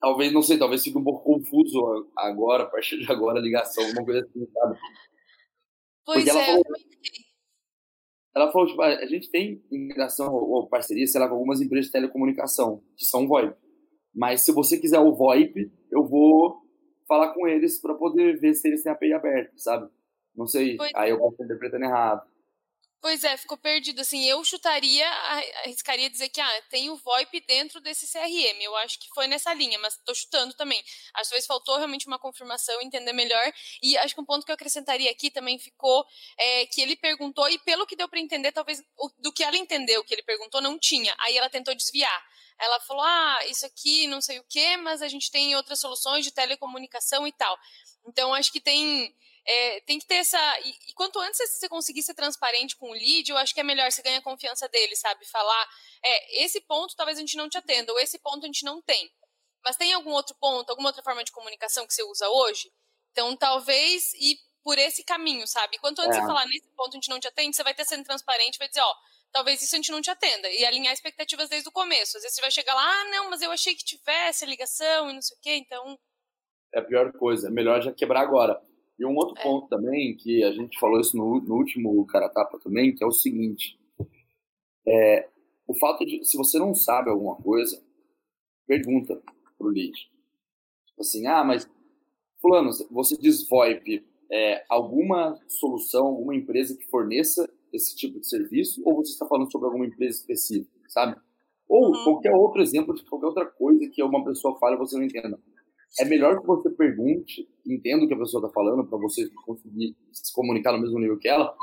talvez, 0.00 0.32
não 0.32 0.42
sei, 0.42 0.58
talvez 0.58 0.82
fique 0.82 0.98
um 0.98 1.04
pouco 1.04 1.24
confuso 1.24 2.08
agora, 2.16 2.64
a 2.64 2.66
partir 2.66 2.98
de 2.98 3.10
agora, 3.10 3.38
a 3.38 3.42
ligação, 3.42 3.84
alguma 3.84 4.04
coisa 4.04 4.20
assim, 4.20 4.46
sabe? 4.52 4.78
Pois 6.04 6.24
Porque 6.24 6.30
é, 6.30 6.32
ela 6.32 6.44
falou, 6.44 6.64
ela 8.34 8.52
falou, 8.52 8.68
tipo, 8.68 8.82
a 8.82 9.06
gente 9.06 9.30
tem 9.30 9.64
integração 9.72 10.32
ou 10.32 10.68
parceria, 10.68 11.06
sei 11.06 11.20
lá, 11.20 11.26
com 11.26 11.34
algumas 11.34 11.60
empresas 11.60 11.86
de 11.86 11.92
telecomunicação, 11.92 12.82
que 12.96 13.04
são 13.04 13.26
VoIP. 13.26 13.56
Mas 14.14 14.42
se 14.42 14.52
você 14.52 14.78
quiser 14.78 15.00
o 15.00 15.14
VoIP, 15.14 15.72
eu 15.90 16.06
vou 16.06 16.62
falar 17.08 17.32
com 17.32 17.46
eles 17.46 17.80
para 17.80 17.94
poder 17.94 18.38
ver 18.38 18.54
se 18.54 18.68
eles 18.68 18.82
têm 18.82 18.90
a 18.90 18.94
API 18.94 19.12
aberta, 19.12 19.52
sabe? 19.56 19.90
Não 20.36 20.46
sei. 20.46 20.76
Pois 20.76 20.92
aí 20.94 21.10
eu 21.10 21.18
posso 21.18 21.32
estar 21.32 21.44
interpretando 21.44 21.84
errado. 21.84 22.22
Pois 23.00 23.22
é, 23.22 23.36
ficou 23.36 23.56
perdido. 23.56 24.00
Assim, 24.00 24.24
eu 24.24 24.42
chutaria, 24.44 25.08
arriscaria 25.64 26.10
dizer 26.10 26.28
que 26.28 26.40
ah, 26.40 26.62
tem 26.70 26.90
o 26.90 26.96
VoIP 26.96 27.40
dentro 27.46 27.80
desse 27.80 28.10
CRM. 28.10 28.60
Eu 28.60 28.74
acho 28.78 28.98
que 28.98 29.08
foi 29.14 29.28
nessa 29.28 29.54
linha, 29.54 29.78
mas 29.78 29.94
estou 29.94 30.14
chutando 30.14 30.54
também. 30.54 30.82
Às 31.14 31.28
vezes 31.30 31.46
faltou 31.46 31.76
realmente 31.76 32.06
uma 32.08 32.18
confirmação, 32.18 32.80
entender 32.82 33.12
melhor. 33.12 33.52
E 33.82 33.96
acho 33.98 34.14
que 34.14 34.20
um 34.20 34.24
ponto 34.24 34.44
que 34.44 34.50
eu 34.50 34.54
acrescentaria 34.54 35.10
aqui 35.10 35.30
também 35.30 35.58
ficou 35.58 36.04
é, 36.36 36.66
que 36.66 36.80
ele 36.80 36.96
perguntou, 36.96 37.48
e 37.48 37.58
pelo 37.60 37.86
que 37.86 37.94
deu 37.94 38.08
para 38.08 38.18
entender, 38.18 38.50
talvez 38.50 38.82
do 39.18 39.32
que 39.32 39.44
ela 39.44 39.56
entendeu 39.56 40.02
que 40.02 40.12
ele 40.12 40.22
perguntou, 40.22 40.60
não 40.60 40.78
tinha. 40.78 41.14
Aí 41.20 41.36
ela 41.36 41.48
tentou 41.48 41.74
desviar. 41.74 42.24
Ela 42.58 42.80
falou: 42.80 43.04
ah, 43.04 43.38
isso 43.48 43.66
aqui 43.66 44.06
não 44.06 44.20
sei 44.20 44.38
o 44.38 44.44
quê, 44.48 44.76
mas 44.78 45.02
a 45.02 45.08
gente 45.08 45.30
tem 45.30 45.54
outras 45.54 45.78
soluções 45.78 46.24
de 46.24 46.32
telecomunicação 46.32 47.26
e 47.26 47.32
tal. 47.32 47.56
Então, 48.06 48.34
acho 48.34 48.52
que 48.52 48.60
tem 48.60 49.14
é, 49.46 49.80
tem 49.82 49.98
que 49.98 50.06
ter 50.06 50.16
essa. 50.16 50.60
E, 50.60 50.70
e, 50.88 50.94
quanto 50.94 51.20
antes 51.20 51.38
você 51.38 51.68
conseguir 51.68 52.02
ser 52.02 52.14
transparente 52.14 52.76
com 52.76 52.90
o 52.90 52.92
lead, 52.92 53.30
eu 53.30 53.36
acho 53.36 53.54
que 53.54 53.60
é 53.60 53.62
melhor, 53.62 53.90
você 53.90 54.02
ganha 54.02 54.18
a 54.18 54.22
confiança 54.22 54.68
dele, 54.68 54.96
sabe? 54.96 55.24
Falar, 55.26 55.68
é, 56.04 56.44
esse 56.44 56.60
ponto 56.62 56.96
talvez 56.96 57.16
a 57.18 57.20
gente 57.20 57.36
não 57.36 57.48
te 57.48 57.56
atenda, 57.56 57.92
ou 57.92 58.00
esse 58.00 58.18
ponto 58.18 58.44
a 58.44 58.46
gente 58.46 58.64
não 58.64 58.82
tem. 58.82 59.10
Mas 59.64 59.76
tem 59.76 59.92
algum 59.92 60.10
outro 60.10 60.36
ponto, 60.40 60.70
alguma 60.70 60.88
outra 60.88 61.02
forma 61.02 61.22
de 61.22 61.32
comunicação 61.32 61.86
que 61.86 61.94
você 61.94 62.02
usa 62.02 62.28
hoje? 62.28 62.72
Então, 63.12 63.36
talvez 63.36 64.12
ir 64.14 64.36
por 64.62 64.78
esse 64.78 65.04
caminho, 65.04 65.46
sabe? 65.46 65.78
Quanto 65.78 66.00
antes 66.00 66.16
é. 66.16 66.20
você 66.20 66.26
falar, 66.26 66.44
nesse 66.46 66.68
ponto 66.76 66.90
a 66.90 66.96
gente 66.96 67.08
não 67.08 67.20
te 67.20 67.28
atende, 67.28 67.54
você 67.54 67.62
vai 67.62 67.72
ter 67.72 67.84
sendo 67.84 68.04
transparente, 68.04 68.58
vai 68.58 68.68
dizer, 68.68 68.80
ó, 68.80 68.94
talvez 69.32 69.62
isso 69.62 69.74
a 69.74 69.78
gente 69.78 69.92
não 69.92 70.00
te 70.00 70.10
atenda. 70.10 70.48
E 70.50 70.64
alinhar 70.64 70.92
expectativas 70.92 71.48
desde 71.48 71.68
o 71.68 71.72
começo. 71.72 72.16
Às 72.16 72.24
vezes 72.24 72.34
você 72.34 72.40
vai 72.40 72.50
chegar 72.50 72.74
lá, 72.74 72.82
ah, 72.82 73.04
não, 73.10 73.30
mas 73.30 73.42
eu 73.42 73.50
achei 73.52 73.74
que 73.76 73.84
tivesse 73.84 74.44
a 74.44 74.48
ligação 74.48 75.08
e 75.08 75.14
não 75.14 75.22
sei 75.22 75.36
o 75.36 75.40
quê, 75.40 75.54
então. 75.54 75.98
É 76.74 76.80
a 76.80 76.84
pior 76.84 77.12
coisa, 77.12 77.46
é 77.46 77.50
melhor 77.50 77.80
já 77.80 77.92
quebrar 77.92 78.22
agora. 78.22 78.60
E 78.98 79.04
um 79.04 79.14
outro 79.14 79.38
é. 79.38 79.42
ponto 79.42 79.68
também, 79.68 80.16
que 80.16 80.42
a 80.42 80.52
gente 80.52 80.78
falou 80.78 81.00
isso 81.00 81.16
no, 81.16 81.40
no 81.40 81.54
último 81.54 82.06
Cara 82.06 82.28
Tapa 82.28 82.58
também, 82.58 82.94
que 82.94 83.04
é 83.04 83.06
o 83.06 83.12
seguinte. 83.12 83.78
É, 84.86 85.28
o 85.66 85.74
fato 85.74 86.04
de, 86.04 86.24
se 86.24 86.36
você 86.36 86.58
não 86.58 86.74
sabe 86.74 87.10
alguma 87.10 87.36
coisa, 87.36 87.82
pergunta 88.66 89.20
pro 89.58 89.68
lead. 89.68 89.92
Tipo 89.92 91.00
assim, 91.00 91.26
ah, 91.26 91.44
mas 91.44 91.68
fulano, 92.40 92.70
você 92.90 93.16
diz 93.16 93.46
VoIP, 93.48 94.04
é, 94.30 94.64
alguma 94.68 95.38
solução, 95.48 96.06
alguma 96.06 96.34
empresa 96.34 96.76
que 96.76 96.86
forneça 96.86 97.50
esse 97.72 97.96
tipo 97.96 98.20
de 98.20 98.28
serviço, 98.28 98.80
ou 98.84 98.96
você 98.96 99.12
está 99.12 99.26
falando 99.26 99.50
sobre 99.50 99.66
alguma 99.66 99.86
empresa 99.86 100.18
específica, 100.18 100.88
sabe? 100.88 101.20
Ou 101.68 101.88
uhum. 101.88 102.04
qualquer 102.04 102.32
outro 102.32 102.62
exemplo 102.62 102.94
de 102.94 103.04
qualquer 103.04 103.26
outra 103.26 103.46
coisa 103.46 103.88
que 103.88 104.02
uma 104.02 104.24
pessoa 104.24 104.58
fale 104.58 104.76
e 104.76 104.78
você 104.78 104.96
não 104.96 105.04
entenda. 105.04 105.38
É 105.98 106.04
melhor 106.04 106.40
que 106.40 106.46
você 106.46 106.70
pergunte, 106.70 107.48
entenda 107.66 108.04
o 108.04 108.08
que 108.08 108.14
a 108.14 108.18
pessoa 108.18 108.42
está 108.42 108.52
falando, 108.52 108.86
para 108.86 108.98
você 108.98 109.28
conseguir 109.44 109.96
se 110.12 110.32
comunicar 110.34 110.72
no 110.72 110.80
mesmo 110.80 110.98
nível 110.98 111.18
que 111.18 111.28
ela, 111.28 111.54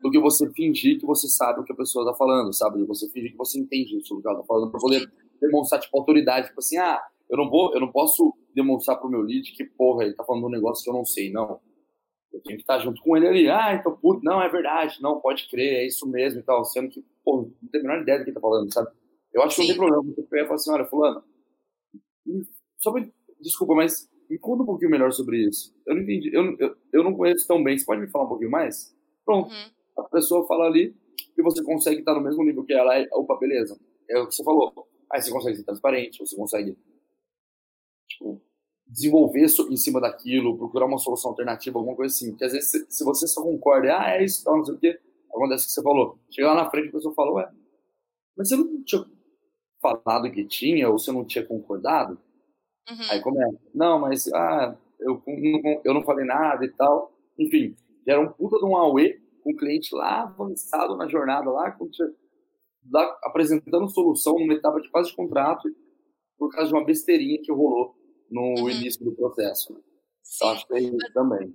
do 0.00 0.10
que 0.10 0.18
você 0.18 0.50
fingir 0.52 0.98
que 0.98 1.06
você 1.06 1.28
sabe 1.28 1.60
o 1.60 1.64
que 1.64 1.72
a 1.72 1.76
pessoa 1.76 2.04
está 2.04 2.16
falando, 2.16 2.52
sabe? 2.52 2.84
você 2.84 3.08
fingir 3.10 3.32
que 3.32 3.36
você 3.36 3.58
entende 3.58 3.96
o 3.96 4.20
que 4.20 4.28
ela 4.28 4.40
está 4.40 4.46
falando, 4.46 4.70
para 4.70 4.80
poder 4.80 5.10
demonstrar, 5.40 5.80
tipo, 5.80 5.98
autoridade. 5.98 6.48
Tipo 6.48 6.60
assim, 6.60 6.78
ah, 6.78 7.00
eu 7.28 7.36
não 7.36 7.48
vou, 7.48 7.72
eu 7.74 7.80
não 7.80 7.90
posso 7.90 8.34
demonstrar 8.54 8.98
pro 8.98 9.10
meu 9.10 9.20
lead 9.20 9.52
que, 9.52 9.64
porra, 9.64 10.04
ele 10.04 10.14
tá 10.14 10.24
falando 10.24 10.46
um 10.46 10.50
negócio 10.50 10.82
que 10.82 10.90
eu 10.90 10.94
não 10.94 11.04
sei, 11.04 11.30
não. 11.30 11.60
Eu 12.32 12.40
tenho 12.42 12.56
que 12.56 12.62
estar 12.62 12.78
junto 12.78 13.02
com 13.02 13.16
ele 13.16 13.28
ali. 13.28 13.48
Ah, 13.48 13.74
então, 13.74 13.96
puto, 13.96 14.24
não, 14.24 14.42
é 14.42 14.48
verdade, 14.48 15.02
não, 15.02 15.20
pode 15.20 15.48
crer, 15.48 15.74
é 15.74 15.86
isso 15.86 16.08
mesmo 16.08 16.40
e 16.40 16.42
tal. 16.42 16.64
Sendo 16.64 16.88
que, 16.88 17.04
pô, 17.24 17.50
não 17.60 17.68
tem 17.70 17.80
a 17.80 17.84
menor 17.84 18.02
ideia 18.02 18.18
do 18.18 18.24
que 18.24 18.30
ele 18.30 18.34
tá 18.34 18.40
falando, 18.40 18.72
sabe? 18.72 18.90
Eu 19.34 19.42
acho 19.42 19.56
que 19.56 19.62
não 19.62 19.68
tem 19.68 19.76
problema. 19.76 20.02
Você 20.02 20.22
pegar 20.22 20.42
e 20.42 20.46
falar 20.46 20.54
assim, 20.56 20.72
olha, 20.72 20.84
fulano, 20.86 21.24
só 22.78 22.92
me, 22.92 23.12
desculpa, 23.42 23.74
mas 23.74 24.08
me 24.28 24.38
conta 24.38 24.62
um 24.62 24.66
pouquinho 24.66 24.90
melhor 24.90 25.12
sobre 25.12 25.46
isso. 25.46 25.74
Eu 25.86 25.94
não 25.94 26.02
entendi, 26.02 26.34
eu, 26.34 26.56
eu, 26.58 26.76
eu 26.92 27.04
não 27.04 27.14
conheço 27.14 27.46
tão 27.46 27.62
bem. 27.62 27.76
Você 27.76 27.84
pode 27.84 28.00
me 28.00 28.08
falar 28.08 28.24
um 28.24 28.28
pouquinho 28.28 28.50
mais? 28.50 28.96
Pronto. 29.24 29.50
Uhum. 29.50 29.70
A 29.98 30.02
pessoa 30.04 30.46
fala 30.46 30.66
ali 30.66 30.96
e 31.36 31.42
você 31.42 31.62
consegue 31.62 32.00
estar 32.00 32.14
no 32.14 32.20
mesmo 32.20 32.42
nível 32.42 32.64
que 32.64 32.72
ela. 32.72 32.96
É, 32.96 33.06
opa, 33.12 33.36
beleza. 33.38 33.78
É 34.08 34.18
o 34.18 34.26
que 34.26 34.34
você 34.34 34.42
falou. 34.42 34.72
Aí 35.10 35.20
você 35.20 35.30
consegue 35.30 35.56
ser 35.56 35.64
transparente, 35.64 36.18
você 36.18 36.34
consegue 36.34 36.76
tipo, 38.08 38.40
desenvolver 38.86 39.46
em 39.70 39.76
cima 39.76 40.00
daquilo, 40.00 40.56
procurar 40.56 40.86
uma 40.86 40.98
solução 40.98 41.30
alternativa, 41.32 41.78
alguma 41.78 41.96
coisa 41.96 42.14
assim. 42.14 42.30
Porque 42.30 42.44
às 42.44 42.52
vezes, 42.52 42.86
se 42.88 43.04
você 43.04 43.26
só 43.26 43.42
concorda, 43.42 43.98
ah, 43.98 44.16
é 44.16 44.24
isso, 44.24 44.42
tal, 44.44 44.56
não 44.56 44.64
sei 44.64 44.74
o 44.74 44.78
quê, 44.78 44.98
acontece 45.30 45.64
o 45.64 45.66
que 45.66 45.72
você 45.72 45.82
falou. 45.82 46.18
Chega 46.30 46.48
lá 46.48 46.54
na 46.54 46.70
frente, 46.70 46.88
a 46.88 46.92
pessoa 46.92 47.14
fala, 47.14 47.32
ué, 47.32 47.50
mas 48.36 48.48
você 48.48 48.56
não 48.56 48.82
tinha 48.82 49.04
falado 49.80 50.30
que 50.30 50.44
tinha, 50.44 50.88
ou 50.88 50.98
você 50.98 51.12
não 51.12 51.24
tinha 51.24 51.44
concordado? 51.44 52.18
Uhum. 52.90 53.10
Aí 53.10 53.20
começa, 53.20 53.58
não, 53.74 53.98
mas, 53.98 54.32
ah, 54.32 54.76
eu 55.00 55.22
não, 55.26 55.80
eu 55.84 55.94
não 55.94 56.02
falei 56.02 56.24
nada 56.24 56.64
e 56.64 56.70
tal. 56.72 57.12
Enfim, 57.38 57.76
gera 58.06 58.20
um 58.20 58.32
puta 58.32 58.58
de 58.58 58.64
um 58.64 58.76
AUE 58.76 59.20
com 59.42 59.52
o 59.52 59.56
cliente 59.56 59.94
lá 59.94 60.22
avançado 60.22 60.96
na 60.96 61.08
jornada, 61.08 61.50
lá, 61.50 61.76
lá 62.90 63.18
apresentando 63.24 63.88
solução 63.88 64.38
numa 64.38 64.54
etapa 64.54 64.80
de 64.80 64.90
quase 64.90 65.10
de 65.10 65.16
contrato, 65.16 65.68
por 66.38 66.50
causa 66.50 66.68
de 66.68 66.74
uma 66.74 66.84
besteirinha 66.84 67.40
que 67.42 67.52
rolou 67.52 67.94
no 68.30 68.62
uhum. 68.62 68.70
início 68.70 69.04
do 69.04 69.12
processo. 69.12 69.72
Né? 69.72 69.80
Então, 70.36 70.48
acho 70.50 70.66
que 70.66 70.74
é 70.74 70.80
isso 70.80 71.12
também. 71.12 71.54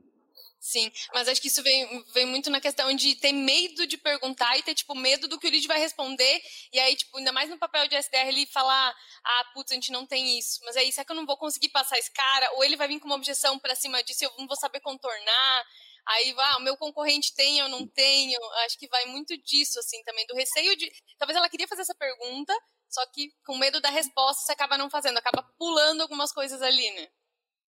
Sim, 0.59 0.91
mas 1.13 1.27
acho 1.27 1.39
que 1.39 1.47
isso 1.47 1.61
vem, 1.61 2.03
vem 2.13 2.25
muito 2.25 2.49
na 2.49 2.59
questão 2.59 2.91
de 2.93 3.15
ter 3.15 3.31
medo 3.31 3.85
de 3.85 3.95
perguntar 3.97 4.57
e 4.57 4.63
ter, 4.63 4.73
tipo, 4.73 4.95
medo 4.95 5.27
do 5.27 5.39
que 5.39 5.47
o 5.47 5.51
lead 5.51 5.67
vai 5.67 5.79
responder. 5.79 6.41
E 6.73 6.79
aí, 6.79 6.95
tipo, 6.95 7.17
ainda 7.17 7.31
mais 7.31 7.49
no 7.49 7.57
papel 7.57 7.87
de 7.87 7.95
SDR, 7.95 8.27
ele 8.27 8.45
falar, 8.47 8.93
ah, 9.23 9.45
putz, 9.53 9.71
a 9.71 9.75
gente 9.75 9.91
não 9.91 10.05
tem 10.05 10.37
isso. 10.37 10.59
Mas 10.63 10.75
aí, 10.75 10.91
será 10.91 11.05
que 11.05 11.11
eu 11.11 11.15
não 11.15 11.25
vou 11.25 11.37
conseguir 11.37 11.69
passar 11.69 11.97
esse 11.97 12.11
cara? 12.11 12.51
Ou 12.55 12.63
ele 12.63 12.75
vai 12.75 12.87
vir 12.87 12.99
com 12.99 13.05
uma 13.05 13.15
objeção 13.15 13.57
para 13.59 13.75
cima 13.75 14.03
disso 14.03 14.23
e 14.23 14.25
eu 14.25 14.33
não 14.37 14.47
vou 14.47 14.57
saber 14.57 14.79
contornar? 14.81 15.65
Aí, 16.07 16.33
ah, 16.37 16.57
o 16.57 16.61
meu 16.61 16.75
concorrente 16.75 17.33
tem, 17.35 17.59
eu 17.59 17.69
não 17.69 17.85
tenho. 17.85 18.39
Acho 18.65 18.79
que 18.79 18.87
vai 18.87 19.05
muito 19.05 19.37
disso, 19.43 19.79
assim, 19.79 20.01
também, 20.03 20.25
do 20.25 20.35
receio 20.35 20.75
de... 20.75 20.91
Talvez 21.19 21.37
ela 21.37 21.49
queria 21.49 21.67
fazer 21.67 21.83
essa 21.83 21.95
pergunta, 21.95 22.53
só 22.89 23.05
que 23.13 23.31
com 23.45 23.57
medo 23.57 23.79
da 23.79 23.89
resposta 23.89 24.43
você 24.43 24.53
acaba 24.53 24.77
não 24.77 24.89
fazendo, 24.89 25.17
acaba 25.17 25.43
pulando 25.57 26.01
algumas 26.01 26.31
coisas 26.31 26.61
ali, 26.61 26.91
né? 26.91 27.07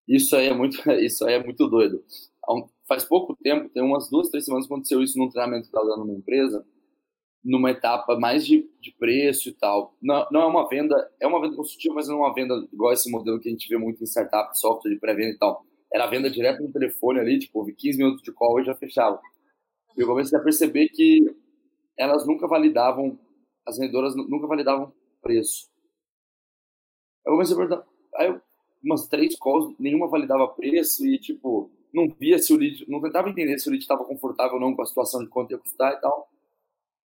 Isso 0.07 0.35
aí 0.35 0.47
é 0.47 0.53
muito, 0.53 0.77
isso 0.99 1.25
aí 1.25 1.35
é 1.35 1.43
muito 1.43 1.67
doido. 1.67 2.03
Faz 2.89 3.03
pouco 3.05 3.35
tempo, 3.35 3.69
tem 3.69 3.83
umas 3.83 4.09
duas, 4.09 4.29
três 4.29 4.45
semanas, 4.45 4.65
aconteceu 4.65 5.03
isso 5.03 5.15
num 5.15 5.29
treinamento 5.29 5.61
que 5.61 5.67
estava 5.67 5.85
dando 5.85 6.07
numa 6.07 6.17
empresa, 6.17 6.65
numa 7.45 7.69
etapa 7.69 8.19
mais 8.19 8.43
de, 8.43 8.67
de 8.81 8.91
preço 8.97 9.47
e 9.47 9.53
tal. 9.53 9.95
Não, 10.01 10.25
não 10.31 10.41
é 10.41 10.45
uma 10.47 10.67
venda, 10.67 11.11
é 11.21 11.27
uma 11.27 11.39
venda 11.39 11.55
consultiva, 11.55 11.93
mas 11.93 12.07
não 12.07 12.15
é 12.15 12.27
uma 12.27 12.33
venda 12.33 12.67
igual 12.73 12.91
esse 12.91 13.11
modelo 13.11 13.39
que 13.39 13.47
a 13.47 13.51
gente 13.51 13.69
vê 13.69 13.77
muito 13.77 14.01
em 14.01 14.07
startup, 14.07 14.59
software 14.59 14.91
de 14.91 14.99
pré-venda 14.99 15.35
e 15.35 15.37
tal. 15.37 15.63
Era 15.93 16.07
venda 16.07 16.31
direto 16.31 16.63
no 16.63 16.73
telefone 16.73 17.19
ali, 17.19 17.37
tipo, 17.37 17.63
15 17.63 17.95
minutos 17.95 18.23
de 18.23 18.31
call 18.31 18.59
e 18.59 18.63
já 18.63 18.73
fechava. 18.73 19.21
E 19.95 20.01
eu 20.01 20.07
comecei 20.07 20.35
a 20.35 20.41
perceber 20.41 20.89
que 20.89 21.31
elas 21.95 22.25
nunca 22.25 22.47
validavam, 22.47 23.19
as 23.67 23.77
vendedoras 23.77 24.15
nunca 24.15 24.47
validavam 24.47 24.91
preço. 25.21 25.69
Eu 27.23 27.33
comecei 27.33 27.53
a 27.53 27.57
perguntar, 27.57 27.85
aí 28.15 28.27
eu, 28.29 28.41
umas 28.83 29.07
três 29.07 29.37
calls, 29.37 29.75
nenhuma 29.77 30.07
validava 30.07 30.47
preço 30.47 31.05
e, 31.05 31.19
tipo, 31.19 31.69
não 31.93 32.09
via 32.19 32.37
se 32.37 32.53
o 32.53 32.57
lead, 32.57 32.85
não 32.87 33.01
tentava 33.01 33.29
entender 33.29 33.57
se 33.57 33.67
o 33.67 33.71
lead 33.71 33.83
estava 33.83 34.03
confortável 34.05 34.55
ou 34.55 34.59
não 34.59 34.75
com 34.75 34.81
a 34.81 34.85
situação 34.85 35.21
de 35.21 35.27
quanto 35.27 35.51
ia 35.51 35.57
custar 35.57 35.93
e 35.93 36.01
tal. 36.01 36.29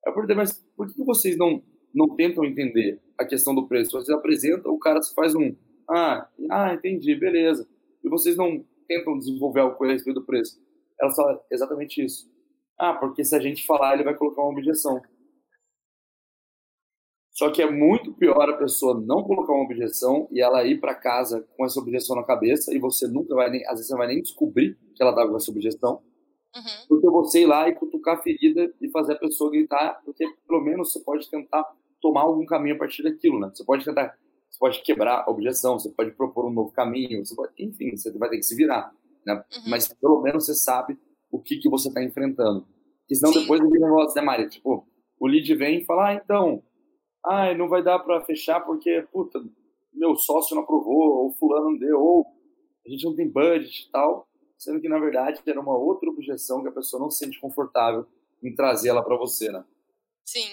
Aí 0.06 0.12
eu 0.12 0.14
perguntei, 0.14 0.36
mas 0.36 0.64
por 0.76 0.92
que 0.92 1.04
vocês 1.04 1.38
não, 1.38 1.64
não 1.94 2.16
tentam 2.16 2.44
entender 2.44 3.00
a 3.18 3.26
questão 3.26 3.56
do 3.56 3.68
preço? 3.68 3.92
Vocês 3.92 4.10
apresentam, 4.10 4.74
o 4.74 4.80
cara 4.80 5.00
faz 5.16 5.34
um, 5.36 5.56
ah, 5.90 6.28
ah, 6.50 6.74
entendi, 6.74 7.16
beleza. 7.16 7.68
E 8.04 8.10
vocês 8.10 8.36
não 8.36 8.64
tentam 8.88 9.18
desenvolver 9.18 9.62
algo 9.62 9.84
a 9.84 9.88
respeito 9.88 10.20
do 10.20 10.26
preço? 10.26 10.62
Ela 11.00 11.12
fala 11.12 11.42
exatamente 11.52 12.04
isso. 12.04 12.32
Ah, 12.78 12.94
porque 12.94 13.24
se 13.24 13.36
a 13.36 13.40
gente 13.40 13.66
falar, 13.66 13.94
ele 13.94 14.04
vai 14.04 14.16
colocar 14.16 14.42
uma 14.42 14.52
objeção. 14.52 15.02
Só 17.34 17.50
que 17.50 17.64
é 17.64 17.70
muito 17.70 18.14
pior 18.14 18.48
a 18.48 18.58
pessoa 18.58 18.94
não 19.00 19.24
colocar 19.24 19.54
uma 19.54 19.64
objeção 19.64 20.28
e 20.32 20.40
ela 20.40 20.64
ir 20.64 20.80
para 20.80 20.94
casa 20.94 21.46
com 21.58 21.66
essa 21.66 21.80
objeção 21.80 22.16
na 22.16 22.24
cabeça 22.24 22.72
e 22.74 22.78
você 22.78 23.08
nunca 23.08 23.34
vai 23.34 23.50
nem, 23.50 23.66
às 23.66 23.74
vezes 23.74 23.88
você 23.88 23.98
vai 23.98 24.08
nem 24.08 24.22
descobrir 24.22 24.78
que 24.96 25.02
ela 25.02 25.16
tá 25.16 25.28
com 25.28 25.36
essa 25.36 25.50
objeção. 25.50 26.02
Uhum. 26.56 26.88
Do 26.88 27.02
que 27.02 27.10
você 27.10 27.42
ir 27.42 27.46
lá 27.48 27.68
e 27.68 27.74
cutucar 27.74 28.20
a 28.20 28.22
ferida 28.22 28.72
e 28.80 28.88
fazer 28.92 29.14
a 29.14 29.18
pessoa 29.18 29.50
gritar, 29.50 30.00
porque 30.06 30.24
pelo 30.48 30.62
menos 30.62 30.92
você 30.92 31.00
pode 31.00 31.28
tentar 31.28 31.66
tomar 32.00 32.22
algum 32.22 32.46
caminho 32.46 32.76
a 32.76 32.78
partir 32.78 33.02
daquilo, 33.02 33.40
né? 33.40 33.50
Você 33.52 33.66
pode 33.66 33.84
tentar, 33.84 34.16
você 34.52 34.60
pode 34.60 34.84
quebrar 34.84 35.24
a 35.26 35.32
objeção, 35.32 35.80
você 35.80 35.90
pode 35.90 36.12
propor 36.12 36.46
um 36.46 36.54
novo 36.54 36.72
caminho, 36.72 37.26
você 37.26 37.36
pode, 37.36 37.52
enfim, 37.58 37.98
você 37.98 38.16
vai 38.16 38.30
ter 38.30 38.38
que 38.38 38.44
se 38.44 38.56
virar, 38.56 38.94
né? 39.26 39.34
Uhum. 39.34 39.70
Mas 39.70 39.88
pelo 39.88 40.22
menos 40.22 40.46
você 40.46 40.54
sabe 40.54 41.00
o 41.32 41.40
que 41.40 41.58
que 41.58 41.68
você 41.68 41.88
está 41.88 42.04
enfrentando. 42.04 42.68
Porque 43.00 43.16
senão 43.16 43.34
Sim. 43.34 43.42
depois 43.42 43.60
vem 43.60 43.82
negócio, 43.82 44.16
né, 44.16 44.22
Maria? 44.22 44.48
Tipo, 44.48 44.88
o 45.20 45.28
lead 45.28 45.56
vem 45.56 45.80
e 45.80 45.86
fala, 45.86 46.10
ah, 46.10 46.14
então, 46.14 46.62
ah, 47.26 47.54
não 47.54 47.68
vai 47.68 47.84
dar 47.84 48.00
para 48.00 48.22
fechar 48.22 48.62
porque, 48.62 49.08
puta, 49.12 49.44
meu 49.94 50.16
sócio 50.16 50.56
não 50.56 50.64
aprovou, 50.64 51.24
ou 51.24 51.32
fulano 51.34 51.72
não 51.72 51.78
deu, 51.78 52.00
ou 52.00 52.26
a 52.86 52.90
gente 52.90 53.06
não 53.06 53.16
tem 53.16 53.30
budget 53.30 53.88
e 53.88 53.92
tal, 53.92 54.28
sendo 54.58 54.82
que, 54.82 54.90
na 54.90 55.00
verdade, 55.00 55.42
era 55.46 55.60
uma 55.60 55.78
outra 55.78 56.10
objeção 56.10 56.62
que 56.62 56.70
a 56.70 56.74
pessoa 56.74 57.02
não 57.02 57.10
se 57.10 57.24
sente 57.24 57.40
confortável 57.40 58.06
em 58.42 58.54
trazer 58.54 58.90
ela 58.90 59.04
para 59.04 59.16
você, 59.16 59.52
né? 59.52 59.64
Sim. 60.26 60.50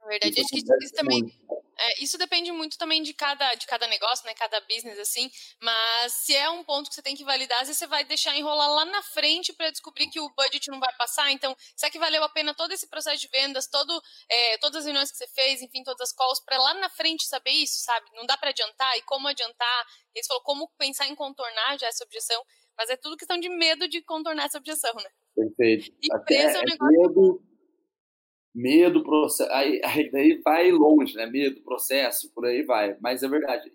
Na 0.00 0.06
verdade, 0.06 0.40
acho 0.40 0.48
que 0.48 0.84
isso 0.84 0.94
também... 0.94 1.22
Muito 1.22 1.63
é, 1.78 2.02
isso 2.02 2.16
depende 2.16 2.50
muito 2.52 2.78
também 2.78 3.02
de 3.02 3.12
cada, 3.12 3.54
de 3.54 3.66
cada 3.66 3.86
negócio, 3.86 4.24
né? 4.26 4.34
Cada 4.34 4.60
business, 4.62 4.98
assim. 4.98 5.30
Mas 5.60 6.12
se 6.12 6.34
é 6.34 6.48
um 6.50 6.64
ponto 6.64 6.88
que 6.88 6.94
você 6.94 7.02
tem 7.02 7.16
que 7.16 7.24
validar, 7.24 7.60
às 7.60 7.68
vezes 7.68 7.78
você 7.78 7.86
vai 7.86 8.04
deixar 8.04 8.36
enrolar 8.36 8.70
lá 8.70 8.84
na 8.84 9.02
frente 9.02 9.52
para 9.52 9.70
descobrir 9.70 10.08
que 10.08 10.20
o 10.20 10.28
budget 10.30 10.70
não 10.70 10.80
vai 10.80 10.92
passar. 10.96 11.30
Então, 11.32 11.56
será 11.76 11.90
que 11.90 11.98
valeu 11.98 12.22
a 12.22 12.28
pena 12.28 12.54
todo 12.54 12.72
esse 12.72 12.88
processo 12.88 13.20
de 13.20 13.28
vendas, 13.28 13.66
todo, 13.66 14.00
é, 14.28 14.58
todas 14.58 14.78
as 14.78 14.84
reuniões 14.84 15.10
que 15.10 15.18
você 15.18 15.28
fez, 15.28 15.62
enfim, 15.62 15.82
todas 15.82 16.08
as 16.08 16.12
calls, 16.12 16.40
para 16.44 16.58
lá 16.58 16.74
na 16.74 16.88
frente 16.90 17.26
saber 17.26 17.50
isso, 17.50 17.80
sabe? 17.80 18.06
Não 18.14 18.26
dá 18.26 18.36
para 18.36 18.50
adiantar 18.50 18.96
e 18.96 19.02
como 19.02 19.28
adiantar. 19.28 19.86
Eles 20.14 20.26
falou 20.26 20.42
como 20.42 20.68
pensar 20.78 21.06
em 21.08 21.14
contornar 21.14 21.78
já 21.78 21.88
essa 21.88 22.04
objeção. 22.04 22.42
Mas 22.76 22.90
é 22.90 22.96
tudo 22.96 23.16
questão 23.16 23.38
de 23.38 23.48
medo 23.48 23.88
de 23.88 24.02
contornar 24.02 24.46
essa 24.46 24.58
objeção, 24.58 24.94
né? 24.94 25.10
Perfeito. 25.34 25.96
E 26.02 26.24
preço 26.24 26.56
é 26.56 26.60
um 26.60 26.64
negócio. 26.64 27.00
Medo 27.00 27.53
medo, 28.54 29.02
processo, 29.02 29.50
aí, 29.52 29.80
aí 29.84 30.10
daí 30.10 30.40
vai 30.44 30.70
longe, 30.70 31.16
né? 31.16 31.26
Medo, 31.26 31.60
processo, 31.62 32.30
por 32.32 32.46
aí 32.46 32.62
vai. 32.62 32.96
Mas 33.00 33.22
é 33.22 33.28
verdade. 33.28 33.70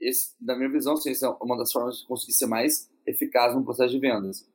Esse, 0.00 0.34
na 0.40 0.56
minha 0.56 0.68
visão, 0.68 0.94
assim, 0.94 1.10
é 1.10 1.28
uma 1.40 1.56
das 1.56 1.70
formas 1.70 1.98
de 1.98 2.06
conseguir 2.06 2.32
ser 2.32 2.46
mais 2.46 2.90
eficaz 3.06 3.54
no 3.54 3.64
processo 3.64 3.92
de 3.92 4.00
vendas. 4.00 4.46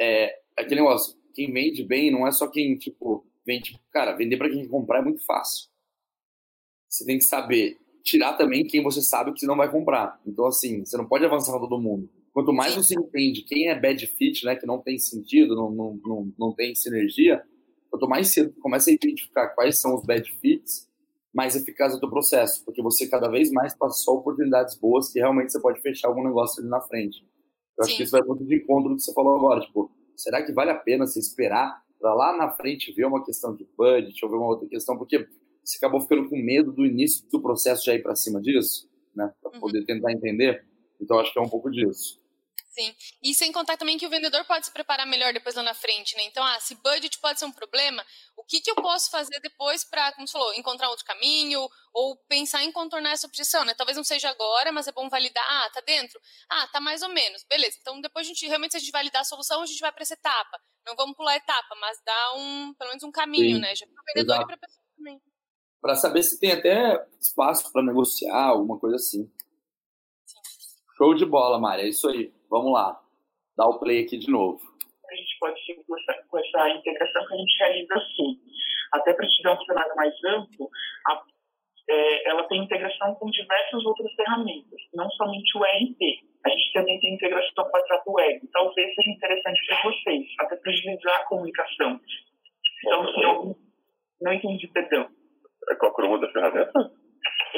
É 0.00 0.40
aquele 0.56 0.80
negócio, 0.80 1.16
quem 1.34 1.52
vende 1.52 1.84
bem 1.84 2.10
não 2.10 2.26
é 2.26 2.32
só 2.32 2.48
quem, 2.48 2.76
tipo, 2.78 3.26
vende. 3.46 3.78
Cara, 3.92 4.16
vender 4.16 4.36
para 4.36 4.48
quem 4.48 4.66
comprar 4.66 5.00
é 5.00 5.02
muito 5.02 5.24
fácil. 5.24 5.68
Você 6.88 7.04
tem 7.04 7.18
que 7.18 7.24
saber 7.24 7.78
tirar 8.02 8.32
também 8.34 8.66
quem 8.66 8.82
você 8.82 9.02
sabe 9.02 9.34
que 9.34 9.46
não 9.46 9.56
vai 9.56 9.70
comprar. 9.70 10.18
Então, 10.26 10.46
assim, 10.46 10.84
você 10.84 10.96
não 10.96 11.06
pode 11.06 11.24
avançar 11.24 11.52
com 11.52 11.60
todo 11.60 11.80
mundo. 11.80 12.08
Quanto 12.32 12.52
mais 12.52 12.74
você 12.74 12.94
entende 12.94 13.42
quem 13.42 13.68
é 13.68 13.78
bad 13.78 14.06
fit, 14.06 14.44
né, 14.44 14.56
que 14.56 14.66
não 14.66 14.78
tem 14.80 14.98
sentido, 14.98 15.54
não, 15.54 15.70
não, 15.70 16.00
não, 16.04 16.32
não 16.38 16.52
tem 16.52 16.74
sinergia, 16.74 17.42
Quanto 17.90 18.08
mais 18.08 18.32
cedo 18.32 18.52
você 18.52 18.60
começa 18.60 18.90
a 18.90 18.92
identificar 18.92 19.48
quais 19.48 19.80
são 19.80 19.94
os 19.94 20.04
bad 20.04 20.30
fits, 20.40 20.88
mais 21.32 21.54
eficaz 21.54 21.92
é 21.92 21.96
o 21.96 22.00
teu 22.00 22.08
processo, 22.08 22.64
porque 22.64 22.82
você 22.82 23.08
cada 23.08 23.28
vez 23.28 23.50
mais 23.50 23.74
passa 23.74 23.98
só 23.98 24.14
oportunidades 24.14 24.76
boas 24.76 25.12
que 25.12 25.18
realmente 25.18 25.52
você 25.52 25.60
pode 25.60 25.80
fechar 25.80 26.08
algum 26.08 26.24
negócio 26.24 26.60
ali 26.60 26.68
na 26.68 26.80
frente. 26.80 27.22
Eu 27.78 27.84
Sim. 27.84 27.90
acho 27.90 27.96
que 27.96 28.02
isso 28.02 28.12
vai 28.12 28.22
muito 28.22 28.44
de 28.44 28.56
encontro 28.56 28.90
do 28.90 28.96
que 28.96 29.02
você 29.02 29.12
falou 29.12 29.36
agora, 29.36 29.60
tipo, 29.60 29.90
será 30.16 30.42
que 30.42 30.52
vale 30.52 30.70
a 30.70 30.74
pena 30.74 31.06
você 31.06 31.18
esperar 31.18 31.82
para 32.00 32.14
lá 32.14 32.36
na 32.36 32.50
frente 32.50 32.92
ver 32.92 33.06
uma 33.06 33.24
questão 33.24 33.54
de 33.54 33.66
budget 33.76 34.24
ou 34.24 34.30
ver 34.30 34.36
uma 34.36 34.46
outra 34.46 34.68
questão, 34.68 34.96
porque 34.96 35.28
você 35.62 35.76
acabou 35.76 36.00
ficando 36.00 36.28
com 36.28 36.36
medo 36.36 36.72
do 36.72 36.86
início 36.86 37.28
do 37.30 37.40
processo 37.40 37.84
já 37.84 37.94
ir 37.94 38.02
para 38.02 38.14
cima 38.14 38.40
disso, 38.40 38.88
né, 39.14 39.32
para 39.42 39.52
uhum. 39.52 39.60
poder 39.60 39.84
tentar 39.84 40.12
entender. 40.12 40.64
Então 41.00 41.18
acho 41.18 41.32
que 41.32 41.38
é 41.38 41.42
um 41.42 41.48
pouco 41.48 41.70
disso. 41.70 42.20
Sim. 42.78 42.94
E 43.20 43.34
sem 43.34 43.50
contar 43.50 43.76
também 43.76 43.98
que 43.98 44.06
o 44.06 44.10
vendedor 44.10 44.44
pode 44.44 44.66
se 44.66 44.72
preparar 44.72 45.04
melhor 45.04 45.32
depois 45.32 45.56
lá 45.56 45.64
na 45.64 45.74
frente, 45.74 46.16
né? 46.16 46.22
Então, 46.22 46.44
ah, 46.44 46.60
se 46.60 46.76
budget 46.76 47.18
pode 47.18 47.36
ser 47.36 47.44
um 47.44 47.50
problema, 47.50 48.06
o 48.36 48.44
que, 48.44 48.60
que 48.60 48.70
eu 48.70 48.76
posso 48.76 49.10
fazer 49.10 49.40
depois 49.40 49.84
para, 49.84 50.12
como 50.12 50.28
você 50.28 50.32
falou, 50.32 50.54
encontrar 50.54 50.88
outro 50.88 51.04
caminho 51.04 51.68
ou 51.92 52.16
pensar 52.28 52.62
em 52.62 52.70
contornar 52.70 53.10
essa 53.10 53.26
objeção, 53.26 53.64
né? 53.64 53.74
Talvez 53.74 53.96
não 53.96 54.04
seja 54.04 54.30
agora, 54.30 54.70
mas 54.70 54.86
é 54.86 54.92
bom 54.92 55.08
validar. 55.08 55.44
Ah, 55.48 55.70
tá 55.70 55.80
dentro? 55.80 56.20
Ah, 56.48 56.68
tá 56.68 56.80
mais 56.80 57.02
ou 57.02 57.08
menos. 57.08 57.44
Beleza. 57.48 57.76
Então, 57.80 58.00
depois 58.00 58.26
a 58.26 58.28
gente, 58.28 58.46
realmente, 58.46 58.72
se 58.72 58.76
a 58.76 58.80
gente 58.80 58.92
validar 58.92 59.22
a 59.22 59.24
solução, 59.24 59.62
a 59.62 59.66
gente 59.66 59.80
vai 59.80 59.90
para 59.90 60.02
essa 60.02 60.14
etapa. 60.14 60.60
Não 60.86 60.94
vamos 60.94 61.16
pular 61.16 61.32
a 61.32 61.36
etapa, 61.36 61.74
mas 61.80 61.98
dá 62.06 62.34
um, 62.36 62.74
pelo 62.74 62.90
menos 62.90 63.02
um 63.02 63.10
caminho, 63.10 63.56
Sim. 63.56 63.60
né? 63.60 63.74
Já 63.74 63.86
para 63.86 64.00
o 64.00 64.04
vendedor 64.06 64.34
Exato. 64.34 64.42
e 64.42 64.46
para 64.46 64.54
a 64.54 64.58
pessoa 64.58 64.84
também. 64.96 65.20
Para 65.80 65.94
saber 65.96 66.22
se 66.22 66.38
tem 66.38 66.52
até 66.52 67.04
espaço 67.20 67.72
para 67.72 67.82
negociar, 67.82 68.44
alguma 68.44 68.78
coisa 68.78 68.96
assim. 68.96 69.28
Show 70.98 71.14
de 71.14 71.24
bola, 71.24 71.60
Mari. 71.60 71.82
É 71.82 71.88
isso 71.88 72.08
aí. 72.08 72.32
Vamos 72.50 72.72
lá. 72.72 73.00
Dá 73.56 73.64
o 73.66 73.78
play 73.78 74.04
aqui 74.04 74.18
de 74.18 74.28
novo. 74.28 74.60
A 75.08 75.14
gente 75.14 75.38
pode 75.38 75.64
seguir 75.64 75.84
com 75.86 75.96
essa, 75.96 76.68
integração 76.70 77.26
que 77.26 77.34
a 77.34 77.36
gente 77.36 77.58
realiza 77.60 77.94
assim. 77.94 78.40
Até 78.92 79.14
para 79.14 79.28
te 79.28 79.42
dar 79.42 79.54
um 79.54 79.64
cenário 79.64 79.94
mais 79.94 80.12
amplo, 80.24 80.68
a, 81.06 81.22
é, 81.88 82.28
ela 82.28 82.42
tem 82.48 82.64
integração 82.64 83.14
com 83.14 83.30
diversas 83.30 83.84
outras 83.84 84.12
ferramentas, 84.14 84.80
não 84.92 85.08
somente 85.10 85.56
o 85.56 85.64
ERP. 85.64 86.00
A 86.44 86.50
gente 86.50 86.72
também 86.72 87.00
tem 87.00 87.14
integração 87.14 87.64
com 87.64 87.76
a 87.76 87.80
WhatsApp 87.80 88.04
Web. 88.06 88.48
Talvez 88.52 88.94
seja 88.94 89.10
interessante 89.10 89.66
para 89.66 89.90
vocês, 89.90 90.26
até 90.40 90.56
para 90.56 90.72
agilizar 90.72 91.20
a 91.20 91.24
comunicação. 91.26 92.00
Então, 92.84 93.14
se 93.14 93.22
eu 93.22 93.56
não 94.20 94.32
entendi, 94.32 94.66
perdão. 94.68 95.08
É 95.70 95.74
qual 95.76 95.94
é 95.98 96.02
o 96.02 96.08
nome 96.08 96.20
da 96.20 96.32
ferramenta? 96.32 96.97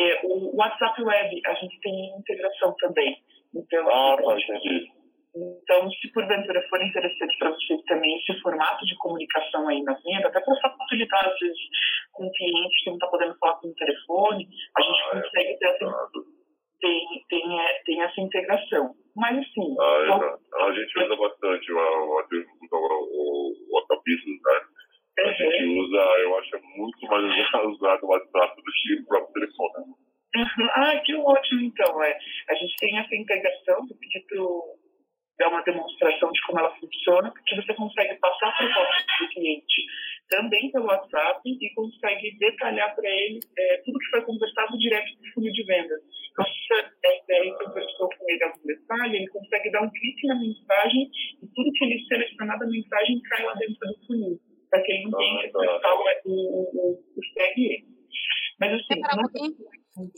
É, 0.00 0.20
o 0.24 0.56
WhatsApp 0.56 1.02
Web, 1.02 1.42
a 1.44 1.54
gente 1.54 1.78
tem 1.80 2.18
integração 2.18 2.74
também. 2.78 3.16
Então, 3.54 3.86
ah, 3.90 4.16
entendi. 4.18 4.88
Então, 5.36 5.90
se 5.92 6.12
porventura 6.12 6.60
for 6.68 6.82
interessante 6.82 7.38
para 7.38 7.50
vocês 7.50 7.80
também 7.84 8.16
esse 8.16 8.40
formato 8.40 8.84
de 8.84 8.96
comunicação 8.96 9.68
aí 9.68 9.82
na 9.82 9.92
venda, 9.94 10.28
até 10.28 10.40
para 10.40 10.56
facilitar, 10.56 11.28
às 11.28 11.38
vezes, 11.38 11.58
com 12.12 12.26
o 12.26 12.32
cliente 12.32 12.82
que 12.82 12.90
não 12.90 12.96
está 12.96 13.06
podendo 13.08 13.38
falar 13.38 13.56
com 13.56 13.68
o 13.68 13.74
telefone, 13.74 14.48
a 14.76 14.82
gente 14.82 15.00
ah, 15.04 15.18
é 15.18 15.22
consegue 15.22 15.50
é 15.50 15.56
ter, 15.56 15.66
essa, 15.66 16.06
tem, 16.80 17.24
tem, 17.28 17.60
é, 17.60 17.82
tem 17.84 18.02
essa 18.02 18.20
integração. 18.20 18.94
Mas, 19.14 19.38
assim... 19.38 19.76
Ah, 19.78 20.02
então, 20.04 20.66
a 20.66 20.72
gente 20.72 20.98
usa 20.98 21.16
bastante 21.16 21.72
o, 21.72 21.76
o, 21.76 22.22
o, 22.72 23.52
o 23.68 23.76
WhatsApp 23.76 24.02
Business, 24.06 24.40
né? 24.42 24.79
A 25.20 25.28
uhum. 25.28 25.34
gente 25.34 25.64
usa, 25.64 25.96
eu 25.96 26.38
acho 26.38 26.60
muito 26.76 27.06
mais 27.06 27.24
usado 27.66 28.04
o 28.04 28.08
WhatsApp 28.08 28.56
do 28.56 28.72
que 28.72 28.94
o 28.94 29.06
próprio 29.06 29.32
telefone. 29.34 29.84
Uhum. 30.36 30.68
Ah, 30.74 30.96
que 31.04 31.14
ótimo, 31.14 31.60
então. 31.62 32.02
É. 32.02 32.18
A 32.48 32.54
gente 32.54 32.76
tem 32.78 32.98
essa 32.98 33.14
integração, 33.14 33.86
vou 33.86 33.96
pedir 33.98 34.24
para 34.26 34.38
dar 35.38 35.48
uma 35.48 35.62
demonstração 35.62 36.30
de 36.30 36.40
como 36.42 36.60
ela 36.60 36.74
funciona, 36.76 37.32
porque 37.32 37.56
você 37.56 37.74
consegue 37.74 38.14
passar 38.16 38.48
a 38.48 38.56
proposta 38.56 39.04
para 39.18 39.26
o 39.26 39.30
cliente 39.30 39.82
também 40.30 40.70
pelo 40.70 40.86
WhatsApp 40.86 41.40
e 41.44 41.74
consegue 41.74 42.38
detalhar 42.38 42.94
para 42.94 43.08
ele 43.10 43.40
é, 43.58 43.82
tudo 43.84 43.98
que 43.98 44.10
foi 44.10 44.22
conversado 44.22 44.78
direto 44.78 45.10
do 45.18 45.32
funil 45.34 45.52
de 45.52 45.64
vendas. 45.64 46.00
Então, 46.30 46.44
se 46.44 47.24
ideia 47.24 47.54
conversou 47.54 48.08
com 48.08 48.30
ele 48.30 48.44
algum 48.44 48.64
detalhe, 48.64 49.16
ele 49.16 49.28
consegue 49.28 49.70
dar 49.72 49.82
um 49.82 49.90
clique 49.90 50.26
na 50.28 50.36
mensagem 50.36 51.10
e 51.42 51.46
tudo 51.54 51.72
que 51.72 51.84
ele 51.84 52.06
selecionar 52.06 52.58
da 52.58 52.66
mensagem 52.66 53.20
cai 53.22 53.44
lá 53.44 53.54
dentro 53.54 53.74
do 53.74 54.06
funil, 54.06 54.40
para 54.70 54.82
que 54.82 54.92
ele 54.92 55.10
não 55.10 55.18
tenha 55.18 55.40
que 55.40 55.56
acessar 55.56 55.94
o, 55.94 56.04
o, 56.24 56.34
o, 56.72 56.92
o 56.92 57.20
Mas 58.58 58.72
assim, 58.72 59.00
não... 59.00 60.10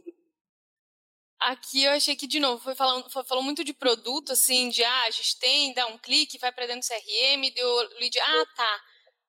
Aqui 1.41 1.83
eu 1.83 1.91
achei 1.91 2.15
que, 2.15 2.29
de 2.29 2.39
novo, 2.39 2.63
foi 2.63 2.75
falando, 2.77 3.11
foi, 3.11 3.25
falou 3.25 3.43
muito 3.43 3.65
de 3.65 3.75
produto, 3.75 4.31
assim, 4.31 4.69
de, 4.69 4.85
ah, 4.85 5.03
a 5.03 5.11
gente 5.11 5.39
tem, 5.41 5.75
dá 5.75 5.87
um 5.89 5.99
clique, 5.99 6.39
vai 6.39 6.53
para 6.53 6.67
dentro 6.67 6.83
do 6.83 6.87
CRM, 6.87 7.53
deu 7.53 7.77
lead, 7.99 8.17
ah, 8.21 8.47
tá, 8.55 8.81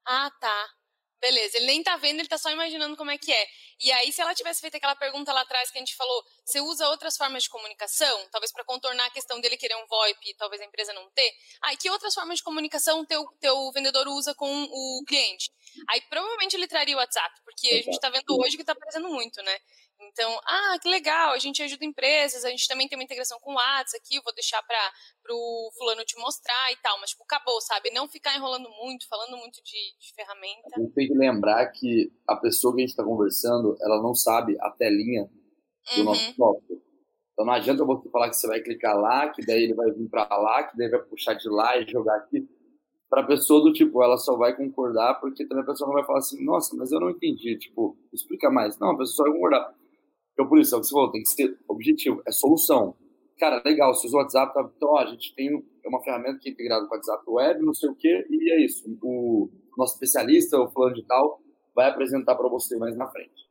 ah, 0.05 0.31
tá, 0.39 0.69
beleza. 1.23 1.57
Ele 1.57 1.67
nem 1.67 1.81
tá 1.81 1.95
vendo, 1.95 2.19
ele 2.19 2.27
tá 2.27 2.37
só 2.37 2.51
imaginando 2.51 2.97
como 2.97 3.09
é 3.09 3.17
que 3.17 3.31
é. 3.31 3.47
E 3.79 3.91
aí, 3.93 4.11
se 4.11 4.21
ela 4.21 4.35
tivesse 4.35 4.59
feito 4.59 4.75
aquela 4.75 4.95
pergunta 4.95 5.31
lá 5.31 5.41
atrás 5.41 5.71
que 5.71 5.77
a 5.77 5.81
gente 5.81 5.95
falou, 5.95 6.23
você 6.45 6.59
usa 6.59 6.89
outras 6.89 7.15
formas 7.15 7.43
de 7.43 7.49
comunicação, 7.49 8.27
talvez 8.29 8.51
para 8.51 8.65
contornar 8.65 9.05
a 9.05 9.09
questão 9.09 9.39
dele 9.39 9.57
querer 9.57 9.75
um 9.75 9.87
VoIP 9.87 10.35
talvez 10.37 10.61
a 10.61 10.65
empresa 10.65 10.93
não 10.93 11.09
ter, 11.11 11.31
ah, 11.61 11.73
e 11.73 11.77
que 11.77 11.89
outras 11.89 12.13
formas 12.13 12.37
de 12.37 12.43
comunicação 12.43 13.05
teu, 13.05 13.25
teu 13.39 13.71
vendedor 13.71 14.07
usa 14.09 14.35
com 14.35 14.63
o 14.63 15.03
cliente? 15.07 15.49
Aí 15.89 16.01
provavelmente 16.09 16.55
ele 16.55 16.67
traria 16.67 16.95
o 16.95 16.99
WhatsApp, 16.99 17.41
porque 17.43 17.67
a 17.67 17.81
gente 17.81 17.99
tá 17.99 18.09
vendo 18.09 18.39
hoje 18.39 18.57
que 18.57 18.63
tá 18.63 18.73
aparecendo 18.73 19.09
muito, 19.09 19.41
né? 19.41 19.57
Então, 20.01 20.39
ah, 20.45 20.77
que 20.81 20.89
legal, 20.89 21.33
a 21.33 21.39
gente 21.39 21.61
ajuda 21.63 21.85
empresas, 21.85 22.43
a 22.43 22.49
gente 22.49 22.67
também 22.67 22.87
tem 22.87 22.97
uma 22.97 23.03
integração 23.03 23.39
com 23.39 23.51
o 23.51 23.55
WhatsApp 23.55 23.97
aqui, 24.03 24.17
eu 24.17 24.23
vou 24.23 24.33
deixar 24.33 24.61
para 24.63 24.91
o 25.29 25.71
fulano 25.77 26.03
te 26.03 26.17
mostrar 26.19 26.71
e 26.71 26.75
tal, 26.77 26.99
mas 26.99 27.11
tipo, 27.11 27.23
acabou, 27.23 27.59
sabe? 27.61 27.91
Não 27.91 28.07
ficar 28.07 28.35
enrolando 28.35 28.69
muito, 28.69 29.07
falando 29.07 29.37
muito 29.37 29.61
de, 29.63 29.97
de 29.99 30.13
ferramenta. 30.13 30.69
A 30.75 30.79
gente 30.79 30.93
tem 30.93 31.07
que 31.07 31.13
lembrar 31.13 31.65
que 31.67 32.11
a 32.27 32.35
pessoa 32.35 32.73
que 32.75 32.81
a 32.81 32.83
gente 32.83 32.91
está 32.91 33.03
conversando, 33.03 33.77
ela 33.81 34.01
não 34.01 34.13
sabe 34.13 34.57
a 34.59 34.71
telinha 34.71 35.29
do 35.95 35.99
uhum. 35.99 36.03
nosso 36.05 36.33
software. 36.35 36.83
Então 37.33 37.45
não 37.45 37.53
adianta 37.53 37.83
você 37.83 38.09
falar 38.09 38.29
que 38.29 38.35
você 38.35 38.47
vai 38.47 38.61
clicar 38.61 38.95
lá, 38.95 39.29
que 39.29 39.45
daí 39.45 39.63
ele 39.63 39.73
vai 39.73 39.89
vir 39.91 40.07
para 40.07 40.27
lá, 40.37 40.63
que 40.63 40.77
daí 40.77 40.89
vai 40.89 41.01
puxar 41.01 41.33
de 41.33 41.49
lá 41.49 41.77
e 41.77 41.89
jogar 41.89 42.15
aqui. 42.17 42.47
Para 43.13 43.21
a 43.21 43.27
pessoa 43.27 43.61
do 43.61 43.71
tipo, 43.71 44.01
ela 44.01 44.17
só 44.17 44.35
vai 44.35 44.55
concordar 44.57 45.19
porque 45.19 45.45
também 45.45 45.63
a 45.63 45.67
pessoa 45.67 45.87
não 45.87 45.93
vai 45.93 46.03
falar 46.03 46.17
assim, 46.17 46.43
nossa, 46.43 46.75
mas 46.75 46.91
eu 46.91 46.99
não 46.99 47.11
entendi, 47.11 47.55
tipo, 47.59 47.95
explica 48.11 48.49
mais. 48.49 48.79
Não, 48.79 48.89
a 48.89 48.97
pessoa 48.97 49.17
só 49.17 49.23
vai 49.25 49.33
concordar 49.33 49.71
então, 50.33 50.47
por 50.47 50.59
isso, 50.59 50.73
é 50.73 50.77
o 50.77 50.81
que 50.81 50.87
você 50.87 50.93
falou, 50.93 51.11
tem 51.11 51.21
que 51.21 51.29
ser 51.29 51.57
objetivo, 51.67 52.21
é 52.27 52.31
solução. 52.31 52.95
Cara, 53.39 53.61
legal, 53.63 53.93
se 53.93 54.07
usa 54.07 54.17
o 54.17 54.19
WhatsApp, 54.19 54.53
tá, 54.53 54.71
então 54.75 54.89
ó, 54.89 54.99
a 54.99 55.05
gente 55.05 55.33
tem 55.35 55.63
uma 55.85 56.01
ferramenta 56.01 56.39
que 56.39 56.49
é 56.49 56.51
integrada 56.51 56.87
com 56.87 56.93
o 56.93 56.97
WhatsApp 56.97 57.23
web, 57.27 57.61
não 57.61 57.73
sei 57.73 57.89
o 57.89 57.95
quê, 57.95 58.25
e 58.29 58.51
é 58.51 58.65
isso. 58.65 58.83
O 59.03 59.49
nosso 59.77 59.93
especialista, 59.93 60.59
o 60.59 60.71
fulano 60.71 60.95
de 60.95 61.05
tal, 61.05 61.39
vai 61.75 61.89
apresentar 61.89 62.35
para 62.35 62.49
você 62.49 62.77
mais 62.77 62.97
na 62.97 63.07
frente. 63.07 63.43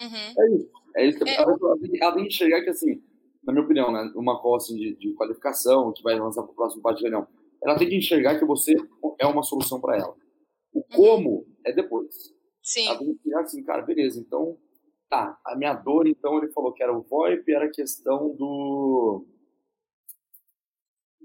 Uhum. 0.00 0.34
É 0.38 0.54
isso. 0.54 0.70
É 0.96 1.06
isso 1.06 1.18
que 1.18 1.30
é. 1.30 1.34
Ela, 1.34 1.56
tem, 1.56 2.00
ela 2.00 2.14
tem 2.14 2.22
que 2.22 2.28
enxergar 2.28 2.62
que, 2.62 2.70
assim, 2.70 3.02
na 3.44 3.52
minha 3.52 3.64
opinião, 3.64 3.92
né, 3.92 4.12
uma 4.14 4.40
coisa 4.40 4.66
assim, 4.66 4.76
de, 4.76 4.96
de 4.96 5.12
qualificação, 5.14 5.92
que 5.92 6.02
vai 6.02 6.18
lançar 6.18 6.42
para 6.42 6.52
o 6.52 6.54
próximo 6.54 6.82
reunião, 6.82 7.26
ela 7.62 7.78
tem 7.78 7.88
que 7.88 7.96
enxergar 7.96 8.38
que 8.38 8.44
você 8.44 8.74
é 9.18 9.26
uma 9.26 9.42
solução 9.42 9.80
para 9.80 9.96
ela. 9.96 10.16
O 10.72 10.78
uhum. 10.78 10.84
como 10.94 11.46
é 11.64 11.72
depois. 11.72 12.34
Sim. 12.62 12.86
Ela 12.86 12.98
tem 12.98 13.06
que 13.08 13.12
enxergar 13.20 13.40
assim, 13.42 13.64
cara, 13.64 13.82
beleza, 13.82 14.20
então 14.20 14.58
Tá, 15.10 15.36
a 15.44 15.56
minha 15.56 15.74
dor, 15.74 16.06
então, 16.06 16.38
ele 16.38 16.52
falou 16.52 16.72
que 16.72 16.84
era 16.84 16.96
o 16.96 17.02
VoIP, 17.02 17.52
era 17.52 17.64
a 17.64 17.70
questão 17.70 18.32
do. 18.36 19.26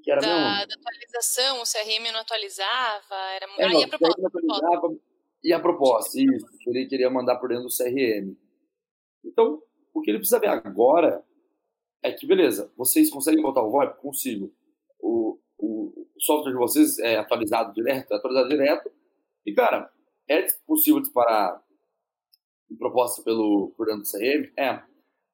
Que 0.03 0.09
era 0.09 0.19
da, 0.19 0.65
da 0.65 0.73
atualização, 0.73 1.61
o 1.61 1.63
CRM 1.63 2.11
não 2.11 2.21
atualizava, 2.21 3.15
era 3.35 3.45
é, 3.59 3.69
não, 3.69 3.83
a 3.83 3.87
proposta. 3.87 4.21
Não 4.21 4.27
atualizava, 4.27 4.97
e 5.43 5.53
a 5.53 5.59
proposta, 5.59 6.19
isso, 6.19 6.47
ele 6.65 6.87
queria 6.87 7.11
mandar 7.11 7.35
por 7.35 7.49
dentro 7.49 7.65
do 7.65 7.69
CRM. 7.69 8.35
Então, 9.23 9.61
o 9.93 10.01
que 10.01 10.09
ele 10.09 10.17
precisa 10.17 10.39
ver 10.39 10.49
agora 10.49 11.23
é 12.01 12.11
que, 12.11 12.25
beleza, 12.25 12.73
vocês 12.75 13.11
conseguem 13.11 13.43
botar 13.43 13.61
o 13.61 13.69
VoIP? 13.69 14.01
Consigo. 14.01 14.51
O, 14.99 15.39
o, 15.59 16.04
o 16.15 16.21
software 16.21 16.51
de 16.51 16.57
vocês 16.57 16.99
é 16.99 17.17
atualizado 17.17 17.73
direto, 17.73 18.11
é 18.13 18.15
atualizado 18.15 18.49
direto. 18.49 18.91
E, 19.45 19.53
cara, 19.53 19.91
é 20.29 20.45
possível 20.65 21.01
disparar 21.01 21.61
proposta 22.77 23.21
pelo 23.23 23.73
por 23.77 23.85
dentro 23.85 24.01
do 24.01 24.09
CRM, 24.09 24.51
é, 24.57 24.81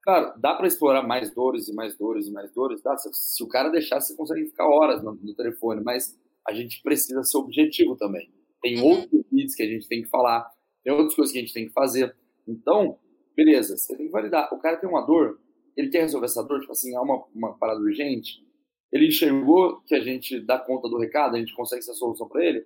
claro, 0.03 0.33
dá 0.39 0.55
para 0.55 0.67
explorar 0.67 1.01
mais 1.03 1.33
dores 1.33 1.67
e 1.67 1.73
mais 1.73 1.97
dores 1.97 2.27
e 2.27 2.31
mais 2.31 2.51
dores, 2.51 2.81
dá, 2.81 2.97
se, 2.97 3.09
se 3.13 3.43
o 3.43 3.47
cara 3.47 3.69
deixar, 3.69 3.99
você 3.99 4.15
consegue 4.15 4.45
ficar 4.47 4.67
horas 4.67 5.03
no, 5.03 5.13
no, 5.13 5.35
telefone, 5.35 5.81
mas 5.83 6.17
a 6.47 6.53
gente 6.53 6.81
precisa 6.81 7.23
ser 7.23 7.37
objetivo 7.37 7.95
também. 7.95 8.31
Tem 8.61 8.79
uhum. 8.79 8.85
outros 8.85 9.23
vídeos 9.31 9.55
que 9.55 9.63
a 9.63 9.67
gente 9.67 9.87
tem 9.87 10.03
que 10.03 10.09
falar, 10.09 10.49
tem 10.83 10.93
outras 10.93 11.15
coisas 11.15 11.31
que 11.31 11.39
a 11.39 11.41
gente 11.41 11.53
tem 11.53 11.67
que 11.67 11.73
fazer. 11.73 12.15
Então, 12.47 12.97
beleza, 13.35 13.77
você 13.77 13.95
tem 13.95 14.07
que 14.07 14.11
validar. 14.11 14.53
O 14.53 14.59
cara 14.59 14.77
tem 14.77 14.89
uma 14.89 15.05
dor, 15.05 15.39
ele 15.75 15.89
quer 15.89 16.01
resolver 16.01 16.25
essa 16.25 16.43
dor, 16.43 16.59
tipo 16.59 16.71
assim, 16.71 16.95
é 16.95 16.99
uma, 16.99 17.23
uma 17.33 17.57
parada 17.57 17.79
urgente, 17.79 18.45
ele 18.91 19.07
enxergou 19.07 19.81
que 19.81 19.95
a 19.95 20.01
gente 20.01 20.39
dá 20.39 20.59
conta 20.59 20.89
do 20.89 20.97
recado, 20.97 21.35
a 21.35 21.39
gente 21.39 21.55
consegue 21.55 21.81
ser 21.81 21.91
a 21.91 21.95
solução 21.95 22.27
para 22.27 22.43
ele, 22.43 22.65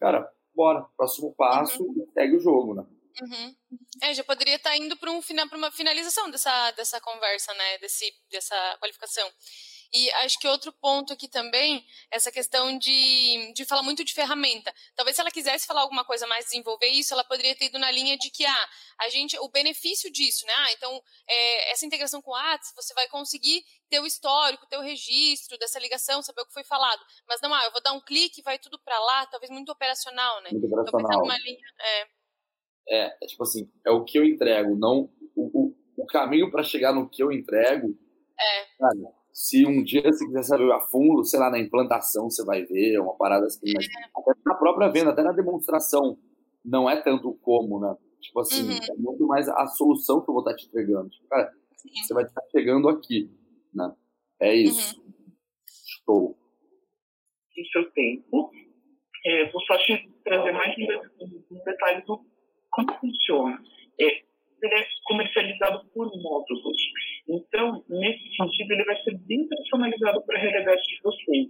cara, 0.00 0.30
bora, 0.54 0.82
próximo 0.96 1.34
passo, 1.34 1.82
uhum. 1.82 2.06
segue 2.12 2.36
o 2.36 2.40
jogo, 2.40 2.74
né? 2.74 2.84
Uhum. 3.20 3.54
É, 4.02 4.14
já 4.14 4.24
poderia 4.24 4.56
estar 4.56 4.70
tá 4.70 4.76
indo 4.76 4.96
para 4.96 5.10
um, 5.10 5.20
uma 5.54 5.70
finalização 5.70 6.30
dessa, 6.30 6.70
dessa 6.72 7.00
conversa, 7.00 7.52
né? 7.54 7.78
Desse, 7.78 8.12
dessa 8.30 8.76
qualificação. 8.78 9.28
E 9.94 10.10
acho 10.12 10.38
que 10.38 10.48
outro 10.48 10.72
ponto 10.72 11.12
aqui 11.12 11.28
também, 11.28 11.84
essa 12.10 12.32
questão 12.32 12.78
de, 12.78 13.52
de 13.54 13.64
falar 13.66 13.82
muito 13.82 14.02
de 14.02 14.14
ferramenta. 14.14 14.72
Talvez 14.96 15.16
se 15.16 15.20
ela 15.20 15.30
quisesse 15.30 15.66
falar 15.66 15.82
alguma 15.82 16.02
coisa 16.02 16.26
mais, 16.26 16.46
desenvolver 16.46 16.86
isso, 16.86 17.12
ela 17.12 17.24
poderia 17.24 17.54
ter 17.54 17.66
ido 17.66 17.78
na 17.78 17.90
linha 17.90 18.16
de 18.16 18.30
que, 18.30 18.44
ah, 18.46 18.68
a 19.00 19.10
gente, 19.10 19.38
o 19.38 19.48
benefício 19.50 20.10
disso, 20.10 20.46
né? 20.46 20.52
Ah, 20.56 20.72
então, 20.72 21.02
é, 21.28 21.72
essa 21.72 21.84
integração 21.84 22.22
com 22.22 22.30
o 22.30 22.34
WhatsApp, 22.34 22.74
você 22.74 22.94
vai 22.94 23.06
conseguir 23.08 23.62
ter 23.90 24.00
o 24.00 24.06
histórico, 24.06 24.66
ter 24.66 24.78
o 24.78 24.82
registro 24.82 25.58
dessa 25.58 25.78
ligação, 25.78 26.22
saber 26.22 26.40
o 26.40 26.46
que 26.46 26.54
foi 26.54 26.64
falado. 26.64 27.04
Mas 27.28 27.42
não, 27.42 27.52
ah, 27.52 27.64
eu 27.64 27.72
vou 27.72 27.82
dar 27.82 27.92
um 27.92 28.00
clique, 28.00 28.40
vai 28.40 28.58
tudo 28.58 28.78
para 28.78 28.98
lá, 28.98 29.26
talvez 29.26 29.50
muito 29.50 29.70
operacional, 29.70 30.40
né? 30.40 30.50
Muito 30.52 30.66
operacional. 30.66 31.22
Então, 31.22 31.36
linha, 31.44 31.68
é, 31.78 32.06
é, 32.88 33.16
é 33.22 33.26
tipo 33.26 33.42
assim, 33.42 33.70
é 33.86 33.90
o 33.90 34.04
que 34.04 34.18
eu 34.18 34.24
entrego, 34.24 34.74
não 34.74 35.12
o, 35.36 35.66
o, 35.66 35.76
o 35.98 36.06
caminho 36.06 36.50
para 36.50 36.62
chegar 36.62 36.94
no 36.94 37.10
que 37.10 37.22
eu 37.22 37.30
entrego. 37.30 37.88
É. 38.40 38.66
Sabe? 38.78 39.21
Se 39.32 39.66
um 39.66 39.82
dia 39.82 40.02
você 40.02 40.26
quiser 40.26 40.42
saber 40.42 40.70
a 40.70 40.80
fundo, 40.80 41.24
sei 41.24 41.40
lá, 41.40 41.50
na 41.50 41.58
implantação 41.58 42.28
você 42.28 42.44
vai 42.44 42.64
ver, 42.64 43.00
uma 43.00 43.16
parada 43.16 43.46
assim, 43.46 43.72
mas 43.74 43.86
até 44.14 44.40
na 44.44 44.54
própria 44.54 44.88
venda, 44.88 45.10
até 45.10 45.22
na 45.22 45.32
demonstração, 45.32 46.18
não 46.64 46.88
é 46.88 47.00
tanto 47.00 47.32
como, 47.42 47.80
né? 47.80 47.96
Tipo 48.20 48.40
assim, 48.40 48.68
uhum. 48.68 48.76
é 48.76 48.94
muito 48.96 49.26
mais 49.26 49.48
a 49.48 49.66
solução 49.66 50.22
que 50.22 50.30
eu 50.30 50.34
vou 50.34 50.42
estar 50.42 50.54
te 50.54 50.66
entregando. 50.66 51.08
Tipo, 51.10 51.28
cara, 51.28 51.52
Sim. 51.76 51.90
você 52.02 52.14
vai 52.14 52.24
estar 52.24 52.42
chegando 52.50 52.88
aqui, 52.88 53.30
né? 53.74 53.92
É 54.40 54.54
isso. 54.54 55.00
Uhum. 55.00 55.32
Estou. 55.66 56.36
Em 57.56 57.64
seu 57.66 57.90
tempo, 57.90 58.50
é, 59.26 59.50
vou 59.50 59.60
só 59.62 59.76
te 59.78 60.08
trazer 60.24 60.52
mais 60.52 60.74
um 61.50 61.64
detalhe 61.64 62.02
do 62.02 62.24
como 62.70 62.98
funciona. 63.00 63.62
É, 64.00 64.04
ele 64.62 64.74
é 64.74 64.86
comercializado 65.04 65.84
por 65.92 66.06
módulos. 66.06 66.78
Então, 67.28 67.84
nesse 67.88 68.36
sentido, 68.36 68.72
ele 68.72 68.84
vai 68.84 68.96
ser 69.02 69.16
bem 69.26 69.46
personalizado 69.48 70.22
para 70.26 70.36
a 70.36 70.40
realidade 70.40 70.82
de 70.82 71.00
vocês. 71.02 71.48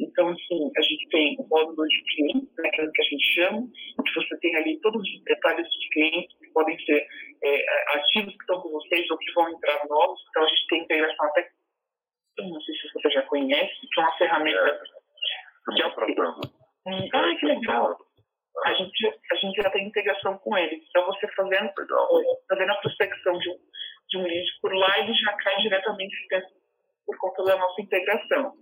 Então, 0.00 0.28
assim, 0.28 0.70
a 0.76 0.82
gente 0.82 1.08
tem 1.08 1.36
o 1.38 1.46
módulo 1.48 1.86
de 1.86 2.02
cliente, 2.04 2.48
né, 2.58 2.70
que 2.70 2.80
é 2.80 2.84
o 2.84 2.92
que 2.92 3.00
a 3.00 3.04
gente 3.04 3.34
chama, 3.34 3.68
que 4.04 4.14
você 4.14 4.38
tem 4.40 4.56
ali 4.56 4.80
todos 4.80 5.00
os 5.00 5.24
detalhes 5.24 5.64
dos 5.64 5.88
clientes 5.92 6.38
que 6.38 6.52
podem 6.52 6.78
ser 6.84 7.06
é, 7.44 7.96
ativos 7.98 8.34
que 8.34 8.40
estão 8.40 8.60
com 8.60 8.70
vocês 8.70 9.10
ou 9.10 9.18
que 9.18 9.32
vão 9.32 9.48
entrar 9.50 9.86
novos. 9.88 10.20
Então, 10.30 10.42
a 10.42 10.48
gente 10.48 10.66
tem 10.68 10.82
integração 10.82 11.26
até, 11.26 11.48
não 12.38 12.60
sei 12.60 12.74
se 12.74 12.92
você 12.92 13.10
já 13.10 13.22
conhece, 13.22 13.74
que 13.80 14.00
é 14.00 14.02
uma 14.02 14.18
ferramenta... 14.18 14.58
É, 14.58 15.74
que 15.76 15.82
é 15.82 15.86
o... 15.86 15.92
Ah, 17.14 17.36
que 17.38 17.46
legal! 17.46 17.96
a 18.64 18.74
gente, 18.74 19.20
a 19.30 19.36
gente 19.36 19.62
já 19.62 19.70
tem 19.70 19.86
integração 19.86 20.36
com 20.38 20.56
eles. 20.56 20.82
Então, 20.88 21.06
você 21.06 21.26
fazendo, 21.28 21.72
fazendo 22.48 22.70
a 22.70 22.76
prospecção 22.76 23.38
de 23.38 23.50
um, 23.50 23.58
de 24.08 24.18
um 24.18 24.22
lead 24.22 24.46
por 24.60 24.74
lá, 24.74 24.98
ele 24.98 25.14
já 25.14 25.32
cai 25.34 25.56
diretamente 25.62 26.16
por 27.06 27.18
conta 27.18 27.44
da 27.44 27.56
nossa 27.56 27.80
integração. 27.80 28.52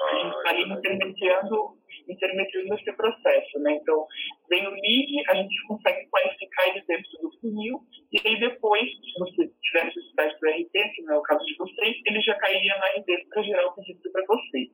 A 0.00 0.14
gente 0.16 0.36
está 0.36 0.50
ali 0.50 0.62
intermediando, 0.62 1.78
intermediando 2.08 2.74
esse 2.74 2.92
processo. 2.96 3.58
Né? 3.60 3.74
Então, 3.74 4.06
vem 4.48 4.66
o 4.66 4.70
lead, 4.70 5.30
a 5.30 5.34
gente 5.34 5.66
consegue 5.66 6.06
qualificar 6.08 6.68
ele 6.68 6.84
dentro 6.86 7.10
do 7.20 7.40
funil, 7.40 7.80
e 8.12 8.28
aí 8.28 8.40
depois, 8.40 8.82
se 8.82 9.18
você 9.18 9.50
tiver 9.62 9.84
necessidade 9.84 10.38
do 10.40 10.48
RP, 10.48 10.94
que 10.94 11.02
não 11.02 11.14
é 11.14 11.18
o 11.18 11.22
caso 11.22 11.44
de 11.44 11.56
vocês, 11.56 11.96
ele 12.06 12.20
já 12.20 12.34
cairia 12.34 12.76
no 12.76 13.00
RP 13.00 13.28
para 13.28 13.42
gerar 13.42 13.66
o 13.66 13.74
pedido 13.74 14.10
para 14.12 14.24
vocês. 14.26 14.70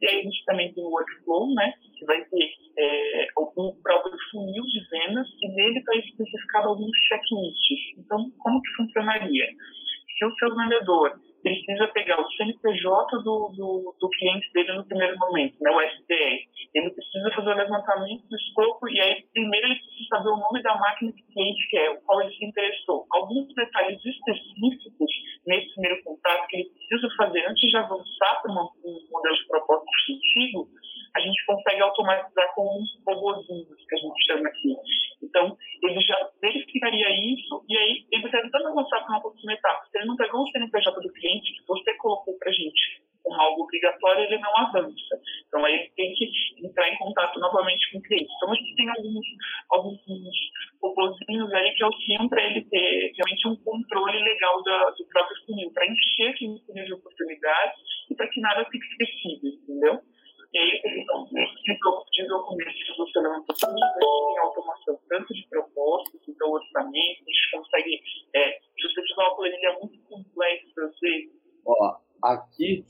E 0.00 0.08
aí 0.08 0.20
a 0.20 0.22
gente 0.22 0.44
também 0.44 0.72
tem 0.72 0.84
o 0.84 0.90
workflow, 0.90 1.54
né, 1.54 1.74
que 1.98 2.04
vai 2.04 2.24
ter 2.24 2.50
é, 2.78 3.26
o 3.36 3.74
próprio 3.82 4.16
funil 4.38 4.62
de 4.62 4.80
vendas 4.88 5.26
e 5.42 5.48
nele 5.48 5.78
está 5.80 5.96
especificado 5.96 6.68
alguns 6.68 6.96
checklists. 7.08 7.98
Então, 7.98 8.30
como 8.38 8.62
que 8.62 8.70
funcionaria? 8.76 9.46
Se 10.16 10.24
o 10.24 10.34
seu 10.36 10.54
vendedor 10.54 11.18
precisa 11.42 11.86
pegar 11.88 12.20
o 12.20 12.30
CNPJ 12.32 13.16
do, 13.22 13.48
do, 13.54 13.96
do, 14.00 14.08
cliente 14.10 14.52
dele 14.52 14.72
no 14.72 14.84
primeiro 14.84 15.16
momento, 15.18 15.56
né, 15.60 15.70
o 15.70 15.80
SDR. 15.80 16.42
Ele 16.74 16.90
precisa 16.90 17.30
fazer 17.30 17.50
o 17.50 17.56
levantamento 17.56 18.26
do 18.28 18.36
escopo 18.36 18.88
e 18.88 19.00
aí 19.00 19.24
primeiro 19.32 19.66
ele 19.66 19.76
precisa 19.76 20.08
saber 20.10 20.30
o 20.30 20.36
nome 20.36 20.62
da 20.62 20.76
máquina 20.76 21.12
que 21.12 21.22
o 21.22 21.32
cliente 21.32 21.68
quer, 21.70 21.90
o 21.90 22.00
qual 22.02 22.20
ele 22.20 22.34
se 22.34 22.44
interessou. 22.44 23.06
Alguns 23.12 23.54
detalhes 23.54 24.04
específicos 24.04 25.10
nesse 25.46 25.72
primeiro 25.74 26.02
contato 26.02 26.46
que 26.48 26.56
ele 26.56 26.70
precisa 26.70 27.08
fazer 27.16 27.46
antes 27.48 27.70
de 27.70 27.76
avançar 27.76 28.42
para 28.42 28.52
um 28.52 29.08
modelo 29.10 29.36
de 29.36 29.46
proposta 29.46 29.86
antigo, 30.10 30.68
a 31.18 31.20
gente 31.20 31.44
consegue 31.46 31.82
automatizar 31.82 32.54
com 32.54 32.80
uns 32.80 32.88
robozinhos 33.04 33.86
que 33.86 33.94
a 33.94 33.98
gente 33.98 34.26
chama 34.26 34.48
aqui. 34.48 34.76
Então, 35.22 35.56
ele 35.82 36.00
já 36.00 36.30
verificaria 36.40 37.10
isso 37.10 37.64
e 37.68 37.76
aí 37.76 38.06
ele 38.12 38.24
está 38.24 38.40
tentando 38.40 38.68
avançar 38.68 39.00
para 39.00 39.10
uma 39.10 39.20
próxima 39.20 39.52
etapa. 39.52 39.86
Se 39.90 39.98
ele 39.98 40.06
não 40.06 40.16
pegou 40.16 40.42
o 40.42 40.50
CNPJ 40.50 41.00
do 41.00 41.12
cliente 41.12 41.54
que 41.54 41.66
você 41.66 41.94
colocou 41.96 42.38
para 42.38 42.50
a 42.50 42.52
gente 42.52 43.02
como 43.22 43.40
algo 43.42 43.64
obrigatório, 43.64 44.24
ele 44.24 44.38
não 44.38 44.56
avança. 44.56 45.20
Então, 45.46 45.64
aí 45.64 45.74
ele 45.74 45.90
tem 45.96 46.14
que 46.14 46.30
entrar 46.64 46.88
em 46.88 46.96
contato 46.96 47.38
novamente 47.40 47.90
com 47.90 47.98
o 47.98 48.02
cliente. 48.02 48.30
Então, 48.36 48.52
a 48.52 48.54
gente 48.54 48.76
tem 48.76 48.88
alguns, 48.88 49.26
alguns 49.70 50.00
robozinhos 50.80 51.52
aí 51.52 51.74
que 51.74 51.82
auxiliam 51.82 52.28
para 52.28 52.44
ele 52.46 52.64
ter 52.64 53.12
realmente 53.16 53.48
um 53.48 53.56
controle 53.56 54.22
legal 54.22 54.62
da, 54.62 54.90
do 54.90 55.04
próprio 55.06 55.36
funil, 55.44 55.70
para 55.72 55.86
encher 55.86 56.28
aquele 56.30 56.60
funil 56.64 56.84
de 56.84 56.94
oportunidades 56.94 57.80
e 58.08 58.14
para 58.14 58.28
que 58.28 58.40
nada 58.40 58.64
fique 58.70 58.86
esquecido, 58.86 59.46
entendeu? 59.48 60.00
E 60.58 60.60
aí, 60.60 61.04
de 62.12 62.26
documentos 62.26 62.96
você 62.96 63.20
levanta 63.20 63.54
tem 63.54 64.38
automação 64.38 64.98
tanto 65.08 65.32
de 65.32 65.46
propostas, 65.48 66.20
então 66.28 66.50
orçamento, 66.50 67.22
a 67.22 67.30
gente 67.30 67.50
consegue. 67.52 68.00
É, 68.34 68.58
tiver 68.76 69.22
uma 69.22 69.36
planilha 69.36 69.78
muito 69.80 70.00
complexa, 70.08 70.66
você. 70.76 71.30
Ó, 71.64 71.96
aqui 72.24 72.84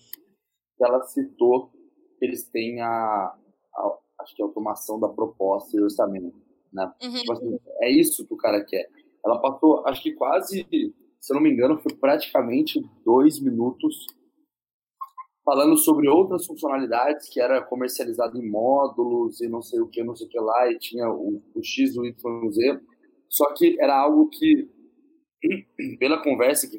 ela 0.80 1.02
citou 1.02 1.70
que 2.18 2.24
eles 2.24 2.48
têm 2.48 2.80
a, 2.80 2.88
a 2.88 3.98
acho 4.20 4.34
que 4.34 4.42
a 4.42 4.46
automação 4.46 4.98
da 4.98 5.08
proposta 5.08 5.76
e 5.76 5.82
orçamento, 5.82 6.40
né? 6.72 6.90
Uhum. 7.02 7.12
Tipo 7.12 7.32
assim, 7.32 7.60
é 7.82 7.90
isso 7.90 8.26
que 8.26 8.32
o 8.32 8.38
cara 8.38 8.64
quer. 8.64 8.88
Ela 9.22 9.42
passou, 9.42 9.86
acho 9.86 10.02
que 10.02 10.12
quase, 10.12 10.66
se 11.20 11.32
eu 11.32 11.34
não 11.34 11.42
me 11.42 11.50
engano, 11.50 11.78
foi 11.78 11.94
praticamente 11.94 12.80
dois 13.04 13.38
minutos 13.38 14.06
falando 15.48 15.78
sobre 15.78 16.06
outras 16.10 16.44
funcionalidades 16.44 17.26
que 17.30 17.40
era 17.40 17.62
comercializado 17.62 18.36
em 18.36 18.46
módulos 18.46 19.40
e 19.40 19.48
não 19.48 19.62
sei 19.62 19.80
o 19.80 19.88
que, 19.88 20.04
não 20.04 20.14
sei 20.14 20.26
o 20.26 20.30
que 20.30 20.38
lá, 20.38 20.70
e 20.70 20.78
tinha 20.78 21.08
o, 21.08 21.42
o 21.54 21.64
X, 21.64 21.96
o 21.96 22.04
Y, 22.04 22.46
o 22.46 22.52
Z. 22.52 22.78
Só 23.30 23.54
que 23.54 23.80
era 23.80 23.98
algo 23.98 24.28
que, 24.28 24.68
pela 25.98 26.22
conversa 26.22 26.68
que, 26.68 26.78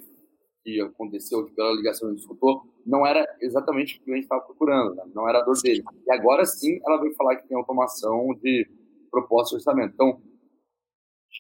que 0.63 0.80
aconteceu, 0.82 1.43
pela 1.55 1.74
ligação 1.74 2.09
que 2.09 2.13
a 2.13 2.15
gente 2.15 2.22
escutou, 2.22 2.61
não 2.86 3.07
era 3.07 3.26
exatamente 3.41 3.95
o 3.95 3.97
que 3.97 4.01
o 4.03 4.05
cliente 4.05 4.26
estava 4.26 4.43
procurando, 4.43 4.93
né? 4.93 5.03
não 5.15 5.28
era 5.28 5.39
a 5.39 5.43
dor 5.43 5.59
dele. 5.63 5.84
E 6.05 6.11
agora 6.11 6.45
sim 6.45 6.80
ela 6.86 7.01
veio 7.01 7.15
falar 7.15 7.38
que 7.38 7.47
tem 7.47 7.57
automação 7.57 8.28
de 8.39 8.70
proposta 9.09 9.49
de 9.49 9.61
orçamento. 9.61 9.95
Então, 9.95 10.22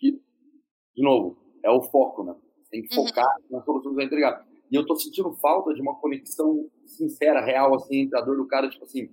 de 0.01 1.03
novo, 1.03 1.37
é 1.63 1.69
o 1.69 1.83
foco, 1.83 2.23
né? 2.23 2.35
Tem 2.71 2.81
que 2.81 2.97
uhum. 2.97 3.05
focar 3.05 3.35
uhum. 3.51 3.57
na 3.57 3.63
solução 3.63 3.91
que 3.91 3.97
vai 3.97 4.05
entregar. 4.05 4.48
E 4.71 4.75
eu 4.75 4.85
tô 4.85 4.95
sentindo 4.95 5.33
falta 5.37 5.73
de 5.73 5.81
uma 5.81 5.95
conexão 5.99 6.69
sincera, 6.85 7.43
real, 7.43 7.75
assim, 7.75 8.01
entre 8.01 8.17
a 8.17 8.21
dor 8.21 8.37
do 8.37 8.47
cara, 8.47 8.69
tipo 8.69 8.85
assim, 8.85 9.09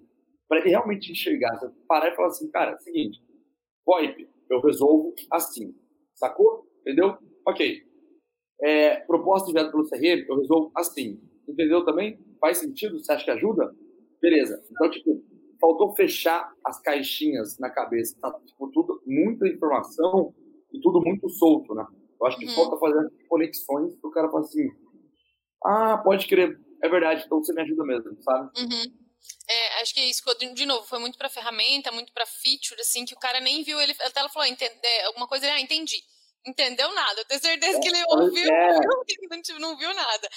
para 0.49 0.61
ele 0.61 0.71
realmente 0.71 1.11
enxergar. 1.11 1.59
Você 1.59 1.71
parar 1.89 2.13
e 2.13 2.17
falar 2.17 2.29
assim, 2.29 2.51
cara, 2.51 2.73
é 2.73 2.75
o 2.75 2.79
seguinte, 2.79 3.23
VoIP, 3.85 4.29
eu 4.51 4.61
resolvo 4.61 5.15
assim. 5.31 5.75
Sacou? 6.15 6.67
Entendeu? 6.81 7.17
Ok. 7.47 7.83
É, 8.63 8.97
proposta 9.01 9.51
enviada 9.51 9.71
pelo 9.71 9.89
CRM, 9.89 10.25
eu 10.29 10.39
resolvo 10.39 10.71
assim. 10.75 11.21
Entendeu 11.49 11.85
também? 11.85 12.19
Faz 12.41 12.59
sentido? 12.59 12.99
Você 12.99 13.13
acha 13.13 13.25
que 13.25 13.31
ajuda? 13.31 13.75
Beleza. 14.21 14.63
Então, 14.71 14.91
tipo, 14.91 15.23
faltou 15.61 15.95
fechar 15.95 16.53
as 16.65 16.81
caixinhas 16.81 17.59
na 17.59 17.71
cabeça. 17.71 18.17
Tá, 18.21 18.33
tipo, 18.45 18.69
tudo, 18.71 19.01
muita 19.07 19.47
informação 19.47 20.35
e 20.73 20.81
tudo 20.81 21.01
muito 21.01 21.29
solto, 21.29 21.75
né? 21.75 21.87
Eu 22.21 22.27
acho 22.27 22.39
que 22.39 22.47
uhum. 22.47 22.55
falta 22.55 22.79
fazer 22.79 23.13
conexões 23.29 23.95
pro 23.97 24.11
cara 24.11 24.29
falar 24.29 24.41
assim, 24.41 24.69
ah, 25.65 25.99
pode 25.99 26.27
crer, 26.27 26.59
é 26.83 26.89
verdade, 26.89 27.25
então 27.25 27.39
você 27.39 27.53
me 27.53 27.63
ajuda 27.63 27.85
mesmo, 27.85 28.23
sabe? 28.23 28.51
Uhum. 28.61 29.07
É, 29.49 29.81
acho 29.83 29.95
que 29.95 30.01
isso, 30.01 30.23
de 30.55 30.67
novo, 30.67 30.87
foi 30.87 30.99
muito 30.99 31.19
pra 31.19 31.29
ferramenta, 31.29 31.93
muito 31.93 32.13
pra 32.13 32.27
feature, 32.27 32.81
assim, 32.81 33.05
que 33.05 33.15
o 33.15 33.19
cara 33.19 33.41
nem 33.41 33.63
viu, 33.63 33.81
ele 33.81 33.95
até 34.01 34.21
ela 34.21 34.29
falou, 34.29 34.47
entender 34.49 35.05
alguma 35.07 35.27
coisa, 35.27 35.47
ele, 35.47 35.55
ah, 35.55 35.61
entendi 35.61 36.03
entendeu 36.47 36.93
nada. 36.93 37.21
Eu 37.21 37.25
tenho 37.25 37.41
certeza 37.41 37.81
que 37.81 37.89
ele 37.89 37.99
é, 37.99 38.05
ouviu, 38.09 38.55
é. 38.55 38.79
não, 39.59 39.59
não 39.59 39.77
viu 39.77 39.93
nada. 39.93 40.31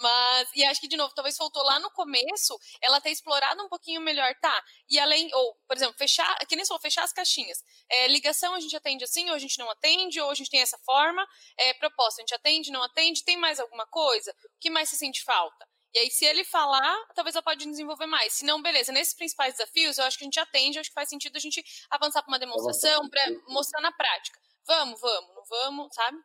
Mas, 0.00 0.50
e 0.54 0.64
acho 0.64 0.80
que, 0.80 0.88
de 0.88 0.96
novo, 0.96 1.14
talvez 1.14 1.36
faltou 1.36 1.62
lá 1.62 1.80
no 1.80 1.90
começo 1.90 2.58
ela 2.82 3.00
ter 3.00 3.10
explorado 3.10 3.62
um 3.62 3.68
pouquinho 3.68 4.00
melhor, 4.00 4.34
tá? 4.40 4.64
E 4.88 4.98
além, 4.98 5.30
ou, 5.32 5.54
por 5.66 5.76
exemplo, 5.76 5.96
fechar, 5.96 6.36
que 6.46 6.56
nem 6.56 6.64
só 6.64 6.78
fechar 6.78 7.04
as 7.04 7.12
caixinhas. 7.12 7.62
É, 7.90 8.08
ligação 8.08 8.54
a 8.54 8.60
gente 8.60 8.76
atende 8.76 9.04
assim, 9.04 9.28
ou 9.30 9.34
a 9.34 9.38
gente 9.38 9.58
não 9.58 9.70
atende, 9.70 10.20
ou 10.20 10.30
a 10.30 10.34
gente 10.34 10.50
tem 10.50 10.60
essa 10.60 10.78
forma. 10.78 11.26
É, 11.58 11.74
proposta, 11.74 12.20
a 12.20 12.22
gente 12.22 12.34
atende, 12.34 12.70
não 12.70 12.82
atende, 12.82 13.24
tem 13.24 13.36
mais 13.36 13.58
alguma 13.58 13.86
coisa? 13.86 14.32
O 14.44 14.60
que 14.60 14.70
mais 14.70 14.88
se 14.90 14.96
sente 14.96 15.22
falta? 15.24 15.66
E 15.94 15.98
aí, 16.00 16.10
se 16.10 16.24
ele 16.24 16.44
falar, 16.44 17.06
talvez 17.14 17.36
ela 17.36 17.42
pode 17.42 17.64
desenvolver 17.64 18.06
mais. 18.06 18.32
Se 18.32 18.44
não, 18.44 18.60
beleza. 18.60 18.90
Nesses 18.90 19.14
principais 19.14 19.54
desafios, 19.54 19.96
eu 19.96 20.04
acho 20.04 20.18
que 20.18 20.24
a 20.24 20.26
gente 20.26 20.40
atende, 20.40 20.76
eu 20.76 20.80
acho 20.80 20.90
que 20.90 20.94
faz 20.94 21.08
sentido 21.08 21.36
a 21.36 21.40
gente 21.40 21.64
avançar 21.88 22.20
para 22.20 22.32
uma 22.32 22.38
demonstração, 22.38 23.08
para 23.08 23.24
mostrar 23.46 23.80
na 23.80 23.92
prática 23.92 24.40
vamos, 24.66 25.00
vamos, 25.00 25.34
não 25.34 25.44
vamos, 25.48 25.94
sabe? 25.94 26.18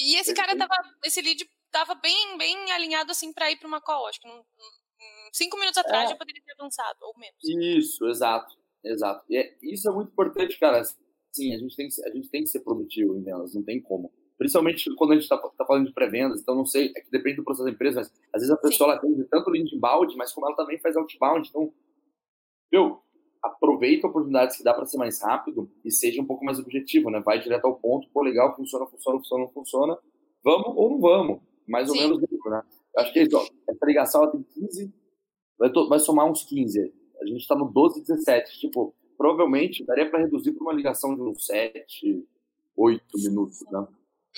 E 0.00 0.16
esse 0.16 0.34
cara 0.34 0.56
tava, 0.56 0.74
esse 1.04 1.20
lead 1.20 1.48
tava 1.70 1.94
bem, 1.94 2.38
bem 2.38 2.72
alinhado 2.72 3.10
assim 3.10 3.32
para 3.32 3.50
ir 3.50 3.58
para 3.58 3.68
uma 3.68 3.80
call. 3.80 4.06
Acho 4.06 4.20
que 4.20 4.28
não, 4.28 4.44
cinco 5.32 5.56
minutos 5.58 5.78
atrás 5.78 6.06
é. 6.06 6.12
já 6.12 6.16
poderia 6.16 6.42
ter 6.42 6.54
avançado, 6.58 6.98
ou 7.02 7.14
menos. 7.18 7.36
Isso, 7.44 8.06
exato, 8.06 8.56
exato. 8.84 9.24
E 9.28 9.36
é, 9.36 9.56
isso 9.62 9.88
é 9.88 9.92
muito 9.92 10.10
importante, 10.10 10.58
cara. 10.58 10.82
Sim, 11.32 11.54
a 11.54 11.58
gente 11.58 11.76
tem 11.76 11.88
que, 11.88 12.02
a 12.02 12.10
gente 12.14 12.30
tem 12.30 12.42
que 12.42 12.48
ser 12.48 12.60
produtivo 12.60 13.16
em 13.16 13.22
vendas, 13.22 13.54
não 13.54 13.62
tem 13.62 13.80
como. 13.80 14.12
Principalmente 14.38 14.94
quando 14.96 15.12
a 15.12 15.14
gente 15.14 15.24
está 15.24 15.38
tá 15.38 15.64
falando 15.64 15.86
de 15.86 15.94
pré-vendas, 15.94 16.40
então 16.40 16.54
não 16.54 16.66
sei, 16.66 16.92
é 16.96 17.00
que 17.00 17.10
depende 17.10 17.36
do 17.36 17.44
processo 17.44 17.64
da 17.64 17.70
empresa, 17.70 18.00
mas 18.00 18.12
às 18.32 18.42
vezes 18.42 18.50
a 18.50 18.56
pessoa 18.56 18.92
ela 18.92 19.00
tem 19.00 19.24
tanto 19.28 19.50
lead 19.50 19.74
inbound, 19.74 20.14
mas 20.16 20.32
como 20.32 20.46
ela 20.46 20.56
também 20.56 20.78
faz 20.78 20.96
outbound, 20.96 21.48
então, 21.48 21.72
meu, 22.72 23.02
aproveita 23.42 24.06
oportunidades 24.06 24.56
que 24.56 24.64
dá 24.64 24.74
para 24.74 24.86
ser 24.86 24.98
mais 24.98 25.22
rápido 25.22 25.70
e 25.84 25.90
seja 25.90 26.20
um 26.20 26.26
pouco 26.26 26.44
mais 26.44 26.58
objetivo, 26.58 27.10
né? 27.10 27.20
Vai 27.20 27.40
direto 27.40 27.66
ao 27.66 27.76
ponto, 27.76 28.08
pô, 28.10 28.22
legal, 28.22 28.54
funciona, 28.54 28.86
funciona, 28.86 29.18
funciona, 29.18 29.44
não 29.44 29.50
funciona, 29.52 29.98
vamos 30.42 30.72
ou 30.76 30.90
não 30.90 31.00
vamos, 31.00 31.40
mais 31.66 31.88
ou 31.88 31.94
Sim. 31.94 32.02
menos 32.02 32.22
isso, 32.22 32.48
né? 32.48 32.62
Eu 32.94 33.02
acho 33.02 33.12
que 33.12 33.18
é 33.18 33.22
isso, 33.22 33.36
ó, 33.36 33.46
essa 33.68 33.86
ligação 33.86 34.22
ela 34.22 34.32
tem 34.32 34.42
15, 34.42 34.92
vai, 35.58 35.70
vai 35.70 35.98
somar 35.98 36.30
uns 36.30 36.44
15. 36.44 36.92
A 37.20 37.26
gente 37.26 37.40
está 37.40 37.54
no 37.54 37.66
12, 37.66 38.02
17. 38.02 38.58
Tipo, 38.60 38.94
provavelmente 39.16 39.84
daria 39.84 40.08
para 40.08 40.20
reduzir 40.20 40.52
para 40.52 40.62
uma 40.62 40.72
ligação 40.72 41.14
de 41.14 41.22
uns 41.22 41.46
7, 41.46 42.26
8 42.76 43.04
minutos, 43.18 43.60
né? 43.70 43.78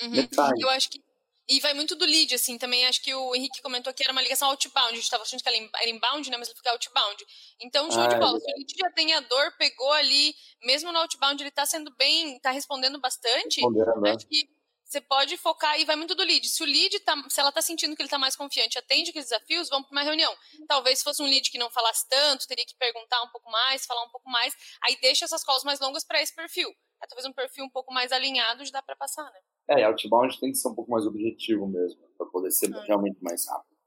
Uhum. 0.01 0.53
Eu 0.59 0.69
acho 0.69 0.89
que 0.89 1.01
e 1.49 1.59
vai 1.59 1.73
muito 1.73 1.95
do 1.95 2.05
lead, 2.05 2.35
assim, 2.35 2.59
também 2.59 2.85
acho 2.85 3.01
que 3.01 3.11
o 3.13 3.35
Henrique 3.35 3.59
comentou 3.61 3.91
que 3.91 4.03
era 4.03 4.11
uma 4.11 4.21
ligação 4.21 4.47
outbound, 4.49 4.91
a 4.91 4.95
gente 4.95 5.03
estava 5.03 5.23
achando 5.23 5.41
que 5.41 5.49
era 5.49 5.89
inbound, 5.89 6.29
né, 6.29 6.37
mas 6.37 6.47
ele 6.47 6.55
fica 6.55 6.69
outbound. 6.69 7.25
Então, 7.59 7.89
show 7.89 8.03
ah, 8.03 8.07
de 8.07 8.15
bola, 8.17 8.37
é 8.37 8.39
se 8.39 8.51
o 8.51 8.55
lead 8.55 8.73
já 8.77 8.91
tem 8.91 9.13
a 9.15 9.19
dor, 9.21 9.57
pegou 9.57 9.91
ali, 9.93 10.35
mesmo 10.63 10.91
no 10.91 10.99
outbound 10.99 11.41
ele 11.41 11.49
está 11.49 11.65
sendo 11.65 11.91
bem, 11.95 12.35
está 12.35 12.51
respondendo 12.51 12.99
bastante, 12.99 13.61
né? 14.01 14.11
acho 14.11 14.27
que 14.27 14.47
você 14.85 15.01
pode 15.01 15.37
focar 15.37 15.79
e 15.79 15.85
vai 15.85 15.95
muito 15.95 16.15
do 16.15 16.23
lead. 16.23 16.47
Se 16.47 16.63
o 16.63 16.65
lead 16.65 16.99
tá, 17.01 17.15
se 17.29 17.39
ela 17.39 17.51
tá 17.51 17.61
sentindo 17.61 17.95
que 17.95 18.01
ele 18.01 18.09
tá 18.09 18.17
mais 18.17 18.35
confiante, 18.35 18.77
atende 18.77 19.11
aqueles 19.11 19.29
desafios, 19.29 19.69
vamos 19.69 19.87
para 19.87 19.95
uma 19.95 20.03
reunião. 20.03 20.35
Talvez 20.67 20.99
se 20.99 21.03
fosse 21.03 21.21
um 21.21 21.25
lead 21.25 21.49
que 21.51 21.59
não 21.59 21.69
falasse 21.69 22.07
tanto, 22.09 22.47
teria 22.47 22.65
que 22.65 22.75
perguntar 22.75 23.21
um 23.21 23.29
pouco 23.29 23.51
mais, 23.51 23.85
falar 23.85 24.03
um 24.03 24.09
pouco 24.09 24.29
mais, 24.29 24.53
aí 24.83 24.97
deixa 24.99 25.25
essas 25.25 25.43
calls 25.43 25.63
mais 25.63 25.79
longas 25.79 26.03
para 26.03 26.21
esse 26.21 26.35
perfil. 26.35 26.69
É 27.01 27.07
talvez 27.07 27.25
um 27.25 27.33
perfil 27.33 27.65
um 27.65 27.69
pouco 27.69 27.93
mais 27.93 28.11
alinhado 28.11 28.65
já 28.65 28.71
dá 28.71 28.81
para 28.81 28.95
passar, 28.95 29.23
né? 29.31 29.39
É, 29.69 29.83
outbound 29.83 30.39
tem 30.39 30.51
que 30.51 30.57
ser 30.57 30.67
um 30.67 30.75
pouco 30.75 30.89
mais 30.89 31.05
objetivo 31.05 31.67
mesmo, 31.67 32.01
para 32.17 32.25
poder 32.27 32.51
ser 32.51 32.73
ah. 32.75 32.81
realmente 32.87 33.21
mais 33.21 33.47
rápido. 33.47 33.77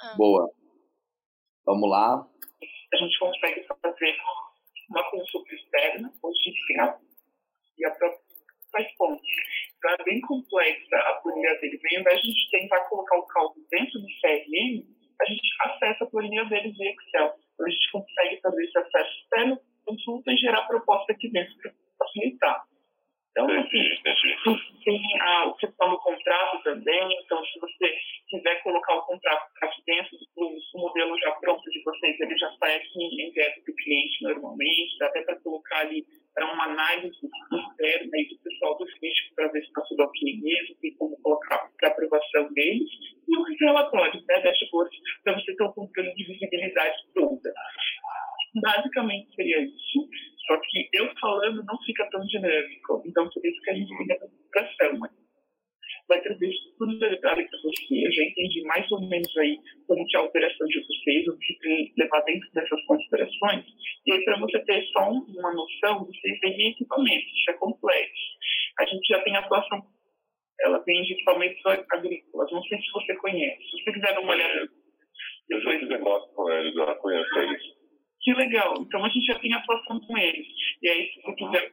Ah. 0.00 0.14
Boa. 0.16 0.50
Vamos 1.64 1.90
lá. 1.90 2.24
A 2.92 2.96
gente 2.96 3.18
consegue 3.18 3.66
fazer 3.66 4.16
uma 4.88 5.10
consulta 5.10 5.52
externa, 5.52 6.12
final, 6.68 7.00
e 7.76 7.84
a 7.84 7.90
própria 7.90 8.20
faz 8.70 8.96
ponto. 8.96 9.22
Então 9.78 9.90
é 9.90 10.04
bem 10.04 10.20
complexa 10.20 10.96
a 10.96 11.14
planilha 11.14 11.58
deles. 11.60 11.80
Ao 11.84 12.00
invés 12.00 12.20
de 12.20 12.28
a 12.28 12.32
gente 12.32 12.50
tentar 12.50 12.80
colocar 12.88 13.18
o 13.18 13.26
cálculo 13.26 13.66
dentro 13.70 14.00
do 14.00 14.06
CRM, 14.20 14.86
a 15.20 15.24
gente 15.24 15.48
acessa 15.60 16.04
a 16.04 16.06
planilha 16.06 16.44
deles 16.44 16.76
via 16.76 16.90
Excel. 16.92 17.34
Então 17.54 17.66
a 17.66 17.70
gente 17.70 17.90
consegue 17.90 18.40
fazer 18.40 18.64
esse 18.64 18.78
acesso 18.78 19.10
externo, 19.22 19.60
consulta 19.84 20.32
e 20.32 20.36
gerar 20.36 20.66
proposta 20.66 21.12
aqui 21.12 21.30
dentro 21.30 21.56
para 21.58 21.72
facilitar. 21.98 22.66
Então, 23.36 23.50
assim, 23.50 23.84
tem 24.82 25.20
a 25.20 25.52
questão 25.60 25.90
do 25.90 25.98
contrato 25.98 26.62
também. 26.62 27.18
Então, 27.22 27.44
se 27.44 27.60
você 27.60 27.94
quiser 28.30 28.62
colocar 28.62 28.94
o 28.94 29.02
contrato 29.02 29.52
aqui 29.60 29.82
dentro 29.84 30.16
do, 30.34 30.48
do 30.48 30.80
modelo 30.80 31.18
já 31.20 31.32
pronto 31.32 31.62
de 31.70 31.82
vocês, 31.84 32.18
ele 32.18 32.38
já 32.38 32.50
sai 32.58 32.76
aqui 32.76 33.04
enviado 33.04 33.60
para 33.62 33.72
o 33.72 33.76
cliente 33.76 34.22
normalmente, 34.22 34.98
dá 34.98 35.06
até 35.08 35.20
para 35.20 35.36
colocar 35.40 35.80
ali 35.80 36.02
para 36.34 36.50
uma 36.50 36.64
análise 36.64 37.14
externa 37.14 38.10
aí 38.14 38.26
do 38.26 38.38
pessoal 38.38 38.78
do 38.78 38.84
risco 39.02 39.34
para 39.34 39.48
ver 39.48 39.60
se 39.60 39.66
está 39.66 39.82
tudo 39.82 40.02
ok 40.04 40.40
mesmo, 40.40 40.76
tem 40.80 40.94
como 40.94 41.20
colocar 41.20 41.70
para 41.78 41.88
aprovação 41.88 42.52
deles, 42.54 42.88
e 43.28 43.38
os 43.38 43.60
relatórios, 43.60 44.24
né, 44.26 44.40
dashboards, 44.40 44.98
para 45.22 45.34
você 45.34 45.54
ter 45.54 45.62
um 45.62 45.72
controle 45.72 46.14
de 46.14 46.24
visibilidade 46.24 46.96
toda. 47.14 47.52
Basicamente 48.62 49.34
seria 49.34 49.60
isso. 49.60 50.08
Só 50.46 50.56
que 50.60 50.88
eu 50.92 51.12
falando 51.20 51.64
não 51.64 51.78
fica 51.84 52.08
tão 52.10 52.20
dinâmico. 52.26 53.02
Então, 53.06 53.28
por 53.28 53.44
isso 53.44 53.60
que 53.62 53.70
a 53.70 53.74
gente 53.74 53.96
fica 53.96 54.14
na 54.14 54.28
pressão. 54.50 54.98
Mas 54.98 55.10
vai 56.08 56.20
trazer 56.22 56.50
tudo 56.78 56.98
detalhe 56.98 57.48
para 57.48 57.58
você. 57.62 58.06
Eu 58.06 58.12
já 58.12 58.22
entendi 58.22 58.62
mais 58.62 58.90
ou 58.92 59.08
menos 59.08 59.36
aí 59.38 59.58
como 59.86 60.06
que 60.06 60.16
é 60.16 60.20
a 60.20 60.24
operação 60.24 60.66
de 60.66 60.80
vocês, 60.80 61.26
o 61.28 61.38
que 61.38 61.92
levar 61.98 62.20
dentro 62.22 62.48
dessas 62.52 62.84
considerações. 62.86 63.64
E 64.06 64.12
aí, 64.12 64.24
para 64.24 64.38
você 64.38 64.58
ter 64.60 64.84
só 64.92 65.10
uma 65.10 65.52
noção, 65.52 66.04
vocês 66.04 66.40
têm 66.40 66.70
equipamentos, 66.70 67.26
isso 67.26 67.50
é 67.50 67.54
complexo. 67.54 68.36
A 68.78 68.86
gente 68.86 69.06
já 69.08 69.22
tem 69.22 69.36
atuação, 69.36 69.82
ela 70.60 70.78
tem 70.80 71.02
de 71.02 71.12
equipamentos 71.14 71.60
agrícolas. 71.66 72.52
Não 72.52 72.62
sei 72.64 72.78
se 72.78 72.90
você 72.92 73.14
conhece. 73.16 73.62
Se 73.62 73.82
você 73.82 73.92
quiser 73.92 74.14
dar 74.14 74.20
uma 74.20 74.32
olhada. 74.32 74.68
Eu 75.48 75.60
já 75.60 75.78
fiz 75.78 75.88
negócio 75.88 76.34
com 76.34 76.50
eles, 76.50 76.74
eu 76.74 76.96
conheço 76.96 77.38
eles. 77.38 77.62
Que 78.26 78.34
legal. 78.34 78.74
Então 78.80 79.04
a 79.04 79.08
gente 79.08 79.24
já 79.24 79.38
tem 79.38 79.54
atuação 79.54 80.00
com 80.00 80.18
eles. 80.18 80.48
E 80.82 80.88
aí, 80.88 81.12
se 81.12 81.22
você 81.22 81.36
quiser 81.36 81.72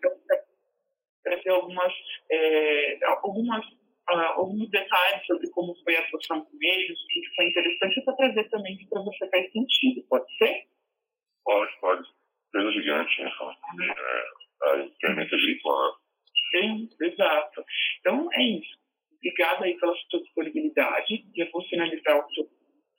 trazer 1.24 1.50
algumas, 1.50 1.94
é, 2.32 3.00
algumas 3.06 3.66
uh, 3.66 4.34
alguns 4.36 4.70
detalhes 4.70 5.26
sobre 5.26 5.50
como 5.50 5.76
foi 5.84 5.96
a 5.96 6.02
atuação 6.02 6.46
com 6.46 6.58
eles, 6.62 6.92
o 6.92 7.08
que 7.08 7.36
foi 7.36 7.48
interessante, 7.48 8.04
para 8.06 8.16
trazer 8.18 8.50
também 8.50 8.78
para 8.88 9.02
você 9.02 9.28
faz 9.32 9.52
sentido. 9.52 10.06
Pode 10.08 10.38
ser? 10.38 10.68
Pode, 11.44 11.72
pode. 11.82 12.08
Empresa 12.50 12.72
gigante, 12.72 13.24
né? 13.24 13.32
É, 13.90 14.70
a 14.70 14.78
internet 14.78 15.34
agrícola. 15.34 15.96
Sim, 16.52 16.88
exato. 17.02 17.66
Então 18.00 18.30
é 18.32 18.44
isso. 18.44 18.78
Obrigada 19.18 19.66
aí 19.66 19.76
pela 19.80 19.96
sua 19.96 20.22
disponibilidade. 20.22 21.26
Eu 21.36 21.50
vou 21.52 21.64
finalizar 21.68 22.24
o 22.24 22.30
seu 22.32 22.48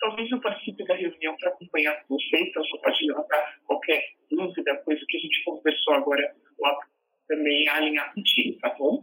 Talvez 0.04 0.30
eu 0.30 0.38
participe 0.38 0.84
da 0.84 0.94
reunião 0.96 1.34
para 1.38 1.48
acompanhar 1.48 2.04
com 2.04 2.18
vocês, 2.18 2.48
então 2.48 2.62
só 2.64 2.76
pode 2.76 3.06
levantar 3.06 3.58
qualquer 3.64 4.04
dúvida, 4.30 4.76
coisa 4.84 5.00
que 5.08 5.16
a 5.16 5.20
gente 5.20 5.44
conversou 5.44 5.94
agora 5.94 6.36
lá 6.60 6.78
também 7.26 7.66
alinhar 7.70 8.12
contigo, 8.12 8.60
tá 8.60 8.68
bom? 8.78 9.02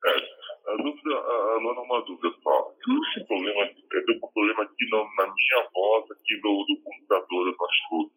Certo. 0.00 0.28
A 0.66 0.76
dúvida, 0.76 1.14
a 1.14 1.58
Luana, 1.58 1.82
uma 1.82 2.00
dúvida 2.06 2.34
só. 2.42 2.72
Esse 2.72 3.26
problema, 3.26 3.70
eu 3.92 4.06
tenho 4.06 4.16
um 4.16 4.32
problema 4.32 4.62
aqui 4.62 4.88
no, 4.88 5.04
na 5.16 5.26
minha 5.26 5.68
voz, 5.74 6.10
aqui 6.10 6.36
do, 6.40 6.64
do 6.64 6.82
computador, 6.84 7.46
eu 7.46 7.66
acho 7.66 7.88
tudo. 7.90 8.12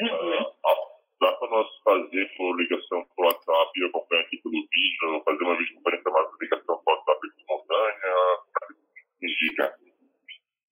Uhum. 0.00 0.42
Uh, 0.42 0.54
dá 1.20 1.32
para 1.32 1.48
nós 1.48 1.68
fazer 1.84 2.26
por 2.36 2.60
ligação 2.60 3.06
por 3.14 3.26
WhatsApp 3.26 3.70
e 3.76 3.84
acompanhar 3.84 4.22
aqui 4.22 4.36
pelo 4.38 4.54
vídeo, 4.54 5.22
fazer 5.24 5.44
uma 5.44 5.56
videoconferência 5.56 6.10
mais 6.10 6.28
ligação 6.40 6.82
por 6.84 6.92
WhatsApp 6.92 7.20
simultânea? 7.36 8.14
Indica. 9.22 9.91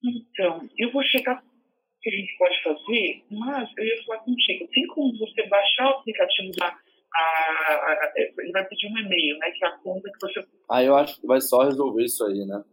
Então, 0.02 0.68
eu 0.78 0.92
vou 0.92 1.02
checar 1.04 1.38
o 1.38 2.00
que 2.00 2.08
a 2.10 2.12
gente 2.12 2.36
pode 2.38 2.62
fazer, 2.62 3.24
mas 3.30 3.70
eu 3.76 3.84
ia 3.84 4.04
falar 4.04 4.20
contigo. 4.20 4.68
Tem 4.68 4.86
como 4.88 5.18
você 5.18 5.46
baixar 5.48 5.86
o 5.88 5.98
aplicativo 5.98 6.52
da. 6.56 6.78
A, 7.12 7.22
a, 7.22 7.92
a, 7.92 8.12
ele 8.16 8.52
vai 8.52 8.64
pedir 8.68 8.86
um 8.86 8.98
e-mail, 8.98 9.36
né? 9.38 9.50
Que 9.50 9.64
é 9.64 9.68
a 9.68 9.78
conta 9.78 10.10
que 10.10 10.18
você. 10.20 10.46
Ah, 10.70 10.82
eu 10.82 10.96
acho 10.96 11.20
que 11.20 11.26
vai 11.26 11.40
só 11.40 11.64
resolver 11.64 12.04
isso 12.04 12.24
aí, 12.24 12.46
né? 12.46 12.64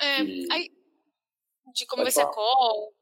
É, 0.00 0.22
e... 0.22 0.46
aí, 0.52 0.70
de 1.74 1.86
como 1.86 2.02
vai 2.02 2.10
ser 2.12 2.22
a 2.22 2.26
call, 2.26 2.92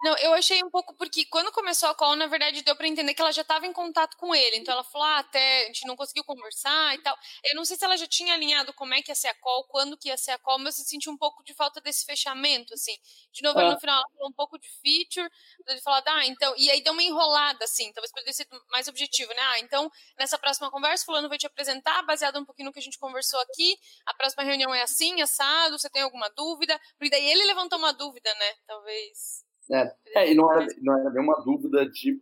não, 0.00 0.16
eu 0.18 0.32
achei 0.34 0.62
um 0.62 0.70
pouco 0.70 0.94
porque 0.94 1.24
quando 1.24 1.50
começou 1.50 1.88
a 1.88 1.94
call, 1.94 2.14
na 2.14 2.28
verdade, 2.28 2.62
deu 2.62 2.76
para 2.76 2.86
entender 2.86 3.14
que 3.14 3.20
ela 3.20 3.32
já 3.32 3.42
estava 3.42 3.66
em 3.66 3.72
contato 3.72 4.16
com 4.16 4.32
ele. 4.32 4.56
Então 4.56 4.72
ela 4.72 4.84
falou, 4.84 5.06
ah, 5.06 5.18
até 5.18 5.64
a 5.64 5.66
gente 5.66 5.86
não 5.86 5.96
conseguiu 5.96 6.22
conversar 6.22 6.94
e 6.94 6.98
tal. 7.02 7.16
Eu 7.44 7.56
não 7.56 7.64
sei 7.64 7.76
se 7.76 7.84
ela 7.84 7.96
já 7.96 8.06
tinha 8.06 8.34
alinhado 8.34 8.72
como 8.74 8.94
é 8.94 9.02
que 9.02 9.10
ia 9.10 9.14
ser 9.16 9.26
a 9.28 9.34
call, 9.34 9.64
quando 9.64 9.96
que 9.96 10.08
ia 10.08 10.16
ser 10.16 10.30
a 10.32 10.38
call, 10.38 10.60
mas 10.60 10.78
eu 10.78 10.84
senti 10.84 11.10
um 11.10 11.16
pouco 11.16 11.42
de 11.42 11.52
falta 11.52 11.80
desse 11.80 12.04
fechamento, 12.04 12.74
assim. 12.74 12.96
De 13.32 13.42
novo, 13.42 13.58
é. 13.58 13.70
no 13.70 13.80
final 13.80 13.96
ela 13.96 14.08
falou 14.14 14.28
um 14.28 14.32
pouco 14.32 14.56
de 14.56 14.68
feature, 14.68 15.28
ele 15.66 15.80
falou, 15.80 16.00
ah, 16.06 16.26
então, 16.26 16.54
e 16.56 16.70
aí 16.70 16.80
deu 16.80 16.92
uma 16.92 17.02
enrolada, 17.02 17.64
assim, 17.64 17.92
talvez 17.92 18.12
poderia 18.12 18.32
ser 18.32 18.46
mais 18.70 18.86
objetivo, 18.86 19.32
né? 19.34 19.42
Ah, 19.42 19.58
então, 19.58 19.90
nessa 20.16 20.38
próxima 20.38 20.70
conversa, 20.70 21.04
fulano 21.04 21.28
vai 21.28 21.38
te 21.38 21.46
apresentar, 21.46 22.02
baseado 22.02 22.38
um 22.38 22.44
pouquinho 22.44 22.66
no 22.66 22.72
que 22.72 22.78
a 22.78 22.82
gente 22.82 22.98
conversou 22.98 23.40
aqui, 23.40 23.76
a 24.06 24.14
próxima 24.14 24.44
reunião 24.44 24.72
é 24.72 24.82
assim, 24.82 25.20
assado, 25.22 25.76
você 25.76 25.90
tem 25.90 26.02
alguma 26.02 26.28
dúvida? 26.30 26.80
Porque 26.96 27.10
daí 27.10 27.28
ele 27.28 27.46
levantou 27.46 27.78
uma 27.78 27.92
dúvida, 27.92 28.32
né? 28.34 28.54
Talvez 28.66 29.47
é, 29.70 29.94
é 30.14 30.32
e 30.32 30.34
não 30.34 30.52
era, 30.52 30.66
não 30.80 30.98
era 30.98 31.10
nenhuma 31.10 31.42
dúvida 31.44 31.88
de 31.88 32.20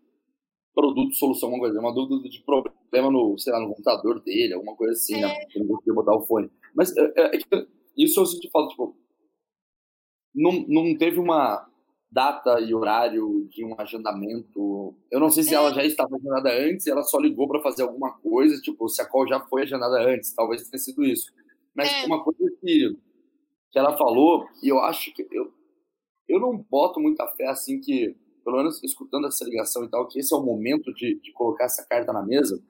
produto, 0.75 1.15
solução, 1.15 1.49
alguma 1.49 1.65
coisa. 1.65 1.79
É 1.79 1.81
uma 1.81 1.95
dúvida 1.95 2.29
de 2.29 2.43
problema 2.43 3.11
no, 3.11 3.39
sei 3.39 3.53
lá, 3.53 3.61
no 3.61 3.69
computador 3.69 4.21
dele, 4.23 4.55
alguma 4.55 4.77
coisa 4.77 4.93
assim, 4.93 5.15
né? 5.15 5.23
é. 5.23 5.27
né? 5.27 5.47
Ele 5.55 5.65
não 5.65 5.75
conseguia 5.75 5.95
botar 5.95 6.17
o 6.17 6.27
fone. 6.27 6.51
Mas 6.75 6.95
é, 6.97 7.13
é, 7.17 7.37
é 7.37 7.67
isso 7.97 8.21
eu 8.21 8.27
sinto 8.27 8.51
falta, 8.51 8.71
tipo, 8.71 8.95
não, 10.35 10.65
não 10.69 10.97
teve 10.99 11.19
uma 11.19 11.67
data 12.11 12.61
e 12.61 12.75
horário 12.75 13.49
de 13.51 13.65
um 13.65 13.75
agendamento. 13.79 14.95
Eu 15.11 15.19
não 15.19 15.31
sei 15.31 15.43
se 15.43 15.55
ela 15.55 15.73
já 15.73 15.85
estava 15.85 16.15
agendada 16.17 16.51
antes, 16.51 16.87
ela 16.87 17.03
só 17.03 17.19
ligou 17.19 17.49
para 17.49 17.63
fazer 17.63 17.83
alguma 17.83 18.13
coisa, 18.19 18.61
tipo, 18.61 18.89
se 18.89 19.01
a 19.01 19.07
call 19.07 19.27
já 19.27 19.41
foi 19.41 19.63
agendada 19.63 19.99
antes, 20.01 20.35
talvez 20.35 20.69
tenha 20.69 20.79
sido 20.79 21.03
isso. 21.05 21.33
Mas 21.75 21.91
é. 21.91 22.05
uma 22.07 22.23
coisa 22.23 22.51
que, 22.61 22.97
que 23.71 23.79
ela 23.79 23.97
falou, 23.97 24.47
e 24.63 24.69
eu 24.69 24.79
acho 24.81 25.13
que 25.15 25.27
eu, 25.31 25.53
eu 26.29 26.41
não 26.41 26.57
boto 26.57 27.01
muita 27.01 27.27
fé 27.29 27.47
assim 27.47 27.81
que, 27.81 28.17
pelo 28.45 28.57
menos 28.57 28.83
escutando 28.83 29.27
essa 29.27 29.45
ligação 29.45 29.85
e 29.85 29.91
tal, 29.91 30.07
que 30.09 30.19
esse 30.19 30.35
é 30.35 30.37
o 30.37 30.43
momento 30.43 30.93
de, 30.95 31.21
de 31.21 31.33
colocar 31.33 31.65
essa 31.65 31.87
carta 31.87 32.13
na 32.13 32.25
mesa. 32.25 32.63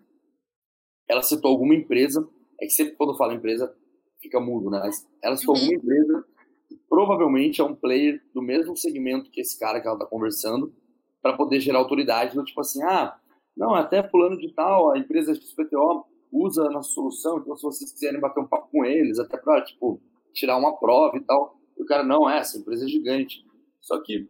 Ela 1.09 1.23
citou 1.23 1.51
alguma 1.51 1.75
empresa, 1.75 2.29
é 2.61 2.67
que 2.67 2.73
sempre 2.73 2.97
quando 2.97 3.17
fala 3.17 3.35
empresa 3.35 3.75
fica 4.21 4.41
mudo, 4.41 4.71
né? 4.71 4.81
Mas 4.81 5.07
ela 5.23 5.37
citou 5.37 5.55
uhum. 5.55 5.61
alguma 5.61 5.79
empresa 5.79 6.25
que 6.69 6.77
provavelmente 6.89 7.61
é 7.61 7.65
um 7.65 7.75
player 7.75 8.23
do 8.35 8.43
mesmo 8.43 8.77
segmento 8.77 9.31
que 9.31 9.41
esse 9.41 9.59
cara 9.59 9.81
que 9.81 9.87
ela 9.87 9.97
está 9.97 10.07
conversando, 10.07 10.75
para 11.23 11.37
poder 11.37 11.61
gerar 11.61 11.79
autoridade 11.79 12.35
do 12.35 12.45
tipo 12.45 12.61
assim, 12.61 12.83
ah, 12.83 13.19
não, 13.57 13.75
até 13.75 14.07
fulano 14.09 14.37
de 14.37 14.53
tal, 14.53 14.93
a 14.93 14.99
empresa 14.99 15.35
XPTO 15.35 16.05
usa 16.31 16.67
a 16.67 16.71
nossa 16.71 16.91
solução, 16.91 17.39
então 17.39 17.57
se 17.57 17.63
vocês 17.63 17.93
quiserem 17.93 18.21
bater 18.21 18.41
um 18.41 18.47
papo 18.47 18.69
com 18.71 18.85
eles, 18.85 19.19
até 19.19 19.37
para, 19.37 19.65
tipo, 19.65 20.01
tirar 20.35 20.57
uma 20.57 20.77
prova 20.77 21.17
e 21.17 21.21
tal. 21.21 21.59
E 21.77 21.83
o 21.83 21.87
cara, 21.87 22.03
não, 22.03 22.29
é, 22.29 22.39
essa 22.39 22.59
empresa 22.59 22.85
é 22.85 22.89
gigante. 22.89 23.45
Só 23.87 24.03
que 24.03 24.29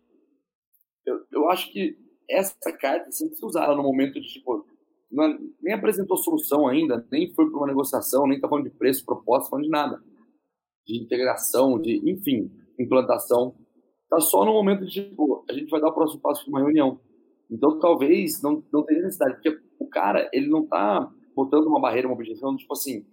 eu, 1.06 1.24
eu 1.32 1.48
acho 1.48 1.72
que 1.72 1.96
essa 2.28 2.72
carta 2.78 3.10
você 3.10 3.24
precisa 3.24 3.46
usar 3.46 3.64
ela 3.64 3.76
no 3.76 3.82
momento 3.82 4.20
de, 4.20 4.28
tipo, 4.28 4.66
é, 5.18 5.38
nem 5.62 5.74
apresentou 5.74 6.18
solução 6.18 6.68
ainda, 6.68 7.06
nem 7.10 7.32
foi 7.32 7.48
para 7.48 7.58
uma 7.58 7.66
negociação, 7.66 8.26
nem 8.26 8.36
está 8.36 8.48
falando 8.48 8.68
de 8.68 8.76
preço, 8.76 9.04
proposta, 9.04 9.48
falando 9.48 9.64
de 9.64 9.70
nada. 9.70 10.02
De 10.86 11.02
integração, 11.02 11.80
de, 11.80 12.02
enfim, 12.08 12.50
implantação. 12.78 13.56
tá 14.10 14.20
só 14.20 14.44
no 14.44 14.52
momento 14.52 14.84
de, 14.84 15.08
tipo, 15.08 15.42
a 15.48 15.54
gente 15.54 15.70
vai 15.70 15.80
dar 15.80 15.88
o 15.88 15.94
próximo 15.94 16.20
passo 16.20 16.44
de 16.44 16.50
uma 16.50 16.60
reunião. 16.60 17.00
Então, 17.50 17.78
talvez 17.78 18.42
não, 18.42 18.62
não 18.70 18.84
tenha 18.84 19.00
necessidade, 19.02 19.36
porque 19.36 19.58
o 19.78 19.88
cara, 19.88 20.28
ele 20.34 20.48
não 20.48 20.66
tá 20.66 21.10
botando 21.34 21.66
uma 21.66 21.80
barreira, 21.80 22.08
uma 22.08 22.14
objeção, 22.14 22.56
tipo 22.56 22.74
assim, 22.74 23.06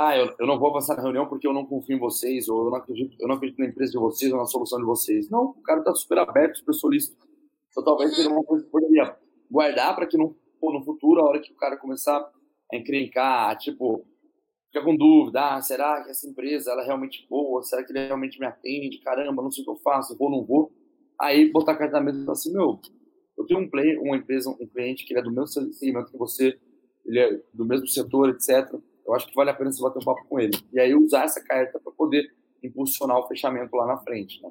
ah, 0.00 0.16
eu, 0.16 0.32
eu 0.38 0.46
não 0.46 0.60
vou 0.60 0.70
avançar 0.70 0.94
na 0.94 1.02
reunião 1.02 1.26
porque 1.26 1.44
eu 1.44 1.52
não 1.52 1.66
confio 1.66 1.96
em 1.96 1.98
vocês, 1.98 2.48
ou 2.48 2.66
eu 2.66 2.70
não 2.70 2.76
acredito, 2.76 3.16
eu 3.18 3.26
não 3.26 3.34
acredito 3.34 3.58
na 3.58 3.66
empresa 3.66 3.90
de 3.90 3.98
vocês 3.98 4.32
ou 4.32 4.38
na 4.38 4.46
solução 4.46 4.78
de 4.78 4.84
vocês. 4.84 5.28
Não, 5.28 5.46
o 5.46 5.62
cara 5.62 5.82
tá 5.82 5.92
super 5.92 6.18
aberto, 6.18 6.58
super 6.58 6.72
solícito. 6.72 7.16
Então, 7.72 7.82
talvez 7.82 8.14
seja 8.14 8.30
uma 8.30 8.44
coisa 8.44 8.64
que 8.64 8.70
poderia 8.70 9.16
guardar 9.50 9.96
para 9.96 10.06
que 10.06 10.16
no, 10.16 10.36
no 10.62 10.84
futuro, 10.84 11.20
a 11.20 11.24
hora 11.24 11.40
que 11.40 11.52
o 11.52 11.56
cara 11.56 11.76
começar 11.76 12.16
a 12.72 12.76
encrencar, 12.76 13.58
tipo, 13.58 14.06
fica 14.66 14.84
com 14.84 14.94
dúvida, 14.94 15.56
ah, 15.56 15.60
será 15.60 16.04
que 16.04 16.10
essa 16.10 16.28
empresa 16.28 16.70
ela 16.70 16.82
é 16.82 16.86
realmente 16.86 17.26
boa? 17.28 17.60
Será 17.64 17.82
que 17.82 17.90
ele 17.90 18.06
realmente 18.06 18.38
me 18.38 18.46
atende? 18.46 19.00
Caramba, 19.00 19.42
não 19.42 19.50
sei 19.50 19.62
o 19.62 19.64
que 19.64 19.72
eu 19.72 19.82
faço, 19.82 20.16
vou 20.16 20.30
ou 20.30 20.36
não 20.38 20.46
vou? 20.46 20.72
Aí 21.20 21.50
botar 21.50 21.72
a 21.72 21.76
carta 21.76 21.94
na 21.94 22.04
mesa 22.04 22.18
e 22.18 22.24
falar 22.24 22.32
assim, 22.34 22.52
meu, 22.52 22.80
eu 23.36 23.44
tenho 23.46 23.58
um 23.58 23.68
play, 23.68 23.96
uma 23.98 24.16
empresa, 24.16 24.48
um 24.48 24.66
cliente 24.68 25.04
que 25.04 25.12
ele 25.12 25.20
é 25.20 25.24
do 25.24 25.32
mesmo 25.32 25.72
segmento 25.72 26.12
que 26.12 26.18
você, 26.18 26.56
ele 27.04 27.18
é 27.18 27.42
do 27.52 27.64
mesmo 27.64 27.88
setor, 27.88 28.28
etc. 28.28 28.72
Eu 29.08 29.14
acho 29.14 29.26
que 29.26 29.34
vale 29.34 29.48
a 29.48 29.54
pena 29.54 29.72
você 29.72 29.82
bater 29.82 29.98
um 30.00 30.04
papo 30.04 30.24
com 30.28 30.38
ele. 30.38 30.52
E 30.70 30.78
aí 30.78 30.94
usar 30.94 31.24
essa 31.24 31.42
carta 31.42 31.80
para 31.80 31.90
poder 31.92 32.30
impulsionar 32.62 33.18
o 33.18 33.26
fechamento 33.26 33.74
lá 33.74 33.86
na 33.86 33.96
frente, 33.96 34.42
né? 34.42 34.50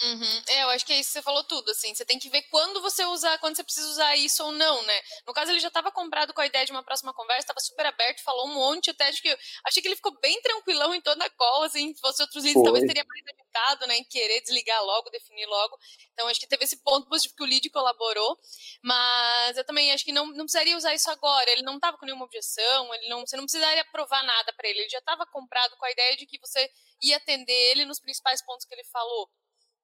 Uhum. 0.00 0.42
É, 0.48 0.62
eu 0.62 0.70
acho 0.70 0.86
que 0.86 0.92
é 0.92 1.00
isso 1.00 1.08
que 1.08 1.14
você 1.14 1.22
falou 1.22 1.42
tudo, 1.42 1.70
assim. 1.72 1.92
Você 1.92 2.04
tem 2.04 2.20
que 2.20 2.28
ver 2.28 2.42
quando 2.42 2.80
você 2.80 3.04
usar, 3.06 3.36
quando 3.38 3.56
você 3.56 3.64
precisa 3.64 3.88
usar 3.88 4.14
isso 4.14 4.44
ou 4.44 4.52
não, 4.52 4.80
né? 4.84 5.00
No 5.26 5.32
caso, 5.34 5.50
ele 5.50 5.58
já 5.58 5.66
estava 5.66 5.90
comprado 5.90 6.32
com 6.32 6.40
a 6.40 6.46
ideia 6.46 6.64
de 6.64 6.70
uma 6.70 6.84
próxima 6.84 7.12
conversa, 7.12 7.40
estava 7.40 7.58
super 7.58 7.84
aberto, 7.84 8.22
falou 8.22 8.46
um 8.46 8.54
monte, 8.54 8.90
até 8.90 9.08
acho 9.08 9.20
que 9.20 9.36
achei 9.64 9.82
que 9.82 9.88
ele 9.88 9.96
ficou 9.96 10.16
bem 10.20 10.40
tranquilão 10.40 10.94
em 10.94 11.00
toda 11.00 11.24
a 11.24 11.30
call, 11.30 11.64
assim, 11.64 11.92
se 11.92 12.00
fosse 12.00 12.22
outros 12.22 12.44
leads, 12.44 12.62
talvez 12.62 12.84
teria 12.84 13.04
mais 13.04 13.24
agitado, 13.26 13.86
né, 13.88 13.96
em 13.96 14.04
querer 14.04 14.40
desligar 14.40 14.80
logo, 14.84 15.10
definir 15.10 15.46
logo. 15.46 15.76
Então, 16.12 16.28
acho 16.28 16.38
que 16.38 16.46
teve 16.46 16.62
esse 16.64 16.76
ponto 16.84 17.08
positivo 17.08 17.34
que 17.34 17.42
o 17.42 17.46
lead 17.46 17.68
colaborou, 17.70 18.38
mas 18.84 19.56
eu 19.56 19.64
também 19.64 19.90
acho 19.92 20.04
que 20.04 20.12
não, 20.12 20.26
não 20.28 20.44
precisaria 20.44 20.76
usar 20.76 20.94
isso 20.94 21.10
agora. 21.10 21.50
Ele 21.50 21.62
não 21.62 21.74
estava 21.74 21.98
com 21.98 22.06
nenhuma 22.06 22.24
objeção, 22.24 22.94
ele 22.94 23.08
não, 23.08 23.26
você 23.26 23.36
não 23.36 23.44
precisaria 23.44 23.84
provar 23.90 24.22
nada 24.22 24.52
para 24.52 24.68
ele. 24.68 24.80
Ele 24.80 24.88
já 24.88 24.98
estava 24.98 25.26
comprado 25.26 25.76
com 25.76 25.84
a 25.84 25.90
ideia 25.90 26.16
de 26.16 26.24
que 26.24 26.38
você 26.38 26.70
ia 27.02 27.16
atender 27.16 27.52
ele 27.72 27.84
nos 27.84 27.98
principais 27.98 28.44
pontos 28.44 28.64
que 28.64 28.74
ele 28.74 28.84
falou. 28.84 29.28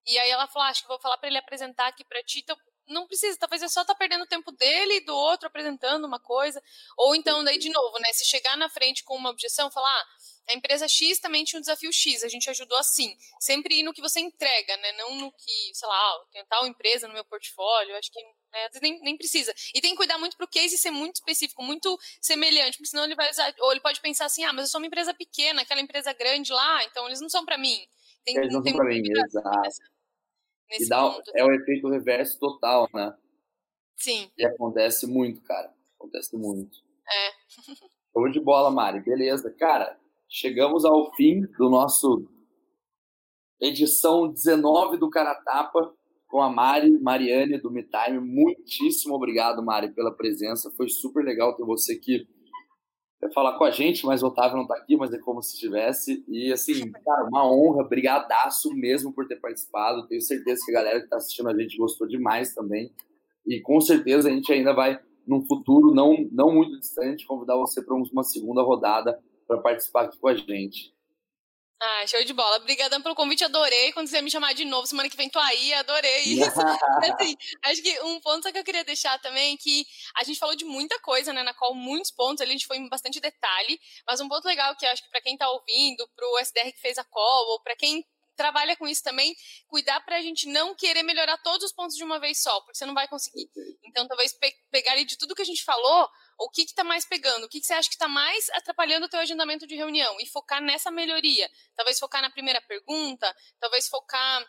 E 0.06 0.18
aí 0.18 0.30
ela 0.30 0.46
falou, 0.46 0.66
ah, 0.66 0.70
acho 0.70 0.82
que 0.82 0.88
vou 0.88 1.00
falar 1.00 1.18
para 1.18 1.28
ele 1.28 1.38
apresentar 1.38 1.88
aqui 1.88 2.04
para 2.04 2.22
ti. 2.22 2.40
Então, 2.40 2.56
não 2.86 3.06
precisa, 3.06 3.38
talvez 3.38 3.62
é 3.62 3.68
só 3.68 3.84
tá 3.84 3.94
perdendo 3.94 4.24
o 4.24 4.26
tempo 4.26 4.52
dele 4.52 4.96
e 4.96 5.04
do 5.04 5.14
outro 5.14 5.46
apresentando 5.46 6.04
uma 6.04 6.20
coisa. 6.20 6.62
Ou 6.98 7.14
então, 7.14 7.42
daí 7.42 7.58
de 7.58 7.70
novo, 7.70 7.98
né? 7.98 8.12
Se 8.12 8.24
chegar 8.24 8.56
na 8.56 8.68
frente 8.68 9.02
com 9.04 9.16
uma 9.16 9.30
objeção, 9.30 9.70
falar, 9.70 9.90
ah, 9.90 10.06
a 10.50 10.54
empresa 10.54 10.86
X 10.86 11.18
também 11.18 11.44
tinha 11.44 11.58
um 11.58 11.62
desafio 11.62 11.90
X, 11.92 12.22
a 12.22 12.28
gente 12.28 12.48
ajudou 12.50 12.76
assim. 12.78 13.16
Sempre 13.40 13.80
ir 13.80 13.82
no 13.82 13.92
que 13.92 14.02
você 14.02 14.20
entrega, 14.20 14.76
né? 14.76 14.92
Não 14.92 15.14
no 15.16 15.32
que, 15.32 15.70
sei 15.74 15.88
lá, 15.88 15.96
ah, 15.96 16.24
tem 16.30 16.44
tal 16.46 16.66
empresa 16.66 17.08
no 17.08 17.14
meu 17.14 17.24
portfólio, 17.24 17.96
acho 17.96 18.12
que 18.12 18.22
né, 18.22 18.68
nem, 18.82 19.00
nem 19.00 19.16
precisa. 19.16 19.54
E 19.74 19.80
tem 19.80 19.92
que 19.92 19.96
cuidar 19.96 20.18
muito 20.18 20.36
pro 20.36 20.48
case 20.48 20.76
ser 20.76 20.90
muito 20.90 21.16
específico, 21.16 21.62
muito 21.62 21.98
semelhante, 22.20 22.76
porque 22.76 22.90
senão 22.90 23.04
ele 23.04 23.14
vai 23.14 23.30
usar, 23.30 23.54
ou 23.60 23.72
ele 23.72 23.80
pode 23.80 24.00
pensar 24.00 24.26
assim, 24.26 24.44
ah, 24.44 24.52
mas 24.52 24.66
eu 24.66 24.70
sou 24.70 24.80
uma 24.80 24.86
empresa 24.86 25.14
pequena, 25.14 25.62
aquela 25.62 25.80
empresa 25.80 26.12
grande 26.12 26.52
lá, 26.52 26.84
então 26.84 27.06
eles 27.06 27.20
não 27.20 27.30
são 27.30 27.44
para 27.44 27.56
mim. 27.56 27.86
Tem, 28.24 28.36
eles 28.36 28.52
não 28.52 28.62
tem 28.62 28.72
são 28.72 28.80
para 28.80 28.88
mim, 28.88 29.02
exato 29.02 29.93
nesse 30.70 30.84
e 30.84 30.88
dá, 30.88 31.02
mundo. 31.02 31.22
É 31.34 31.44
o 31.44 31.52
efeito 31.52 31.88
reverso 31.88 32.38
total, 32.38 32.88
né? 32.92 33.14
Sim. 33.96 34.30
E 34.36 34.44
acontece 34.44 35.06
muito, 35.06 35.40
cara. 35.42 35.72
Acontece 35.98 36.36
muito. 36.36 36.78
É. 37.08 37.30
Show 38.12 38.30
de 38.30 38.40
bola, 38.40 38.70
Mari. 38.70 39.00
Beleza. 39.00 39.50
Cara, 39.50 39.98
chegamos 40.28 40.84
ao 40.84 41.14
fim 41.14 41.42
do 41.58 41.70
nosso 41.70 42.28
edição 43.60 44.28
19 44.28 44.96
do 44.96 45.08
Caratapa 45.08 45.94
com 46.26 46.42
a 46.42 46.50
Mari, 46.50 46.90
Mariane 46.98 47.58
do 47.58 47.70
MeTime. 47.70 48.18
Muitíssimo 48.20 49.14
obrigado, 49.14 49.62
Mari, 49.62 49.92
pela 49.94 50.14
presença. 50.14 50.70
Foi 50.76 50.88
super 50.88 51.24
legal 51.24 51.54
ter 51.56 51.64
você 51.64 51.94
aqui 51.94 52.26
falar 53.32 53.56
com 53.56 53.64
a 53.64 53.70
gente, 53.70 54.04
mas 54.06 54.22
o 54.22 54.26
Otávio 54.26 54.56
não 54.56 54.62
está 54.62 54.76
aqui, 54.76 54.96
mas 54.96 55.12
é 55.12 55.18
como 55.18 55.42
se 55.42 55.54
estivesse. 55.54 56.24
E 56.28 56.52
assim, 56.52 56.90
cara, 56.90 57.24
uma 57.24 57.50
honra, 57.50 57.84
brigadaço 57.84 58.72
mesmo 58.74 59.12
por 59.12 59.26
ter 59.26 59.36
participado. 59.36 60.06
Tenho 60.06 60.20
certeza 60.20 60.62
que 60.64 60.70
a 60.72 60.74
galera 60.74 60.98
que 60.98 61.06
está 61.06 61.16
assistindo 61.16 61.48
a 61.48 61.58
gente 61.58 61.76
gostou 61.76 62.06
demais 62.06 62.54
também. 62.54 62.92
E 63.46 63.60
com 63.60 63.80
certeza 63.80 64.28
a 64.28 64.32
gente 64.32 64.52
ainda 64.52 64.72
vai, 64.72 64.98
num 65.26 65.44
futuro 65.46 65.94
não, 65.94 66.28
não 66.30 66.52
muito 66.52 66.78
distante, 66.78 67.26
convidar 67.26 67.56
você 67.56 67.82
para 67.82 67.94
uma 67.94 68.22
segunda 68.22 68.62
rodada 68.62 69.18
para 69.46 69.58
participar 69.58 70.04
aqui 70.04 70.18
com 70.18 70.28
a 70.28 70.34
gente. 70.34 70.93
Ah, 71.86 72.06
show 72.06 72.24
de 72.24 72.32
bola. 72.32 72.56
Obrigadão 72.56 73.02
pelo 73.02 73.14
convite, 73.14 73.44
adorei. 73.44 73.92
Quando 73.92 74.08
você 74.08 74.22
me 74.22 74.30
chamar 74.30 74.54
de 74.54 74.64
novo, 74.64 74.86
semana 74.86 75.10
que 75.10 75.16
vem 75.18 75.28
tô 75.28 75.38
aí, 75.38 75.74
adorei 75.74 76.22
isso. 76.32 76.58
assim, 76.58 77.36
acho 77.62 77.82
que 77.82 78.00
um 78.04 78.18
ponto 78.20 78.50
que 78.50 78.58
eu 78.58 78.64
queria 78.64 78.82
deixar 78.84 79.18
também 79.18 79.52
é 79.52 79.56
que 79.58 79.86
a 80.16 80.24
gente 80.24 80.38
falou 80.38 80.56
de 80.56 80.64
muita 80.64 80.98
coisa, 81.00 81.30
né, 81.30 81.42
na 81.42 81.52
qual 81.52 81.74
muitos 81.74 82.10
pontos 82.10 82.40
ali 82.40 82.52
a 82.52 82.54
gente 82.54 82.66
foi 82.66 82.78
em 82.78 82.88
bastante 82.88 83.20
detalhe, 83.20 83.78
mas 84.06 84.18
um 84.18 84.28
ponto 84.28 84.46
legal 84.46 84.74
que 84.76 84.86
acho 84.86 85.02
que 85.02 85.10
para 85.10 85.20
quem 85.20 85.36
tá 85.36 85.46
ouvindo, 85.50 86.08
pro 86.16 86.38
SDR 86.38 86.72
que 86.72 86.80
fez 86.80 86.96
a 86.96 87.04
call, 87.04 87.48
ou 87.50 87.60
para 87.60 87.76
quem 87.76 88.02
trabalha 88.34 88.76
com 88.76 88.88
isso 88.88 89.02
também, 89.02 89.36
cuidar 89.68 90.00
para 90.00 90.16
a 90.16 90.22
gente 90.22 90.48
não 90.48 90.74
querer 90.74 91.02
melhorar 91.02 91.36
todos 91.38 91.66
os 91.66 91.72
pontos 91.72 91.96
de 91.96 92.02
uma 92.02 92.18
vez 92.18 92.42
só, 92.42 92.60
porque 92.62 92.78
você 92.78 92.86
não 92.86 92.94
vai 92.94 93.06
conseguir. 93.08 93.48
Então, 93.84 94.08
talvez 94.08 94.32
pe 94.32 94.52
pegar 94.70 94.92
ali 94.92 95.04
de 95.04 95.18
tudo 95.18 95.34
que 95.34 95.42
a 95.42 95.46
gente 95.46 95.62
falou, 95.62 96.08
o 96.38 96.50
que 96.50 96.62
está 96.62 96.84
mais 96.84 97.04
pegando, 97.04 97.44
o 97.44 97.48
que, 97.48 97.60
que 97.60 97.66
você 97.66 97.74
acha 97.74 97.88
que 97.88 97.94
está 97.94 98.08
mais 98.08 98.48
atrapalhando 98.50 99.06
o 99.06 99.08
teu 99.08 99.20
agendamento 99.20 99.66
de 99.66 99.74
reunião 99.74 100.16
e 100.20 100.26
focar 100.26 100.62
nessa 100.62 100.90
melhoria. 100.90 101.48
Talvez 101.74 101.98
focar 101.98 102.22
na 102.22 102.30
primeira 102.30 102.60
pergunta, 102.60 103.34
talvez 103.60 103.88
focar 103.88 104.44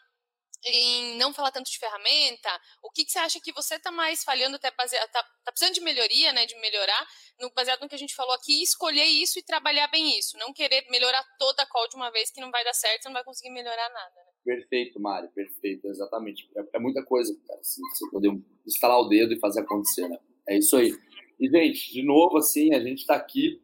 em 0.68 1.18
não 1.18 1.34
falar 1.34 1.52
tanto 1.52 1.70
de 1.70 1.78
ferramenta, 1.78 2.50
o 2.82 2.90
que, 2.90 3.06
que 3.06 3.12
você 3.12 3.20
acha 3.20 3.40
que 3.40 3.52
você 3.52 3.76
está 3.76 3.92
mais 3.92 4.24
falhando, 4.24 4.56
até 4.56 4.72
baseado, 4.72 5.10
tá, 5.12 5.24
tá, 5.44 5.52
precisando 5.52 5.76
de 5.76 5.82
melhoria, 5.82 6.34
né, 6.34 6.46
de 6.46 6.60
melhorar, 6.60 7.08
no, 7.40 7.52
baseado 7.52 7.82
no 7.82 7.90
que 7.90 7.96
a 7.96 8.00
gente 8.00 8.16
falou 8.16 8.34
aqui, 8.34 8.64
escolher 8.64 9.06
isso 9.06 9.38
e 9.38 9.44
trabalhar 9.44 9.88
bem 9.88 10.18
isso, 10.18 10.38
não 10.38 10.54
querer 10.54 10.86
melhorar 10.90 11.24
toda 11.38 11.62
a 11.62 11.68
call 11.68 11.88
de 11.88 11.96
uma 11.96 12.12
vez 12.12 12.32
que 12.32 12.42
não 12.42 12.52
vai 12.52 12.64
dar 12.64 12.74
certo, 12.74 13.04
você 13.04 13.10
não 13.10 13.14
vai 13.14 13.24
conseguir 13.24 13.52
melhorar 13.52 13.90
nada. 13.90 14.16
Né? 14.16 14.32
Perfeito, 14.44 15.00
Mari, 15.00 15.28
perfeito, 15.30 15.88
exatamente. 15.88 16.50
É, 16.56 16.78
é 16.78 16.80
muita 16.80 17.04
coisa, 17.04 17.36
cara, 17.48 17.60
assim, 17.60 17.82
você 17.90 18.10
poder 18.10 18.32
instalar 18.66 19.00
o 19.00 19.08
dedo 19.08 19.34
e 19.34 19.40
fazer 19.40 19.62
acontecer, 19.62 20.08
né? 20.08 20.18
É 20.48 20.58
isso 20.58 20.78
aí. 20.78 20.92
E, 21.40 21.50
gente, 21.50 21.92
de 21.92 22.04
novo, 22.04 22.38
assim, 22.38 22.74
a 22.74 22.80
gente 22.80 23.00
está 23.00 23.16
aqui 23.16 23.62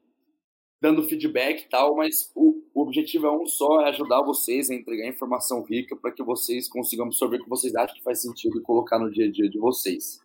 dando 0.82 1.04
feedback 1.04 1.62
e 1.62 1.70
tal, 1.70 1.96
mas 1.96 2.32
o, 2.36 2.64
o, 2.74 2.82
objetivo 2.82 3.28
é 3.28 3.32
um 3.32 3.46
só, 3.46 3.82
é 3.82 3.90
ajudar 3.90 4.24
vocês 4.24 4.70
a 4.70 4.74
entregar 4.76 5.08
informação 5.08 5.64
rica 5.64 5.96
para 5.96 6.12
que 6.12 6.24
vocês 6.24 6.68
consigam 6.68 7.06
absorver 7.06 7.38
o 7.38 7.44
que 7.44 7.50
vocês 7.50 7.76
acham 7.76 7.96
que 7.96 8.04
faz 8.04 8.24
sentido 8.24 8.58
e 8.58 8.64
colocar 8.64 8.98
no 8.98 9.12
dia 9.12 9.28
a 9.28 9.32
dia 9.32 9.48
de 9.48 9.60
vocês, 9.60 10.20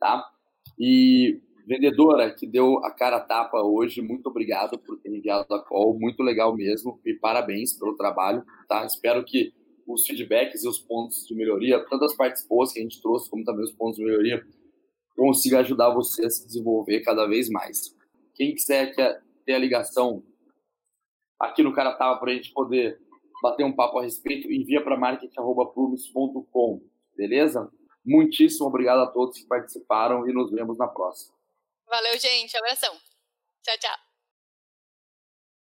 tá? 0.00 0.28
E 0.76 1.40
vendedora 1.64 2.34
que 2.34 2.48
deu 2.48 2.84
a 2.84 2.90
cara 2.90 3.18
a 3.18 3.20
tapa 3.20 3.62
hoje, 3.62 4.02
muito 4.02 4.26
obrigado 4.26 4.76
por 4.76 4.98
ter 4.98 5.14
enviado 5.14 5.54
a 5.54 5.62
call, 5.64 5.96
muito 5.96 6.20
legal 6.20 6.56
mesmo 6.56 7.00
e 7.06 7.14
parabéns 7.14 7.72
pelo 7.72 7.96
trabalho, 7.96 8.44
tá? 8.68 8.84
Espero 8.84 9.24
que 9.24 9.52
os 9.86 10.04
feedbacks 10.04 10.64
e 10.64 10.68
os 10.68 10.80
pontos 10.80 11.24
de 11.26 11.34
melhoria, 11.36 11.78
tanto 11.88 12.04
as 12.04 12.16
partes 12.16 12.44
boas 12.46 12.72
que 12.72 12.80
a 12.80 12.82
gente 12.82 13.00
trouxe, 13.00 13.30
como 13.30 13.44
também 13.44 13.64
os 13.64 13.72
pontos 13.72 13.98
de 13.98 14.04
melhoria, 14.04 14.44
consiga 15.16 15.60
ajudar 15.60 15.90
você 15.90 16.26
a 16.26 16.30
se 16.30 16.46
desenvolver 16.46 17.00
cada 17.00 17.26
vez 17.26 17.48
mais. 17.48 17.94
Quem 18.34 18.54
quiser 18.54 18.94
ter 19.44 19.54
a 19.54 19.58
ligação 19.58 20.22
aqui 21.38 21.62
no 21.62 21.74
Caratava 21.74 22.18
para 22.18 22.30
a 22.30 22.34
gente 22.34 22.52
poder 22.52 23.00
bater 23.42 23.64
um 23.64 23.74
papo 23.74 23.98
a 23.98 24.02
respeito, 24.02 24.50
envia 24.50 24.82
para 24.82 24.96
marketing.plumes.com, 24.96 26.80
beleza? 27.16 27.70
Muitíssimo 28.04 28.66
obrigado 28.66 29.00
a 29.00 29.06
todos 29.06 29.38
que 29.38 29.46
participaram 29.46 30.28
e 30.28 30.32
nos 30.32 30.50
vemos 30.50 30.78
na 30.78 30.86
próxima. 30.86 31.34
Valeu, 31.88 32.18
gente. 32.18 32.56
Abração. 32.56 32.94
Tchau, 33.62 33.78
tchau. 33.78 34.11